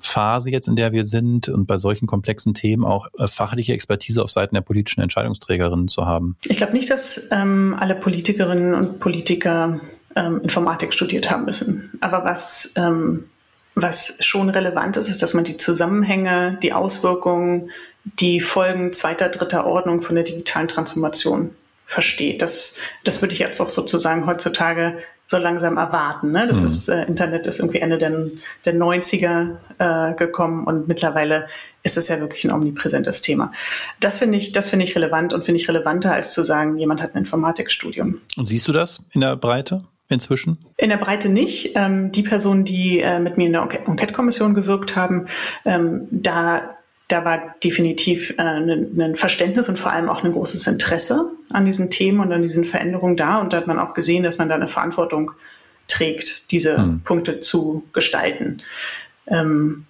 Phase 0.00 0.50
jetzt, 0.50 0.66
in 0.66 0.76
der 0.76 0.92
wir 0.92 1.04
sind 1.04 1.48
und 1.48 1.66
bei 1.66 1.78
solchen 1.78 2.06
komplexen 2.06 2.54
Themen 2.54 2.84
auch 2.84 3.08
äh, 3.18 3.28
fachliche 3.28 3.74
Expertise 3.74 4.22
auf 4.22 4.32
Seiten 4.32 4.54
der 4.54 4.62
politischen 4.62 5.02
Entscheidungsträgerinnen 5.02 5.88
zu 5.88 6.06
haben? 6.06 6.36
Ich 6.46 6.56
glaube 6.56 6.72
nicht, 6.72 6.90
dass 6.90 7.28
ähm, 7.30 7.76
alle 7.78 7.94
Politikerinnen 7.94 8.74
und 8.74 8.98
Politiker 8.98 9.80
ähm, 10.16 10.40
Informatik 10.42 10.92
studiert 10.92 11.30
haben 11.30 11.44
müssen. 11.44 11.90
Aber 12.00 12.24
was, 12.24 12.72
ähm, 12.76 13.24
was 13.74 14.16
schon 14.20 14.50
relevant 14.50 14.96
ist, 14.96 15.08
ist, 15.08 15.22
dass 15.22 15.34
man 15.34 15.44
die 15.44 15.56
Zusammenhänge, 15.56 16.58
die 16.62 16.72
Auswirkungen, 16.72 17.70
die 18.04 18.40
Folgen 18.40 18.92
zweiter, 18.92 19.28
dritter 19.28 19.66
Ordnung 19.66 20.02
von 20.02 20.14
der 20.14 20.24
digitalen 20.24 20.68
Transformation 20.68 21.54
versteht. 21.84 22.40
Das, 22.40 22.76
das 23.04 23.20
würde 23.20 23.34
ich 23.34 23.40
jetzt 23.40 23.60
auch 23.60 23.68
sozusagen 23.68 24.26
heutzutage 24.26 24.98
so 25.26 25.38
langsam 25.38 25.76
erwarten. 25.76 26.32
Ne? 26.32 26.46
Das 26.46 26.60
mhm. 26.60 26.66
ist, 26.66 26.88
äh, 26.88 27.04
Internet 27.04 27.46
ist 27.46 27.60
irgendwie 27.60 27.78
Ende 27.78 27.98
der, 27.98 28.10
der 28.64 28.74
90er 28.74 29.56
äh, 29.78 30.14
gekommen 30.14 30.66
und 30.66 30.88
mittlerweile 30.88 31.46
ist 31.82 31.96
es 31.96 32.08
ja 32.08 32.18
wirklich 32.20 32.44
ein 32.44 32.50
omnipräsentes 32.50 33.20
Thema. 33.22 33.52
Das 34.00 34.18
finde 34.18 34.38
ich, 34.38 34.52
das 34.52 34.68
finde 34.68 34.84
ich 34.84 34.96
relevant 34.96 35.32
und 35.32 35.44
finde 35.44 35.60
ich 35.60 35.68
relevanter, 35.68 36.12
als 36.12 36.32
zu 36.32 36.42
sagen, 36.42 36.78
jemand 36.78 37.00
hat 37.00 37.14
ein 37.14 37.18
Informatikstudium. 37.18 38.20
Und 38.36 38.46
siehst 38.46 38.66
du 38.66 38.72
das 38.72 39.06
in 39.12 39.20
der 39.20 39.36
Breite? 39.36 39.84
Inzwischen? 40.08 40.58
In 40.76 40.90
der 40.90 40.96
Breite 40.96 41.28
nicht. 41.28 41.72
Ähm, 41.76 42.10
die 42.10 42.24
Personen, 42.24 42.64
die 42.64 42.98
äh, 42.98 43.20
mit 43.20 43.36
mir 43.36 43.46
in 43.46 43.52
der 43.52 43.62
Enquete-Kommission 43.62 44.54
gewirkt 44.54 44.96
haben, 44.96 45.26
ähm, 45.64 46.08
da 46.10 46.76
da 47.10 47.24
war 47.24 47.54
definitiv 47.62 48.34
äh, 48.38 48.42
ein 48.42 49.16
Verständnis 49.16 49.68
und 49.68 49.78
vor 49.78 49.92
allem 49.92 50.08
auch 50.08 50.22
ein 50.22 50.32
großes 50.32 50.66
Interesse 50.66 51.30
an 51.50 51.64
diesen 51.64 51.90
Themen 51.90 52.20
und 52.20 52.32
an 52.32 52.42
diesen 52.42 52.64
Veränderungen 52.64 53.16
da. 53.16 53.40
Und 53.40 53.52
da 53.52 53.58
hat 53.58 53.66
man 53.66 53.78
auch 53.78 53.94
gesehen, 53.94 54.22
dass 54.22 54.38
man 54.38 54.48
da 54.48 54.54
eine 54.54 54.68
Verantwortung 54.68 55.32
trägt, 55.88 56.50
diese 56.50 56.76
hm. 56.76 57.00
Punkte 57.02 57.40
zu 57.40 57.84
gestalten. 57.92 58.62
Ähm, 59.26 59.86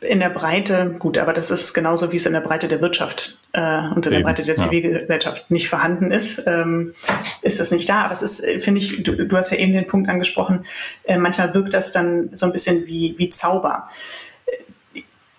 in 0.00 0.18
der 0.18 0.30
Breite, 0.30 0.96
gut, 0.98 1.16
aber 1.16 1.32
das 1.32 1.50
ist 1.50 1.74
genauso, 1.74 2.10
wie 2.10 2.16
es 2.16 2.26
in 2.26 2.32
der 2.32 2.40
Breite 2.40 2.66
der 2.66 2.80
Wirtschaft 2.80 3.38
äh, 3.52 3.60
und 3.60 4.04
in 4.04 4.12
Eben, 4.12 4.20
der 4.20 4.20
Breite 4.22 4.42
der 4.42 4.56
Zivilgesellschaft 4.56 5.38
ja. 5.38 5.44
nicht 5.48 5.68
vorhanden 5.68 6.10
ist, 6.10 6.42
ähm, 6.46 6.94
ist 7.42 7.60
das 7.60 7.70
nicht 7.70 7.88
da. 7.88 8.02
Aber 8.02 8.12
es 8.12 8.22
ist, 8.22 8.40
äh, 8.40 8.58
finde 8.58 8.80
ich, 8.80 9.02
du, 9.04 9.26
du, 9.26 9.36
hast 9.36 9.52
ja 9.52 9.58
eben 9.58 9.72
den 9.72 9.86
Punkt 9.86 10.08
angesprochen, 10.08 10.64
äh, 11.04 11.16
manchmal 11.16 11.54
wirkt 11.54 11.72
das 11.72 11.92
dann 11.92 12.30
so 12.32 12.46
ein 12.46 12.52
bisschen 12.52 12.86
wie, 12.86 13.14
wie 13.16 13.28
Zauber 13.28 13.88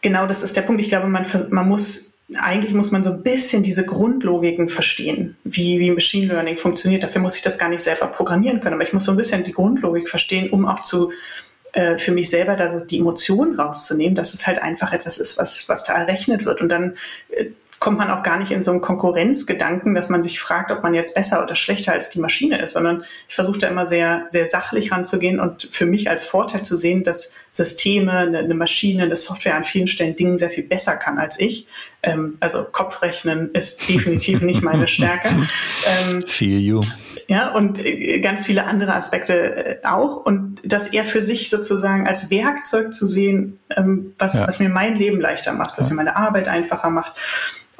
genau 0.04 0.28
das 0.28 0.44
ist 0.44 0.56
der 0.56 0.62
Punkt. 0.62 0.82
Ich 0.82 0.90
glaube, 0.90 1.08
man, 1.08 1.26
man 1.50 1.68
muss, 1.68 2.14
eigentlich 2.36 2.76
muss 2.76 2.92
man 2.92 3.04
so 3.04 3.10
ein 3.10 3.24
bisschen 3.24 3.64
diese 3.64 3.84
Grundlogiken 3.84 4.70
verstehen, 4.70 5.36
wie, 5.44 5.80
wie 5.80 5.90
Machine 5.90 6.28
Learning 6.28 6.58
funktioniert. 6.58 7.02
Dafür 7.02 7.22
muss 7.22 7.36
ich 7.36 7.42
das 7.42 7.58
gar 7.58 7.70
nicht 7.70 7.82
selber 7.82 8.06
programmieren 8.06 8.60
können, 8.60 8.76
aber 8.76 8.84
ich 8.84 8.94
muss 8.94 9.06
so 9.06 9.12
ein 9.12 9.18
bisschen 9.18 9.44
die 9.44 9.54
Grundlogik 9.54 10.08
verstehen, 10.08 10.52
um 10.52 10.68
auch 10.68 10.84
zu, 10.84 11.12
äh, 11.74 11.98
für 11.98 12.12
mich 12.12 12.30
selber 12.30 12.56
da 12.56 12.70
so 12.70 12.86
die 12.86 13.00
Emotionen 13.00 13.60
rauszunehmen, 13.60 14.14
dass 14.14 14.36
es 14.36 14.46
halt 14.46 14.62
einfach 14.62 14.94
etwas 14.94 15.18
ist, 15.18 15.40
was, 15.40 15.68
was 15.68 15.84
da 15.84 15.94
errechnet 15.94 16.46
wird. 16.46 16.62
Und 16.62 16.70
dann 16.70 16.96
äh, 17.30 17.48
kommt 17.84 17.98
man 17.98 18.10
auch 18.10 18.24
gar 18.24 18.40
nicht 18.40 18.52
in 18.54 18.64
so 18.64 18.72
einen 18.72 18.80
Konkurrenzgedanken, 18.80 19.94
dass 19.94 20.08
man 20.08 20.24
sich 20.24 20.40
fragt, 20.40 20.72
ob 20.72 20.84
man 20.84 20.94
jetzt 20.94 21.16
besser 21.16 21.44
oder 21.44 21.54
schlechter 21.54 21.92
als 21.92 22.10
die 22.10 22.20
Maschine 22.22 22.62
ist, 22.62 22.72
sondern 22.72 23.04
ich 23.28 23.36
versuche 23.36 23.58
da 23.58 23.68
immer 23.68 23.86
sehr, 23.86 24.24
sehr 24.30 24.48
sachlich 24.48 24.94
ranzugehen 24.94 25.42
und 25.42 25.68
für 25.70 25.86
mich 25.86 26.10
als 26.10 26.24
Vorteil 26.24 26.62
zu 26.62 26.78
sehen, 26.78 27.04
dass 27.04 27.34
Systeme, 27.52 28.14
eine 28.20 28.54
Maschine, 28.54 29.04
eine 29.04 29.18
Software 29.18 29.58
an 29.58 29.66
vielen 29.66 29.88
Stellen 29.88 30.16
Dingen 30.16 30.38
sehr 30.38 30.50
viel 30.50 30.64
besser 30.64 30.96
kann 30.96 31.18
als 31.18 31.38
ich. 31.38 31.68
Ähm, 32.04 32.38
also 32.40 32.64
Kopfrechnen 32.64 33.52
ist 33.52 33.90
definitiv 33.90 34.42
nicht 34.42 34.62
meine 34.62 34.88
Stärke. 34.88 35.30
Ähm, 35.86 36.24
Feel 36.26 36.60
you. 36.60 36.82
Ja, 37.28 37.52
und 37.54 37.84
äh, 37.84 38.20
ganz 38.20 38.46
viele 38.46 38.64
andere 38.64 38.96
Aspekte 38.96 39.82
äh, 39.84 39.86
auch. 39.86 40.26
Und 40.26 40.62
das 40.64 40.88
eher 40.88 41.04
für 41.04 41.22
sich 41.22 41.50
sozusagen 41.50 42.08
als 42.08 42.32
Werkzeug 42.32 42.94
zu 42.94 43.08
sehen, 43.08 43.60
ähm, 43.76 44.14
was, 44.18 44.36
ja. 44.36 44.48
was 44.48 44.60
mir 44.60 44.70
mein 44.70 44.96
Leben 44.96 45.20
leichter 45.20 45.52
macht, 45.52 45.78
was 45.78 45.88
ja. 45.88 45.94
mir 45.94 45.98
meine 45.98 46.16
Arbeit 46.16 46.48
einfacher 46.48 46.90
macht 46.90 47.20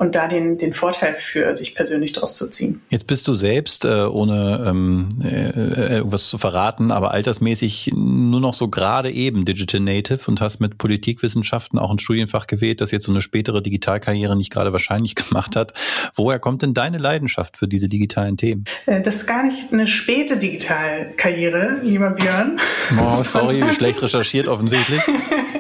und 0.04 0.16
da 0.16 0.28
den, 0.28 0.58
den 0.58 0.74
Vorteil 0.74 1.16
für 1.16 1.56
sich 1.56 1.76
persönlich 1.76 2.12
daraus 2.12 2.36
zu 2.36 2.50
ziehen. 2.50 2.82
Jetzt 2.90 3.08
bist 3.08 3.26
du 3.28 3.34
selbst, 3.34 3.86
äh, 3.86 4.04
ohne 4.04 4.66
ähm, 4.68 5.20
äh, 5.24 5.96
irgendwas 5.96 6.28
zu 6.28 6.38
verraten, 6.38 6.92
aber 6.92 7.12
altersmäßig 7.12 7.92
nur 7.96 8.42
noch 8.42 8.54
so 8.54 8.68
gerade 8.68 9.10
eben 9.10 9.46
Digital 9.46 9.80
Native 9.80 10.20
und 10.28 10.42
hast 10.42 10.60
mit 10.60 10.78
Politikwissenschaften 10.78 11.80
auch 11.80 11.90
ein 11.90 12.00
Studienfach 12.00 12.48
gewählt, 12.48 12.82
das 12.82 12.92
jetzt 12.92 13.06
so 13.06 13.12
eine 13.12 13.22
spätere 13.22 13.62
Digitalkarriere 13.62 14.36
nicht 14.36 14.52
gerade 14.52 14.74
wahrscheinlich 14.74 15.16
gemacht 15.30 15.56
hat. 15.56 15.74
Woher 16.16 16.40
kommt 16.40 16.62
denn 16.64 16.74
deine 16.74 16.98
Leidenschaft 16.98 17.58
für 17.58 17.70
diese 17.70 17.88
digitalen 17.88 18.36
Themen? 18.36 18.66
Äh, 18.86 19.02
das 19.02 19.16
ist 19.16 19.26
gar 19.26 19.44
nicht 19.44 19.72
eine 19.72 19.88
späte 19.88 20.38
Digitalkarriere, 20.38 21.80
lieber 21.82 22.10
Björn. 22.10 22.58
Oh, 23.00 23.18
sorry, 23.24 23.64
schlecht 23.74 24.02
recherchiert 24.02 24.48
offensichtlich. 24.48 25.02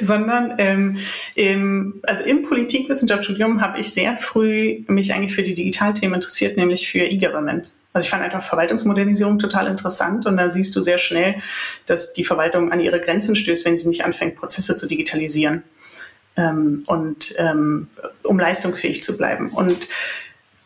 sondern 0.04 0.54
ähm, 0.58 0.98
im, 1.34 2.00
also 2.02 2.24
im 2.24 2.42
Politikwissenschaftsstudium 2.42 3.60
habe 3.60 3.78
ich 3.78 3.92
sehr 3.92 4.16
früh 4.16 4.82
mich 4.88 5.12
eigentlich 5.12 5.34
für 5.34 5.42
die 5.42 5.54
Digitalthemen 5.54 6.14
interessiert, 6.14 6.56
nämlich 6.56 6.88
für 6.88 7.00
E-Government. 7.00 7.72
Also 7.92 8.04
ich 8.04 8.10
fand 8.10 8.22
einfach 8.22 8.42
Verwaltungsmodernisierung 8.42 9.38
total 9.38 9.66
interessant 9.66 10.24
und 10.26 10.36
da 10.36 10.50
siehst 10.50 10.74
du 10.76 10.80
sehr 10.80 10.98
schnell, 10.98 11.36
dass 11.86 12.12
die 12.12 12.24
Verwaltung 12.24 12.70
an 12.72 12.80
ihre 12.80 13.00
Grenzen 13.00 13.34
stößt, 13.34 13.64
wenn 13.64 13.76
sie 13.76 13.88
nicht 13.88 14.04
anfängt, 14.04 14.36
Prozesse 14.36 14.76
zu 14.76 14.86
digitalisieren 14.86 15.64
ähm, 16.36 16.84
und 16.86 17.34
ähm, 17.36 17.88
um 18.22 18.38
leistungsfähig 18.38 19.02
zu 19.02 19.16
bleiben. 19.16 19.50
Und 19.50 19.88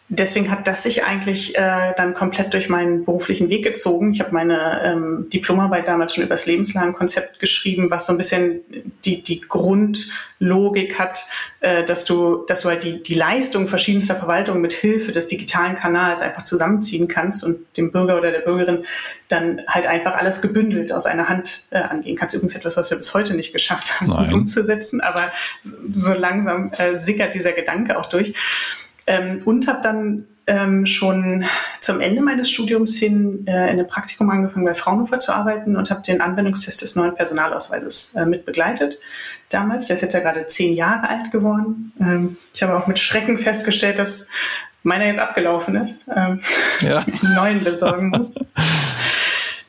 deswegen 0.09 0.50
hat 0.50 0.68
das 0.68 0.82
sich 0.82 1.05
eigentlich 1.05 1.57
äh, 1.57 1.94
dann 1.96 2.12
komplett 2.12 2.52
durch 2.52 2.68
meinen 2.68 3.05
beruflichen 3.05 3.48
Weg 3.48 3.64
gezogen. 3.64 4.12
Ich 4.12 4.20
habe 4.20 4.32
meine 4.32 4.82
ähm, 4.84 5.30
Diplomarbeit 5.32 5.88
damals 5.88 6.14
schon 6.14 6.24
über 6.24 6.34
das 6.34 6.44
lebenslange 6.44 6.92
Konzept 6.92 7.38
geschrieben, 7.40 7.90
was 7.90 8.07
so 8.07 8.12
ein 8.12 8.18
bisschen 8.18 8.61
die, 9.05 9.22
die 9.22 9.40
Grundlogik 9.40 10.98
hat, 10.98 11.24
äh, 11.61 11.84
dass 11.84 12.05
du, 12.05 12.44
dass 12.46 12.61
du 12.61 12.68
halt 12.68 12.84
die, 12.84 13.02
die 13.02 13.14
Leistung 13.14 13.66
verschiedenster 13.66 14.14
Verwaltungen 14.14 14.61
mit 14.61 14.74
Hilfe 14.74 15.11
des 15.11 15.26
digitalen 15.26 15.74
Kanals 15.76 16.20
einfach 16.20 16.44
zusammenziehen 16.44 17.09
kannst 17.09 17.42
und 17.42 17.61
dem 17.78 17.90
Bürger 17.90 18.18
oder 18.18 18.30
der 18.30 18.40
Bürgerin 18.40 18.84
dann 19.28 19.62
halt 19.68 19.86
einfach 19.86 20.14
alles 20.16 20.42
gebündelt 20.42 20.92
aus 20.92 21.07
einer 21.07 21.30
Hand 21.30 21.66
äh, 21.70 21.78
angehen 21.78 22.16
kannst. 22.16 22.34
Übrigens 22.34 22.55
etwas, 22.55 22.76
was 22.76 22.90
wir 22.90 22.98
bis 22.98 23.14
heute 23.14 23.34
nicht 23.34 23.55
geschafft 23.55 24.00
haben, 24.00 24.12
umzusetzen, 24.34 25.00
aber 25.00 25.32
so 25.62 26.12
langsam 26.12 26.72
äh, 26.76 26.98
sickert 26.98 27.34
dieser 27.34 27.52
Gedanke 27.52 27.98
auch 27.98 28.07
durch. 28.07 28.34
Ähm, 29.07 29.42
und 29.44 29.68
habe 29.68 29.80
dann 29.82 30.26
ähm, 30.46 30.84
schon 30.86 31.44
zum 31.80 32.00
Ende 32.00 32.20
meines 32.20 32.50
Studiums 32.50 32.96
hin 32.96 33.46
äh, 33.46 33.50
in 33.50 33.78
einem 33.78 33.86
Praktikum 33.86 34.28
angefangen, 34.30 34.66
bei 34.66 34.74
Fraunhofer 34.74 35.18
zu 35.18 35.32
arbeiten 35.32 35.76
und 35.76 35.90
habe 35.90 36.02
den 36.02 36.20
Anwendungstest 36.20 36.82
des 36.82 36.96
neuen 36.96 37.14
Personalausweises 37.14 38.14
äh, 38.14 38.26
mit 38.26 38.44
begleitet. 38.44 38.98
Damals, 39.48 39.86
der 39.86 39.94
ist 39.94 40.02
jetzt 40.02 40.12
ja 40.12 40.20
gerade 40.20 40.46
zehn 40.46 40.74
Jahre 40.74 41.09
alt 41.09 41.30
geworden. 41.30 41.92
Ähm, 42.00 42.36
ich 42.52 42.62
habe 42.62 42.76
auch 42.76 42.86
mit 42.86 42.98
Schrecken 42.98 43.38
festgestellt, 43.38 43.98
dass 43.98 44.28
meiner 44.82 45.07
jetzt 45.07 45.18
abgelaufen 45.18 45.76
ist, 45.76 46.07
ähm, 46.14 46.40
ja. 46.80 46.98
einen 47.22 47.34
neuen 47.34 47.64
besorgen 47.64 48.11
muss. 48.11 48.32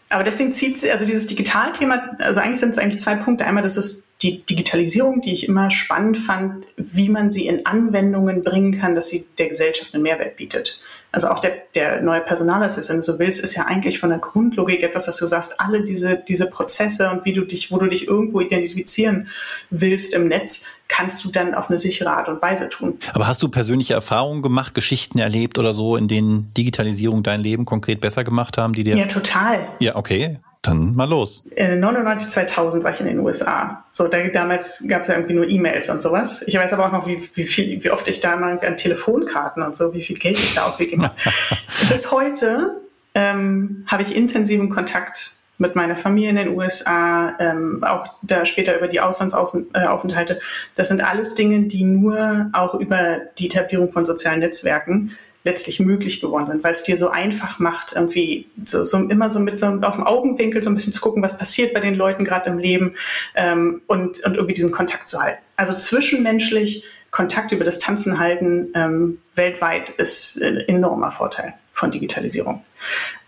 Aber 0.09 0.23
deswegen 0.23 0.51
zieht 0.51 0.77
sie, 0.77 0.91
also 0.91 1.05
dieses 1.05 1.25
Digitalthema, 1.27 2.15
also 2.19 2.41
eigentlich 2.41 2.59
sind 2.59 2.71
es 2.71 2.77
eigentlich 2.77 3.01
zwei 3.01 3.15
Punkte. 3.15 3.45
Einmal, 3.45 3.63
das 3.63 3.77
ist 3.77 4.04
die 4.25 4.43
Digitalisierung, 4.43 5.21
die 5.21 5.33
ich 5.33 5.47
immer 5.47 5.69
spannend 5.69 6.17
fand, 6.17 6.65
wie 6.77 7.09
man 7.09 7.29
sie 7.29 7.45
in 7.45 7.65
Anwendungen 7.65 8.43
bringen 8.43 8.79
kann, 8.79 8.95
dass 8.95 9.07
sie 9.07 9.25
der 9.37 9.49
Gesellschaft 9.49 9.93
einen 9.93 10.01
Mehrwert 10.01 10.35
bietet. 10.35 10.79
Also 11.11 11.29
auch 11.29 11.39
der, 11.39 11.53
der 11.75 12.01
neue 12.01 12.21
Personalausweis, 12.21 12.89
wenn 12.89 12.97
du 12.97 13.01
so 13.03 13.19
willst, 13.19 13.39
ist 13.39 13.55
ja 13.55 13.65
eigentlich 13.67 13.99
von 13.99 14.09
der 14.09 14.17
Grundlogik 14.17 14.83
etwas, 14.83 15.05
dass 15.05 15.17
du 15.17 15.27
sagst, 15.27 15.61
alle 15.61 15.83
diese, 15.83 16.21
diese 16.27 16.47
Prozesse 16.47 17.09
und 17.11 17.23
wie 17.23 17.33
du 17.33 17.45
dich, 17.45 17.71
wo 17.71 17.77
du 17.77 17.87
dich 17.87 18.07
irgendwo 18.07 18.41
identifizieren 18.41 19.27
willst 19.69 20.13
im 20.13 20.27
Netz, 20.27 20.65
kannst 20.87 21.23
du 21.23 21.31
dann 21.31 21.53
auf 21.53 21.69
eine 21.69 21.77
sichere 21.77 22.09
Art 22.09 22.27
und 22.27 22.41
Weise 22.41 22.67
tun. 22.67 22.97
Aber 23.13 23.27
hast 23.27 23.41
du 23.43 23.47
persönliche 23.47 23.93
Erfahrungen 23.93 24.41
gemacht, 24.41 24.73
Geschichten 24.73 25.19
erlebt 25.19 25.57
oder 25.57 25.73
so, 25.73 25.95
in 25.95 26.07
denen 26.07 26.51
Digitalisierung 26.55 27.23
dein 27.23 27.41
Leben 27.41 27.65
konkret 27.65 28.01
besser 28.01 28.23
gemacht 28.23 28.57
haben, 28.57 28.73
die 28.73 28.83
dir? 28.83 28.97
Ja, 28.97 29.05
total. 29.05 29.69
Ja, 29.79 29.95
okay. 29.95 30.39
Dann 30.65 30.95
mal 30.95 31.07
los. 31.07 31.45
99, 31.55 32.27
2000 32.27 32.83
war 32.83 32.91
ich 32.91 32.99
in 32.99 33.05
den 33.05 33.19
USA. 33.19 33.85
So, 33.91 34.07
da, 34.07 34.27
damals 34.27 34.83
gab 34.87 35.03
es 35.03 35.07
ja 35.07 35.15
irgendwie 35.15 35.35
nur 35.35 35.47
E-Mails 35.47 35.89
und 35.89 36.01
sowas. 36.01 36.43
Ich 36.47 36.55
weiß 36.55 36.73
aber 36.73 36.87
auch 36.87 36.91
noch, 36.91 37.07
wie, 37.07 37.29
wie, 37.35 37.45
viel, 37.45 37.83
wie 37.83 37.91
oft 37.91 38.07
ich 38.07 38.19
da 38.19 38.35
mal 38.35 38.59
an 38.59 38.77
Telefonkarten 38.77 39.61
und 39.61 39.75
so, 39.75 39.93
wie 39.93 40.01
viel 40.01 40.17
Geld 40.17 40.37
ich 40.37 40.55
da 40.55 40.65
ausgegeben 40.65 41.03
habe. 41.03 41.15
Bis 41.89 42.11
heute 42.11 42.81
ähm, 43.13 43.85
habe 43.87 44.03
ich 44.03 44.15
intensiven 44.15 44.69
Kontakt 44.69 45.37
mit 45.57 45.75
meiner 45.75 45.95
Familie 45.95 46.29
in 46.29 46.35
den 46.35 46.49
USA, 46.49 47.33
ähm, 47.39 47.83
auch 47.83 48.07
da 48.21 48.43
später 48.45 48.75
über 48.75 48.87
die 48.87 48.99
Auslandsaufenthalte. 48.99 50.39
Das 50.75 50.89
sind 50.89 51.01
alles 51.01 51.35
Dinge, 51.35 51.61
die 51.67 51.83
nur 51.83 52.49
auch 52.53 52.73
über 52.73 53.19
die 53.37 53.45
Etablierung 53.45 53.91
von 53.91 54.05
sozialen 54.05 54.39
Netzwerken 54.39 55.11
letztlich 55.45 55.79
möglich 55.79 56.19
geworden 56.19 56.47
sind, 56.47 56.63
weil 56.63 56.71
es 56.71 56.83
dir 56.83 56.97
so 56.97 57.09
einfach 57.09 57.59
macht, 57.59 57.93
irgendwie 57.95 58.47
so, 58.65 58.83
so 58.83 58.97
immer 58.97 59.29
so 59.29 59.39
mit 59.39 59.59
so 59.59 59.67
aus 59.67 59.95
dem 59.95 60.03
Augenwinkel 60.03 60.61
so 60.61 60.69
ein 60.69 60.75
bisschen 60.75 60.91
zu 60.91 60.99
gucken, 60.99 61.23
was 61.23 61.37
passiert 61.37 61.73
bei 61.73 61.79
den 61.79 61.95
Leuten 61.95 62.25
gerade 62.25 62.49
im 62.49 62.57
Leben 62.57 62.95
ähm, 63.35 63.81
und, 63.87 64.23
und 64.23 64.35
irgendwie 64.35 64.53
diesen 64.53 64.71
Kontakt 64.71 65.07
zu 65.07 65.21
halten. 65.21 65.41
Also 65.55 65.73
zwischenmenschlich 65.73 66.83
Kontakt 67.11 67.53
über 67.53 67.63
Distanzen 67.63 68.19
halten 68.19 68.73
ähm, 68.75 69.19
weltweit 69.35 69.91
ist 69.91 70.41
ein 70.41 70.57
enormer 70.57 71.11
Vorteil 71.11 71.53
von 71.75 71.91
Digitalisierung. 71.91 72.63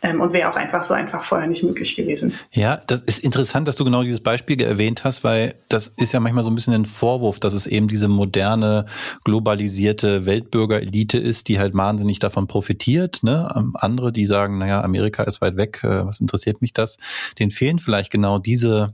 Ähm, 0.01 0.21
und 0.21 0.31
wäre 0.31 0.49
auch 0.49 0.55
einfach 0.55 0.83
so 0.83 0.93
einfach 0.93 1.23
vorher 1.23 1.47
nicht 1.47 1.63
möglich 1.63 1.95
gewesen. 1.95 2.33
Ja, 2.53 2.79
das 2.87 3.01
ist 3.01 3.19
interessant, 3.19 3.67
dass 3.67 3.75
du 3.75 3.83
genau 3.83 4.03
dieses 4.03 4.21
Beispiel 4.21 4.61
erwähnt 4.61 5.03
hast, 5.03 5.25
weil 5.25 5.55
das 5.67 5.89
ist 5.89 6.13
ja 6.13 6.21
manchmal 6.21 6.45
so 6.45 6.49
ein 6.49 6.55
bisschen 6.55 6.73
ein 6.73 6.85
Vorwurf, 6.85 7.39
dass 7.39 7.53
es 7.53 7.67
eben 7.67 7.89
diese 7.89 8.07
moderne, 8.07 8.85
globalisierte 9.25 10.25
Weltbürgerelite 10.25 11.17
ist, 11.17 11.49
die 11.49 11.59
halt 11.59 11.73
wahnsinnig 11.73 12.19
davon 12.19 12.47
profitiert. 12.47 13.21
Ne? 13.21 13.51
Ähm, 13.53 13.73
andere, 13.75 14.13
die 14.13 14.25
sagen, 14.25 14.59
naja, 14.59 14.81
Amerika 14.81 15.23
ist 15.23 15.41
weit 15.41 15.57
weg, 15.57 15.81
äh, 15.83 16.05
was 16.05 16.21
interessiert 16.21 16.61
mich 16.61 16.71
das? 16.71 16.97
Den 17.39 17.51
fehlen 17.51 17.79
vielleicht 17.79 18.11
genau 18.11 18.39
diese 18.39 18.91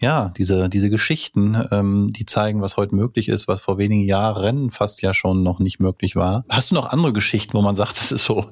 ja, 0.00 0.32
diese, 0.36 0.68
diese 0.68 0.88
Geschichten, 0.88 1.62
ähm, 1.70 2.10
die 2.10 2.24
zeigen, 2.24 2.62
was 2.62 2.76
heute 2.76 2.94
möglich 2.94 3.28
ist, 3.28 3.48
was 3.48 3.60
vor 3.60 3.76
wenigen 3.76 4.02
Jahren 4.02 4.70
fast 4.70 5.02
ja 5.02 5.12
schon 5.12 5.42
noch 5.42 5.58
nicht 5.58 5.78
möglich 5.78 6.16
war. 6.16 6.44
Hast 6.48 6.70
du 6.70 6.74
noch 6.74 6.90
andere 6.90 7.12
Geschichten, 7.12 7.52
wo 7.52 7.60
man 7.60 7.74
sagt, 7.74 8.00
das 8.00 8.10
ist 8.10 8.24
so 8.24 8.46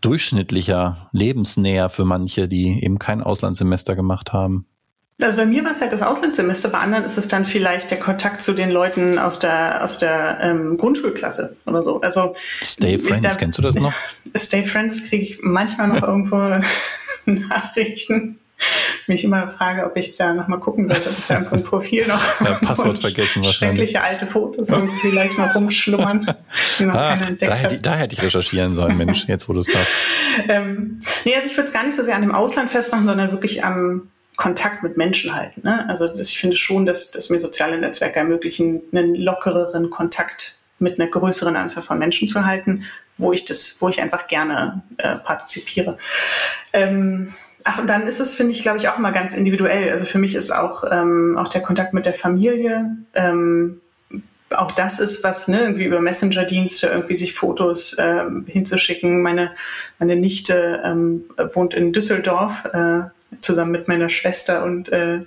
durchschnittlicher, 0.00 1.08
lebensnäher 1.12 1.88
für 1.88 2.04
manche, 2.04 2.48
die 2.48 2.84
eben 2.84 2.98
kein 2.98 3.22
Auslandssemester 3.22 3.94
gemacht 3.94 4.32
haben? 4.32 4.66
Also 5.22 5.36
bei 5.36 5.46
mir 5.46 5.62
war 5.62 5.70
es 5.70 5.80
halt 5.80 5.92
das 5.92 6.02
Auslandssemester, 6.02 6.68
bei 6.70 6.78
anderen 6.78 7.04
ist 7.04 7.16
es 7.16 7.28
dann 7.28 7.44
vielleicht 7.44 7.92
der 7.92 8.00
Kontakt 8.00 8.42
zu 8.42 8.52
den 8.52 8.70
Leuten 8.70 9.20
aus 9.20 9.38
der 9.38 9.84
aus 9.84 9.98
der 9.98 10.38
ähm, 10.40 10.76
Grundschulklasse 10.76 11.56
oder 11.66 11.84
so. 11.84 12.00
Also 12.00 12.34
Stay 12.64 12.98
Friends, 12.98 13.22
da, 13.22 13.36
kennst 13.36 13.58
du 13.58 13.62
das 13.62 13.76
noch? 13.76 13.92
Stay 14.36 14.64
Friends 14.64 15.04
kriege 15.04 15.24
ich 15.24 15.38
manchmal 15.40 15.88
noch 15.88 16.02
irgendwo 16.08 16.60
Nachrichten 17.26 18.40
mich 19.06 19.24
immer 19.24 19.48
frage, 19.48 19.84
ob 19.84 19.96
ich 19.96 20.14
da 20.14 20.34
nochmal 20.34 20.60
gucken 20.60 20.88
sollte, 20.88 21.10
ob 21.10 21.18
ich 21.18 21.26
da 21.26 21.38
im 21.38 21.62
Profil 21.62 22.06
noch 22.06 22.22
ja, 22.40 22.54
Passwort 22.54 22.98
vergessen 23.00 23.44
wahrscheinlich. 23.44 23.90
Schreckliche 23.90 24.02
alte 24.02 24.26
Fotos 24.26 24.68
irgendwie 24.68 25.10
vielleicht 25.10 25.38
noch 25.38 25.54
rumschlummern, 25.54 26.34
die 26.78 26.84
noch 26.84 26.94
ah, 26.94 27.18
da, 27.38 27.54
hätte, 27.54 27.80
da 27.80 27.94
hätte 27.94 28.14
ich 28.14 28.22
recherchieren 28.22 28.74
sollen, 28.74 28.96
Mensch, 28.96 29.26
jetzt 29.26 29.48
wo 29.48 29.52
du 29.52 29.60
es 29.60 29.74
hast. 29.74 29.92
ähm, 30.48 31.00
nee, 31.24 31.34
also 31.34 31.48
ich 31.48 31.56
würde 31.56 31.68
es 31.68 31.72
gar 31.72 31.84
nicht 31.84 31.96
so 31.96 32.02
sehr 32.02 32.16
an 32.16 32.22
dem 32.22 32.34
Ausland 32.34 32.70
festmachen, 32.70 33.06
sondern 33.06 33.30
wirklich 33.30 33.64
am 33.64 34.08
Kontakt 34.36 34.82
mit 34.82 34.96
Menschen 34.96 35.34
halten. 35.34 35.62
Ne? 35.62 35.88
Also 35.88 36.08
das, 36.08 36.30
ich 36.30 36.38
finde 36.38 36.56
schon, 36.56 36.86
dass, 36.86 37.10
dass 37.10 37.30
mir 37.30 37.38
soziale 37.38 37.78
Netzwerke 37.78 38.18
ermöglichen, 38.18 38.82
einen 38.92 39.14
lockereren 39.14 39.90
Kontakt 39.90 40.58
mit 40.78 40.98
einer 40.98 41.08
größeren 41.08 41.56
Anzahl 41.56 41.82
von 41.82 41.98
Menschen 41.98 42.26
zu 42.26 42.44
halten, 42.44 42.84
wo 43.16 43.32
ich 43.32 43.44
das, 43.44 43.76
wo 43.80 43.88
ich 43.88 44.00
einfach 44.00 44.26
gerne 44.26 44.82
äh, 44.98 45.16
partizipiere. 45.16 45.98
Ähm, 46.72 47.32
Ach, 47.64 47.78
und 47.78 47.88
dann 47.88 48.06
ist 48.06 48.20
es, 48.20 48.34
finde 48.34 48.52
ich, 48.52 48.62
glaube 48.62 48.78
ich, 48.78 48.88
auch 48.88 48.98
immer 48.98 49.10
ganz 49.10 49.32
individuell. 49.32 49.90
Also 49.90 50.04
für 50.04 50.18
mich 50.18 50.34
ist 50.34 50.50
auch, 50.50 50.84
ähm, 50.90 51.38
auch 51.38 51.48
der 51.48 51.62
Kontakt 51.62 51.94
mit 51.94 52.04
der 52.04 52.12
Familie, 52.12 52.96
ähm, 53.14 53.80
auch 54.50 54.72
das 54.72 55.00
ist 55.00 55.24
was, 55.24 55.48
ne, 55.48 55.62
irgendwie 55.62 55.84
über 55.84 56.00
Messenger-Dienste 56.00 56.88
irgendwie 56.88 57.16
sich 57.16 57.34
Fotos 57.34 57.96
ähm, 57.98 58.44
hinzuschicken. 58.46 59.22
Meine, 59.22 59.52
meine 59.98 60.16
Nichte 60.16 60.82
ähm, 60.84 61.24
wohnt 61.54 61.74
in 61.74 61.92
Düsseldorf 61.92 62.64
äh, 62.72 63.02
zusammen 63.40 63.72
mit 63.72 63.88
meiner 63.88 64.08
Schwester 64.08 64.62
und 64.64 64.90
äh, 64.90 65.20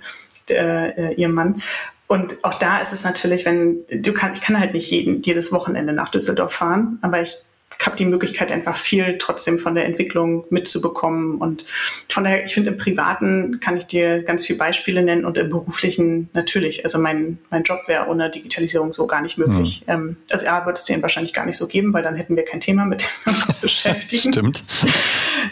der, 0.48 0.98
äh, 0.98 1.14
ihrem 1.14 1.32
Mann. 1.32 1.62
Und 2.06 2.42
auch 2.42 2.54
da 2.54 2.78
ist 2.78 2.92
es 2.92 3.04
natürlich, 3.04 3.44
wenn 3.44 3.84
du 3.90 4.14
kann, 4.14 4.32
ich 4.32 4.40
kann 4.40 4.58
halt 4.58 4.72
nicht 4.72 4.90
jeden, 4.90 5.22
jedes 5.22 5.52
Wochenende 5.52 5.92
nach 5.92 6.08
Düsseldorf 6.08 6.54
fahren, 6.54 6.98
aber 7.02 7.20
ich 7.20 7.36
habe 7.80 7.96
die 7.96 8.04
Möglichkeit, 8.04 8.50
einfach 8.50 8.76
viel 8.76 9.18
trotzdem 9.18 9.58
von 9.58 9.74
der 9.76 9.86
Entwicklung 9.86 10.44
mitzubekommen. 10.50 11.38
Und 11.38 11.64
von 12.08 12.24
daher, 12.24 12.44
ich 12.44 12.52
finde, 12.52 12.70
im 12.70 12.76
Privaten 12.76 13.60
kann 13.60 13.76
ich 13.76 13.86
dir 13.86 14.22
ganz 14.24 14.44
viele 14.44 14.58
Beispiele 14.58 15.02
nennen 15.02 15.24
und 15.24 15.38
im 15.38 15.48
Beruflichen 15.48 16.28
natürlich. 16.32 16.84
Also 16.84 16.98
mein, 16.98 17.38
mein 17.50 17.62
Job 17.62 17.82
wäre 17.86 18.08
ohne 18.08 18.30
Digitalisierung 18.30 18.92
so 18.92 19.06
gar 19.06 19.22
nicht 19.22 19.38
möglich. 19.38 19.84
Mhm. 19.86 19.92
Ähm, 19.92 20.16
also 20.28 20.44
ja, 20.44 20.66
wird 20.66 20.78
es 20.78 20.86
den 20.86 21.02
wahrscheinlich 21.02 21.32
gar 21.32 21.46
nicht 21.46 21.56
so 21.56 21.68
geben, 21.68 21.92
weil 21.92 22.02
dann 22.02 22.16
hätten 22.16 22.34
wir 22.34 22.44
kein 22.44 22.60
Thema, 22.60 22.84
mit 22.84 23.02
dem 23.02 23.32
wir 23.32 23.46
uns 23.46 23.54
beschäftigen. 23.60 24.32
Stimmt. 24.32 24.64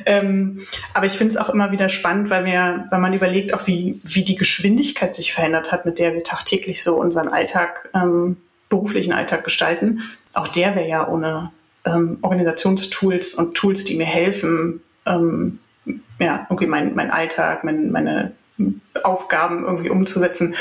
ähm, 0.04 0.66
aber 0.94 1.06
ich 1.06 1.12
finde 1.12 1.30
es 1.30 1.36
auch 1.36 1.48
immer 1.48 1.70
wieder 1.70 1.88
spannend, 1.88 2.28
weil, 2.28 2.44
wir, 2.44 2.86
weil 2.90 3.00
man 3.00 3.12
überlegt, 3.12 3.54
auch 3.54 3.68
wie, 3.68 4.00
wie 4.02 4.24
die 4.24 4.36
Geschwindigkeit 4.36 5.14
sich 5.14 5.32
verändert 5.32 5.70
hat, 5.70 5.86
mit 5.86 6.00
der 6.00 6.12
wir 6.12 6.24
tagtäglich 6.24 6.82
so 6.82 6.96
unseren 6.96 7.28
Alltag 7.28 7.88
ähm, 7.94 8.36
beruflichen 8.68 9.12
Alltag 9.12 9.44
gestalten. 9.44 10.02
Auch 10.34 10.48
der 10.48 10.74
wäre 10.74 10.88
ja 10.88 11.08
ohne 11.08 11.52
ähm, 11.86 12.18
Organisationstools 12.22 13.34
und 13.34 13.54
Tools, 13.54 13.84
die 13.84 13.96
mir 13.96 14.06
helfen, 14.06 14.80
ähm, 15.06 15.58
ja, 16.18 16.46
irgendwie 16.50 16.66
mein, 16.66 16.94
mein 16.94 17.10
Alltag, 17.10 17.64
mein, 17.64 17.90
meine 17.90 18.32
Aufgaben 19.04 19.64
irgendwie 19.64 19.90
umzusetzen, 19.90 20.54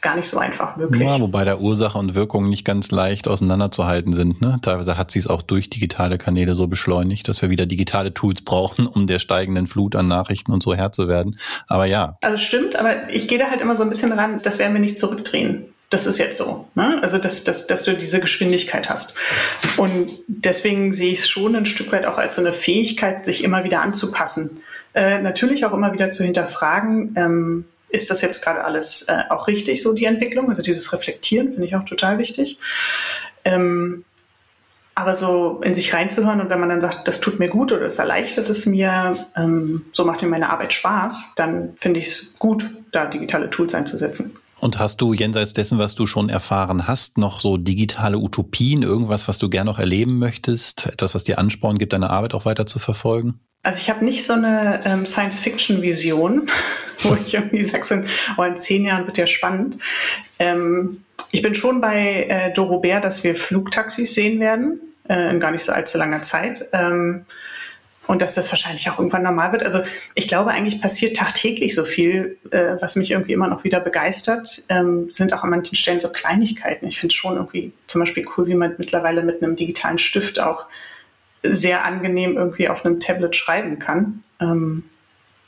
gar 0.00 0.16
nicht 0.16 0.26
so 0.26 0.38
einfach 0.38 0.76
möglich. 0.76 1.02
Ja, 1.02 1.20
wobei 1.20 1.44
da 1.44 1.58
Ursache 1.58 1.98
und 1.98 2.14
Wirkung 2.14 2.48
nicht 2.48 2.64
ganz 2.64 2.90
leicht 2.90 3.28
auseinanderzuhalten 3.28 4.14
sind. 4.14 4.40
Ne? 4.40 4.58
Teilweise 4.62 4.96
hat 4.96 5.10
sie 5.10 5.18
es 5.18 5.26
auch 5.26 5.42
durch 5.42 5.68
digitale 5.68 6.16
Kanäle 6.16 6.54
so 6.54 6.66
beschleunigt, 6.66 7.28
dass 7.28 7.42
wir 7.42 7.50
wieder 7.50 7.66
digitale 7.66 8.14
Tools 8.14 8.42
brauchen, 8.42 8.86
um 8.86 9.06
der 9.06 9.18
steigenden 9.18 9.66
Flut 9.66 9.94
an 9.94 10.08
Nachrichten 10.08 10.50
und 10.50 10.62
so 10.62 10.74
Herr 10.74 10.92
zu 10.92 11.08
werden. 11.08 11.38
Aber 11.68 11.84
ja. 11.84 12.16
Also 12.22 12.38
stimmt, 12.38 12.74
aber 12.74 13.10
ich 13.10 13.28
gehe 13.28 13.38
da 13.38 13.50
halt 13.50 13.60
immer 13.60 13.76
so 13.76 13.82
ein 13.82 13.90
bisschen 13.90 14.12
ran, 14.12 14.40
das 14.42 14.58
werden 14.58 14.72
wir 14.72 14.80
nicht 14.80 14.96
zurückdrehen 14.96 15.71
das 15.92 16.06
ist 16.06 16.18
jetzt 16.18 16.38
so. 16.38 16.68
Ne? 16.74 16.98
Also, 17.02 17.18
dass, 17.18 17.44
dass, 17.44 17.66
dass 17.66 17.84
du 17.84 17.94
diese 17.94 18.20
Geschwindigkeit 18.20 18.88
hast. 18.88 19.14
Und 19.76 20.10
deswegen 20.26 20.92
sehe 20.92 21.12
ich 21.12 21.20
es 21.20 21.28
schon 21.28 21.54
ein 21.54 21.66
Stück 21.66 21.92
weit 21.92 22.06
auch 22.06 22.18
als 22.18 22.36
so 22.36 22.40
eine 22.40 22.52
Fähigkeit, 22.52 23.24
sich 23.24 23.44
immer 23.44 23.64
wieder 23.64 23.80
anzupassen. 23.82 24.62
Äh, 24.94 25.20
natürlich 25.20 25.64
auch 25.64 25.72
immer 25.72 25.92
wieder 25.92 26.10
zu 26.10 26.24
hinterfragen, 26.24 27.14
ähm, 27.16 27.64
ist 27.88 28.10
das 28.10 28.22
jetzt 28.22 28.42
gerade 28.42 28.64
alles 28.64 29.02
äh, 29.02 29.24
auch 29.28 29.48
richtig, 29.48 29.82
so 29.82 29.92
die 29.92 30.06
Entwicklung? 30.06 30.48
Also 30.48 30.62
dieses 30.62 30.92
Reflektieren 30.92 31.50
finde 31.50 31.66
ich 31.66 31.76
auch 31.76 31.84
total 31.84 32.18
wichtig. 32.18 32.58
Ähm, 33.44 34.04
Aber 34.94 35.14
so 35.14 35.60
in 35.64 35.74
sich 35.74 35.94
reinzuhören 35.94 36.40
und 36.40 36.50
wenn 36.50 36.60
man 36.60 36.68
dann 36.68 36.80
sagt, 36.80 37.08
das 37.08 37.20
tut 37.20 37.38
mir 37.38 37.48
gut 37.48 37.72
oder 37.72 37.82
das 37.82 37.98
erleichtert 37.98 38.48
es 38.48 38.66
mir, 38.66 39.16
ähm, 39.36 39.86
so 39.92 40.04
macht 40.04 40.22
mir 40.22 40.28
meine 40.28 40.50
Arbeit 40.50 40.72
Spaß, 40.72 41.32
dann 41.36 41.74
finde 41.78 42.00
ich 42.00 42.08
es 42.08 42.34
gut, 42.38 42.66
da 42.92 43.06
digitale 43.06 43.48
Tools 43.48 43.74
einzusetzen. 43.74 44.36
Und 44.62 44.78
hast 44.78 45.00
du 45.00 45.12
jenseits 45.12 45.52
dessen, 45.52 45.80
was 45.80 45.96
du 45.96 46.06
schon 46.06 46.28
erfahren 46.28 46.86
hast, 46.86 47.18
noch 47.18 47.40
so 47.40 47.56
digitale 47.56 48.18
Utopien, 48.18 48.84
irgendwas, 48.84 49.26
was 49.26 49.38
du 49.40 49.50
gern 49.50 49.66
noch 49.66 49.80
erleben 49.80 50.20
möchtest, 50.20 50.86
etwas, 50.86 51.16
was 51.16 51.24
dir 51.24 51.40
Ansporn 51.40 51.78
gibt, 51.78 51.92
deine 51.92 52.10
Arbeit 52.10 52.32
auch 52.32 52.44
weiter 52.44 52.64
zu 52.64 52.78
verfolgen? 52.78 53.40
Also 53.64 53.80
ich 53.80 53.90
habe 53.90 54.04
nicht 54.04 54.24
so 54.24 54.34
eine 54.34 54.78
ähm, 54.86 55.04
Science-Fiction-Vision, 55.04 56.48
wo 57.02 57.16
ich 57.16 57.34
irgendwie 57.34 57.64
sage, 57.64 57.82
so, 57.82 57.96
oh, 58.38 58.42
in 58.44 58.56
zehn 58.56 58.84
Jahren 58.84 59.04
wird 59.04 59.18
ja 59.18 59.26
spannend. 59.26 59.78
Ähm, 60.38 61.02
ich 61.32 61.42
bin 61.42 61.56
schon 61.56 61.80
bei 61.80 62.26
äh, 62.28 62.52
Doro 62.52 62.78
Bär, 62.78 63.00
dass 63.00 63.24
wir 63.24 63.34
Flugtaxis 63.34 64.14
sehen 64.14 64.38
werden, 64.38 64.78
äh, 65.08 65.28
in 65.30 65.40
gar 65.40 65.50
nicht 65.50 65.64
so 65.64 65.72
allzu 65.72 65.98
langer 65.98 66.22
Zeit. 66.22 66.68
Ähm, 66.72 67.26
und 68.12 68.20
dass 68.20 68.34
das 68.34 68.52
wahrscheinlich 68.52 68.90
auch 68.90 68.98
irgendwann 68.98 69.22
normal 69.22 69.52
wird. 69.52 69.62
Also 69.62 69.80
ich 70.14 70.28
glaube, 70.28 70.50
eigentlich 70.50 70.82
passiert 70.82 71.16
tagtäglich 71.16 71.74
so 71.74 71.82
viel, 71.82 72.36
äh, 72.50 72.76
was 72.78 72.94
mich 72.94 73.10
irgendwie 73.10 73.32
immer 73.32 73.48
noch 73.48 73.64
wieder 73.64 73.80
begeistert. 73.80 74.66
Ähm, 74.68 75.08
sind 75.12 75.32
auch 75.32 75.44
an 75.44 75.48
manchen 75.48 75.76
Stellen 75.76 75.98
so 75.98 76.10
Kleinigkeiten. 76.10 76.86
Ich 76.86 77.00
finde 77.00 77.14
schon 77.14 77.36
irgendwie 77.36 77.72
zum 77.86 78.02
Beispiel 78.02 78.26
cool, 78.36 78.46
wie 78.48 78.54
man 78.54 78.74
mittlerweile 78.76 79.22
mit 79.22 79.42
einem 79.42 79.56
digitalen 79.56 79.96
Stift 79.96 80.38
auch 80.38 80.66
sehr 81.42 81.86
angenehm 81.86 82.36
irgendwie 82.36 82.68
auf 82.68 82.84
einem 82.84 83.00
Tablet 83.00 83.34
schreiben 83.34 83.78
kann. 83.78 84.22
Ähm, 84.42 84.82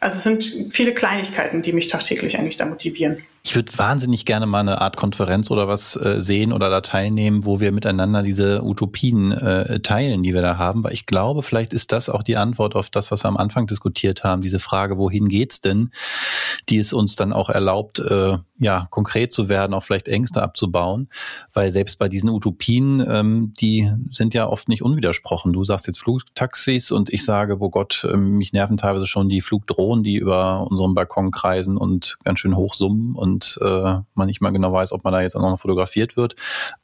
also 0.01 0.17
es 0.17 0.23
sind 0.23 0.73
viele 0.73 0.95
Kleinigkeiten, 0.95 1.61
die 1.61 1.75
mich 1.75 1.89
tagtäglich 1.89 2.39
eigentlich 2.39 2.57
da 2.57 2.65
motivieren. 2.65 3.19
Ich 3.47 3.55
würde 3.55 3.77
wahnsinnig 3.77 4.25
gerne 4.25 4.47
mal 4.47 4.61
eine 4.61 4.81
Art 4.81 4.97
Konferenz 4.97 5.51
oder 5.51 5.69
was 5.69 5.97
äh, 5.97 6.19
sehen 6.19 6.51
oder 6.51 6.71
da 6.71 6.81
teilnehmen, 6.81 7.45
wo 7.45 7.61
wir 7.61 7.73
miteinander 7.73 8.23
diese 8.23 8.65
Utopien 8.65 9.33
äh, 9.33 9.81
teilen, 9.81 10.23
die 10.23 10.33
wir 10.33 10.41
da 10.41 10.57
haben. 10.57 10.83
Weil 10.83 10.95
ich 10.95 11.05
glaube, 11.05 11.43
vielleicht 11.43 11.75
ist 11.75 11.93
das 11.93 12.09
auch 12.09 12.23
die 12.23 12.39
Antwort 12.39 12.75
auf 12.75 12.89
das, 12.89 13.11
was 13.11 13.23
wir 13.23 13.29
am 13.29 13.37
Anfang 13.37 13.67
diskutiert 13.67 14.25
haben, 14.25 14.41
diese 14.41 14.61
Frage, 14.61 14.97
wohin 14.97 15.29
geht's 15.29 15.61
denn, 15.61 15.91
die 16.71 16.79
es 16.79 16.95
uns 16.95 17.17
dann 17.17 17.35
auch 17.35 17.51
erlaubt, 17.51 17.99
äh, 17.99 18.39
ja, 18.59 18.87
konkret 18.91 19.31
zu 19.31 19.51
werden, 19.51 19.75
auch 19.75 19.83
vielleicht 19.83 20.09
Ängste 20.09 20.43
abzubauen. 20.43 21.09
Weil 21.53 21.71
selbst 21.71 21.99
bei 21.99 22.09
diesen 22.09 22.31
Utopien, 22.31 23.05
ähm, 23.07 23.53
die 23.61 23.91
sind 24.11 24.33
ja 24.33 24.49
oft 24.49 24.71
nicht 24.71 24.83
unwidersprochen. 24.83 25.53
Du 25.53 25.65
sagst 25.65 25.87
jetzt 25.87 25.99
Flugtaxis 25.99 26.91
und 26.91 27.13
ich 27.13 27.25
sage, 27.25 27.61
wo 27.61 27.67
oh 27.67 27.71
Gott, 27.71 28.07
äh, 28.11 28.17
mich 28.17 28.55
nerven 28.55 28.79
teilweise 28.79 29.07
schon 29.07 29.29
die 29.29 29.43
Flugdrohnen, 29.43 30.03
die 30.03 30.17
über 30.17 30.67
unserem 30.71 30.95
Balkon 30.95 31.31
kreisen 31.31 31.77
und 31.77 32.17
ganz 32.25 32.39
schön 32.39 32.57
hochsummen 32.57 33.15
und 33.15 33.34
und 33.35 33.59
äh, 33.61 33.99
man 34.15 34.27
nicht 34.27 34.41
mal 34.41 34.51
genau 34.51 34.73
weiß, 34.73 34.93
ob 34.93 35.03
man 35.03 35.13
da 35.13 35.21
jetzt 35.21 35.35
auch 35.35 35.41
noch 35.41 35.59
fotografiert 35.59 36.17
wird. 36.17 36.37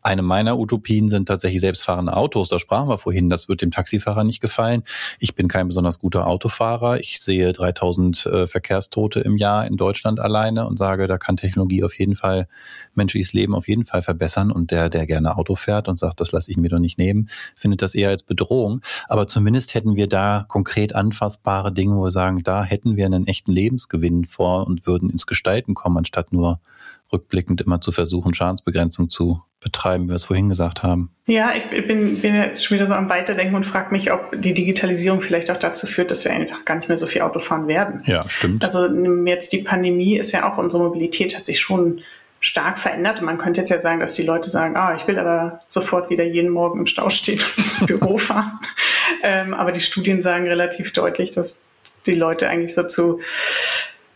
Eine 0.02 0.22
meiner 0.22 0.58
Utopien 0.58 1.08
sind 1.08 1.26
tatsächlich 1.26 1.60
selbstfahrende 1.60 2.16
Autos. 2.16 2.48
Da 2.48 2.58
sprachen 2.58 2.88
wir 2.88 2.98
vorhin, 2.98 3.30
das 3.30 3.48
wird 3.48 3.62
dem 3.62 3.70
Taxifahrer 3.70 4.24
nicht 4.24 4.40
gefallen. 4.40 4.82
Ich 5.20 5.34
bin 5.34 5.46
kein 5.46 5.68
besonders 5.68 6.00
guter 6.00 6.26
Autofahrer. 6.26 6.98
Ich 6.98 7.20
sehe 7.20 7.52
3000 7.52 8.26
äh, 8.26 8.46
Verkehrstote 8.48 9.20
im 9.20 9.36
Jahr 9.36 9.66
in 9.66 9.76
Deutschland 9.76 10.18
alleine 10.18 10.66
und 10.66 10.76
sage, 10.78 11.06
da 11.06 11.18
kann 11.18 11.36
Technologie 11.36 11.84
auf 11.84 11.96
jeden 11.96 12.16
Fall 12.16 12.48
menschliches 12.94 13.32
Leben 13.32 13.54
auf 13.54 13.68
jeden 13.68 13.84
Fall 13.84 14.02
verbessern. 14.02 14.50
Und 14.50 14.72
der, 14.72 14.88
der 14.88 15.06
gerne 15.06 15.36
Auto 15.36 15.54
fährt 15.54 15.86
und 15.86 15.98
sagt, 15.98 16.20
das 16.20 16.32
lasse 16.32 16.50
ich 16.50 16.56
mir 16.56 16.68
doch 16.68 16.80
nicht 16.80 16.98
nehmen, 16.98 17.28
findet 17.54 17.82
das 17.82 17.94
eher 17.94 18.08
als 18.08 18.24
Bedrohung. 18.24 18.80
Aber 19.08 19.28
zumindest 19.28 19.74
hätten 19.74 19.94
wir 19.94 20.08
da 20.08 20.44
konkret 20.48 20.96
anfassbare 20.96 21.72
Dinge, 21.72 21.96
wo 21.96 22.04
wir 22.04 22.10
sagen, 22.10 22.42
da 22.42 22.64
hätten 22.64 22.96
wir 22.96 23.06
einen 23.06 23.28
echten 23.28 23.52
Lebensgewinn 23.52 24.24
vor 24.26 24.66
und 24.66 24.86
würden 24.86 25.10
ins 25.10 25.26
Gestalten 25.26 25.74
kommen, 25.74 25.98
anstatt 25.98 26.32
nur 26.32 26.39
rückblickend 27.12 27.60
immer 27.60 27.80
zu 27.80 27.92
versuchen, 27.92 28.34
Schadensbegrenzung 28.34 29.10
zu 29.10 29.42
betreiben, 29.60 30.04
wie 30.04 30.08
wir 30.10 30.16
es 30.16 30.24
vorhin 30.24 30.48
gesagt 30.48 30.82
haben. 30.82 31.10
Ja, 31.26 31.52
ich 31.54 31.86
bin, 31.86 32.20
bin 32.20 32.34
jetzt 32.34 32.64
schon 32.64 32.76
wieder 32.76 32.86
so 32.86 32.94
am 32.94 33.10
Weiterdenken 33.10 33.54
und 33.54 33.66
frage 33.66 33.92
mich, 33.92 34.12
ob 34.12 34.40
die 34.40 34.54
Digitalisierung 34.54 35.20
vielleicht 35.20 35.50
auch 35.50 35.58
dazu 35.58 35.86
führt, 35.86 36.10
dass 36.10 36.24
wir 36.24 36.32
einfach 36.32 36.64
gar 36.64 36.76
nicht 36.76 36.88
mehr 36.88 36.96
so 36.96 37.06
viel 37.06 37.22
Auto 37.22 37.40
fahren 37.40 37.68
werden. 37.68 38.02
Ja, 38.06 38.28
stimmt. 38.28 38.64
Also 38.64 38.86
jetzt 39.26 39.52
die 39.52 39.58
Pandemie 39.58 40.16
ist 40.16 40.32
ja 40.32 40.50
auch, 40.50 40.56
unsere 40.58 40.82
Mobilität 40.82 41.36
hat 41.36 41.46
sich 41.46 41.60
schon 41.60 42.00
stark 42.40 42.78
verändert. 42.78 43.20
Und 43.20 43.26
man 43.26 43.38
könnte 43.38 43.60
jetzt 43.60 43.70
ja 43.70 43.80
sagen, 43.80 44.00
dass 44.00 44.14
die 44.14 44.22
Leute 44.22 44.50
sagen, 44.50 44.76
ah, 44.76 44.94
ich 44.96 45.06
will 45.06 45.18
aber 45.18 45.60
sofort 45.68 46.10
wieder 46.10 46.24
jeden 46.24 46.50
Morgen 46.50 46.80
im 46.80 46.86
Stau 46.86 47.10
stehen 47.10 47.40
und 47.56 47.64
ins 47.64 47.86
Büro 47.86 48.16
fahren. 48.16 48.58
ähm, 49.22 49.54
aber 49.54 49.72
die 49.72 49.80
Studien 49.80 50.22
sagen 50.22 50.48
relativ 50.48 50.92
deutlich, 50.92 51.30
dass 51.30 51.60
die 52.06 52.14
Leute 52.14 52.48
eigentlich 52.48 52.74
so 52.74 52.84
zu 52.84 53.20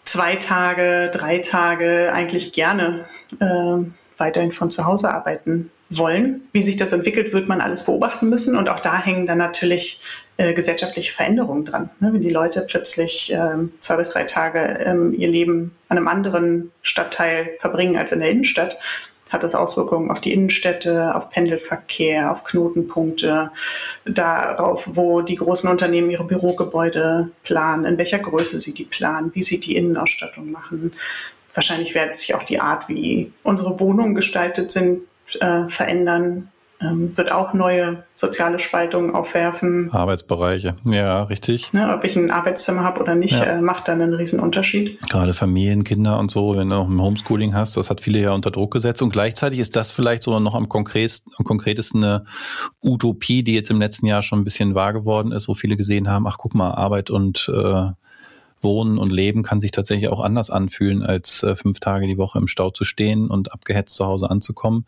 zwei 0.04 0.36
Tage, 0.36 1.10
drei 1.12 1.38
Tage 1.38 2.12
eigentlich 2.12 2.52
gerne 2.52 3.04
äh, 3.40 3.76
weiterhin 4.18 4.52
von 4.52 4.70
zu 4.70 4.84
Hause 4.84 5.10
arbeiten 5.12 5.70
wollen. 5.90 6.42
Wie 6.52 6.60
sich 6.60 6.76
das 6.76 6.92
entwickelt, 6.92 7.32
wird 7.32 7.48
man 7.48 7.60
alles 7.60 7.84
beobachten 7.84 8.28
müssen. 8.28 8.56
Und 8.56 8.68
auch 8.68 8.80
da 8.80 9.02
hängen 9.02 9.26
dann 9.26 9.38
natürlich 9.38 10.00
äh, 10.36 10.52
gesellschaftliche 10.52 11.12
Veränderungen 11.12 11.64
dran. 11.64 11.90
Ne? 12.00 12.12
Wenn 12.12 12.20
die 12.20 12.30
Leute 12.30 12.66
plötzlich 12.68 13.32
ähm, 13.32 13.72
zwei 13.80 13.96
bis 13.96 14.08
drei 14.08 14.24
Tage 14.24 14.60
ähm, 14.84 15.14
ihr 15.16 15.28
Leben 15.28 15.76
an 15.88 15.98
einem 15.98 16.08
anderen 16.08 16.72
Stadtteil 16.82 17.50
verbringen 17.58 17.96
als 17.96 18.12
in 18.12 18.20
der 18.20 18.30
Innenstadt, 18.30 18.76
hat 19.34 19.42
das 19.42 19.54
Auswirkungen 19.54 20.10
auf 20.10 20.20
die 20.20 20.32
Innenstädte, 20.32 21.14
auf 21.14 21.28
Pendelverkehr, 21.28 22.30
auf 22.30 22.44
Knotenpunkte, 22.44 23.50
darauf, 24.06 24.84
wo 24.86 25.20
die 25.20 25.36
großen 25.36 25.68
Unternehmen 25.68 26.10
ihre 26.10 26.24
Bürogebäude 26.24 27.30
planen, 27.42 27.84
in 27.84 27.98
welcher 27.98 28.18
Größe 28.18 28.60
sie 28.60 28.72
die 28.72 28.84
planen, 28.84 29.30
wie 29.34 29.42
sie 29.42 29.60
die 29.60 29.76
Innenausstattung 29.76 30.50
machen. 30.50 30.92
Wahrscheinlich 31.52 31.94
wird 31.94 32.16
sich 32.16 32.34
auch 32.34 32.42
die 32.42 32.60
Art, 32.60 32.88
wie 32.88 33.32
unsere 33.42 33.78
Wohnungen 33.78 34.14
gestaltet 34.14 34.72
sind, 34.72 35.02
äh, 35.40 35.68
verändern 35.68 36.50
wird 36.80 37.32
auch 37.32 37.54
neue 37.54 38.04
soziale 38.14 38.58
Spaltungen 38.58 39.14
aufwerfen. 39.14 39.90
Arbeitsbereiche, 39.92 40.76
ja, 40.84 41.22
richtig. 41.24 41.72
Ne, 41.72 41.92
ob 41.94 42.04
ich 42.04 42.16
ein 42.16 42.30
Arbeitszimmer 42.30 42.82
habe 42.82 43.00
oder 43.00 43.14
nicht, 43.14 43.32
ja. 43.32 43.44
äh, 43.44 43.60
macht 43.60 43.88
dann 43.88 44.00
einen 44.00 44.14
riesen 44.14 44.40
Unterschied. 44.40 44.98
Gerade 45.08 45.34
Familien, 45.34 45.84
Kinder 45.84 46.18
und 46.18 46.30
so, 46.30 46.56
wenn 46.56 46.70
du 46.70 46.76
auch 46.76 46.88
ein 46.88 47.00
Homeschooling 47.00 47.54
hast, 47.54 47.76
das 47.76 47.90
hat 47.90 48.00
viele 48.00 48.20
ja 48.20 48.32
unter 48.32 48.50
Druck 48.50 48.72
gesetzt. 48.72 49.02
Und 49.02 49.10
gleichzeitig 49.10 49.58
ist 49.58 49.76
das 49.76 49.92
vielleicht 49.92 50.22
sogar 50.22 50.40
noch 50.40 50.54
am, 50.54 50.68
konkret, 50.68 51.22
am 51.38 51.44
konkretesten 51.44 52.04
eine 52.04 52.24
Utopie, 52.82 53.42
die 53.42 53.54
jetzt 53.54 53.70
im 53.70 53.80
letzten 53.80 54.06
Jahr 54.06 54.22
schon 54.22 54.40
ein 54.40 54.44
bisschen 54.44 54.74
wahr 54.74 54.92
geworden 54.92 55.32
ist, 55.32 55.48
wo 55.48 55.54
viele 55.54 55.76
gesehen 55.76 56.08
haben, 56.08 56.26
ach 56.26 56.38
guck 56.38 56.54
mal, 56.54 56.72
Arbeit 56.72 57.10
und 57.10 57.50
äh, 57.54 57.90
Wohnen 58.64 58.98
und 58.98 59.12
Leben 59.12 59.42
kann 59.42 59.60
sich 59.60 59.70
tatsächlich 59.70 60.08
auch 60.08 60.20
anders 60.20 60.50
anfühlen, 60.50 61.02
als 61.02 61.42
äh, 61.42 61.54
fünf 61.54 61.80
Tage 61.80 62.06
die 62.06 62.18
Woche 62.18 62.38
im 62.38 62.48
Stau 62.48 62.70
zu 62.70 62.84
stehen 62.84 63.28
und 63.28 63.52
abgehetzt 63.52 63.94
zu 63.94 64.06
Hause 64.06 64.30
anzukommen. 64.30 64.86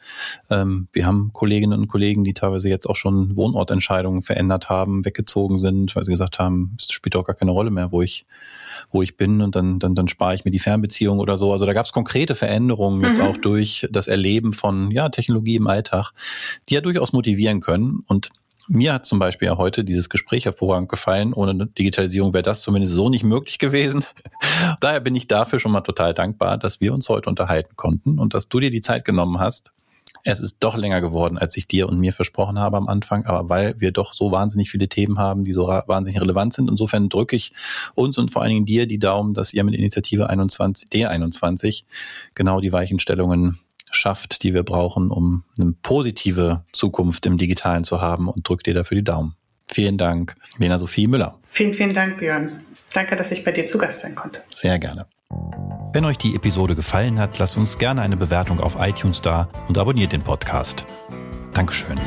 Ähm, 0.50 0.88
wir 0.92 1.06
haben 1.06 1.30
Kolleginnen 1.32 1.78
und 1.78 1.88
Kollegen, 1.88 2.24
die 2.24 2.34
teilweise 2.34 2.68
jetzt 2.68 2.86
auch 2.86 2.96
schon 2.96 3.36
Wohnortentscheidungen 3.36 4.22
verändert 4.22 4.68
haben, 4.68 5.04
weggezogen 5.04 5.60
sind, 5.60 5.94
weil 5.94 6.04
sie 6.04 6.12
gesagt 6.12 6.38
haben, 6.38 6.76
es 6.78 6.90
spielt 6.92 7.14
auch 7.14 7.24
gar 7.24 7.36
keine 7.36 7.52
Rolle 7.52 7.70
mehr, 7.70 7.92
wo 7.92 8.02
ich 8.02 8.26
wo 8.90 9.02
ich 9.02 9.16
bin 9.16 9.40
und 9.40 9.56
dann, 9.56 9.78
dann, 9.78 9.94
dann 9.94 10.08
spare 10.08 10.34
ich 10.34 10.44
mir 10.44 10.50
die 10.50 10.58
Fernbeziehung 10.58 11.18
oder 11.18 11.38
so. 11.38 11.52
Also 11.52 11.66
da 11.66 11.72
gab 11.72 11.86
es 11.86 11.92
konkrete 11.92 12.34
Veränderungen 12.34 13.02
jetzt 13.02 13.20
mhm. 13.20 13.26
auch 13.26 13.36
durch 13.36 13.86
das 13.90 14.06
Erleben 14.06 14.52
von 14.52 14.90
ja, 14.90 15.08
Technologie 15.08 15.56
im 15.56 15.66
Alltag, 15.66 16.12
die 16.68 16.74
ja 16.74 16.80
durchaus 16.80 17.12
motivieren 17.12 17.60
können. 17.60 18.02
Und 18.06 18.30
mir 18.68 18.92
hat 18.92 19.06
zum 19.06 19.18
Beispiel 19.18 19.46
ja 19.46 19.56
heute 19.56 19.84
dieses 19.84 20.08
Gespräch 20.08 20.44
hervorragend 20.44 20.88
gefallen. 20.88 21.32
Ohne 21.32 21.66
Digitalisierung 21.66 22.32
wäre 22.32 22.42
das 22.42 22.62
zumindest 22.62 22.94
so 22.94 23.08
nicht 23.08 23.24
möglich 23.24 23.58
gewesen. 23.58 24.04
Daher 24.80 25.00
bin 25.00 25.14
ich 25.14 25.28
dafür 25.28 25.58
schon 25.58 25.72
mal 25.72 25.82
total 25.82 26.14
dankbar, 26.14 26.58
dass 26.58 26.80
wir 26.80 26.92
uns 26.92 27.08
heute 27.08 27.28
unterhalten 27.28 27.76
konnten 27.76 28.18
und 28.18 28.34
dass 28.34 28.48
du 28.48 28.60
dir 28.60 28.70
die 28.70 28.80
Zeit 28.80 29.04
genommen 29.04 29.38
hast. 29.38 29.72
Es 30.28 30.40
ist 30.40 30.58
doch 30.58 30.76
länger 30.76 31.00
geworden, 31.00 31.38
als 31.38 31.56
ich 31.56 31.68
dir 31.68 31.88
und 31.88 32.00
mir 32.00 32.12
versprochen 32.12 32.58
habe 32.58 32.76
am 32.76 32.88
Anfang, 32.88 33.26
aber 33.26 33.48
weil 33.48 33.80
wir 33.80 33.92
doch 33.92 34.12
so 34.12 34.32
wahnsinnig 34.32 34.70
viele 34.70 34.88
Themen 34.88 35.20
haben, 35.20 35.44
die 35.44 35.52
so 35.52 35.68
wahnsinnig 35.68 36.20
relevant 36.20 36.52
sind. 36.52 36.68
Insofern 36.68 37.08
drücke 37.08 37.36
ich 37.36 37.52
uns 37.94 38.18
und 38.18 38.32
vor 38.32 38.42
allen 38.42 38.50
Dingen 38.50 38.66
dir 38.66 38.88
die 38.88 38.98
Daumen, 38.98 39.34
dass 39.34 39.54
ihr 39.54 39.62
mit 39.62 39.76
Initiative 39.76 40.28
21, 40.28 40.88
D21 40.88 41.84
genau 42.34 42.60
die 42.60 42.72
Weichenstellungen 42.72 43.60
schafft, 43.90 44.42
die 44.42 44.54
wir 44.54 44.62
brauchen, 44.62 45.10
um 45.10 45.44
eine 45.58 45.72
positive 45.82 46.64
Zukunft 46.72 47.26
im 47.26 47.38
Digitalen 47.38 47.84
zu 47.84 48.00
haben 48.00 48.28
und 48.28 48.48
drückt 48.48 48.66
dir 48.66 48.74
dafür 48.74 48.96
die 48.96 49.04
Daumen. 49.04 49.36
Vielen 49.68 49.98
Dank, 49.98 50.34
Lena 50.58 50.78
Sophie 50.78 51.06
Müller. 51.06 51.38
Vielen, 51.48 51.74
vielen 51.74 51.92
Dank, 51.94 52.18
Björn. 52.18 52.60
Danke, 52.94 53.16
dass 53.16 53.32
ich 53.32 53.44
bei 53.44 53.52
dir 53.52 53.66
zu 53.66 53.78
Gast 53.78 54.00
sein 54.00 54.14
konnte. 54.14 54.42
Sehr 54.50 54.78
gerne. 54.78 55.06
Wenn 55.92 56.04
euch 56.04 56.18
die 56.18 56.34
Episode 56.36 56.76
gefallen 56.76 57.18
hat, 57.18 57.38
lasst 57.38 57.56
uns 57.56 57.78
gerne 57.78 58.02
eine 58.02 58.16
Bewertung 58.16 58.60
auf 58.60 58.76
iTunes 58.78 59.22
da 59.22 59.48
und 59.68 59.76
abonniert 59.76 60.12
den 60.12 60.22
Podcast. 60.22 60.84
Dankeschön. 61.52 61.98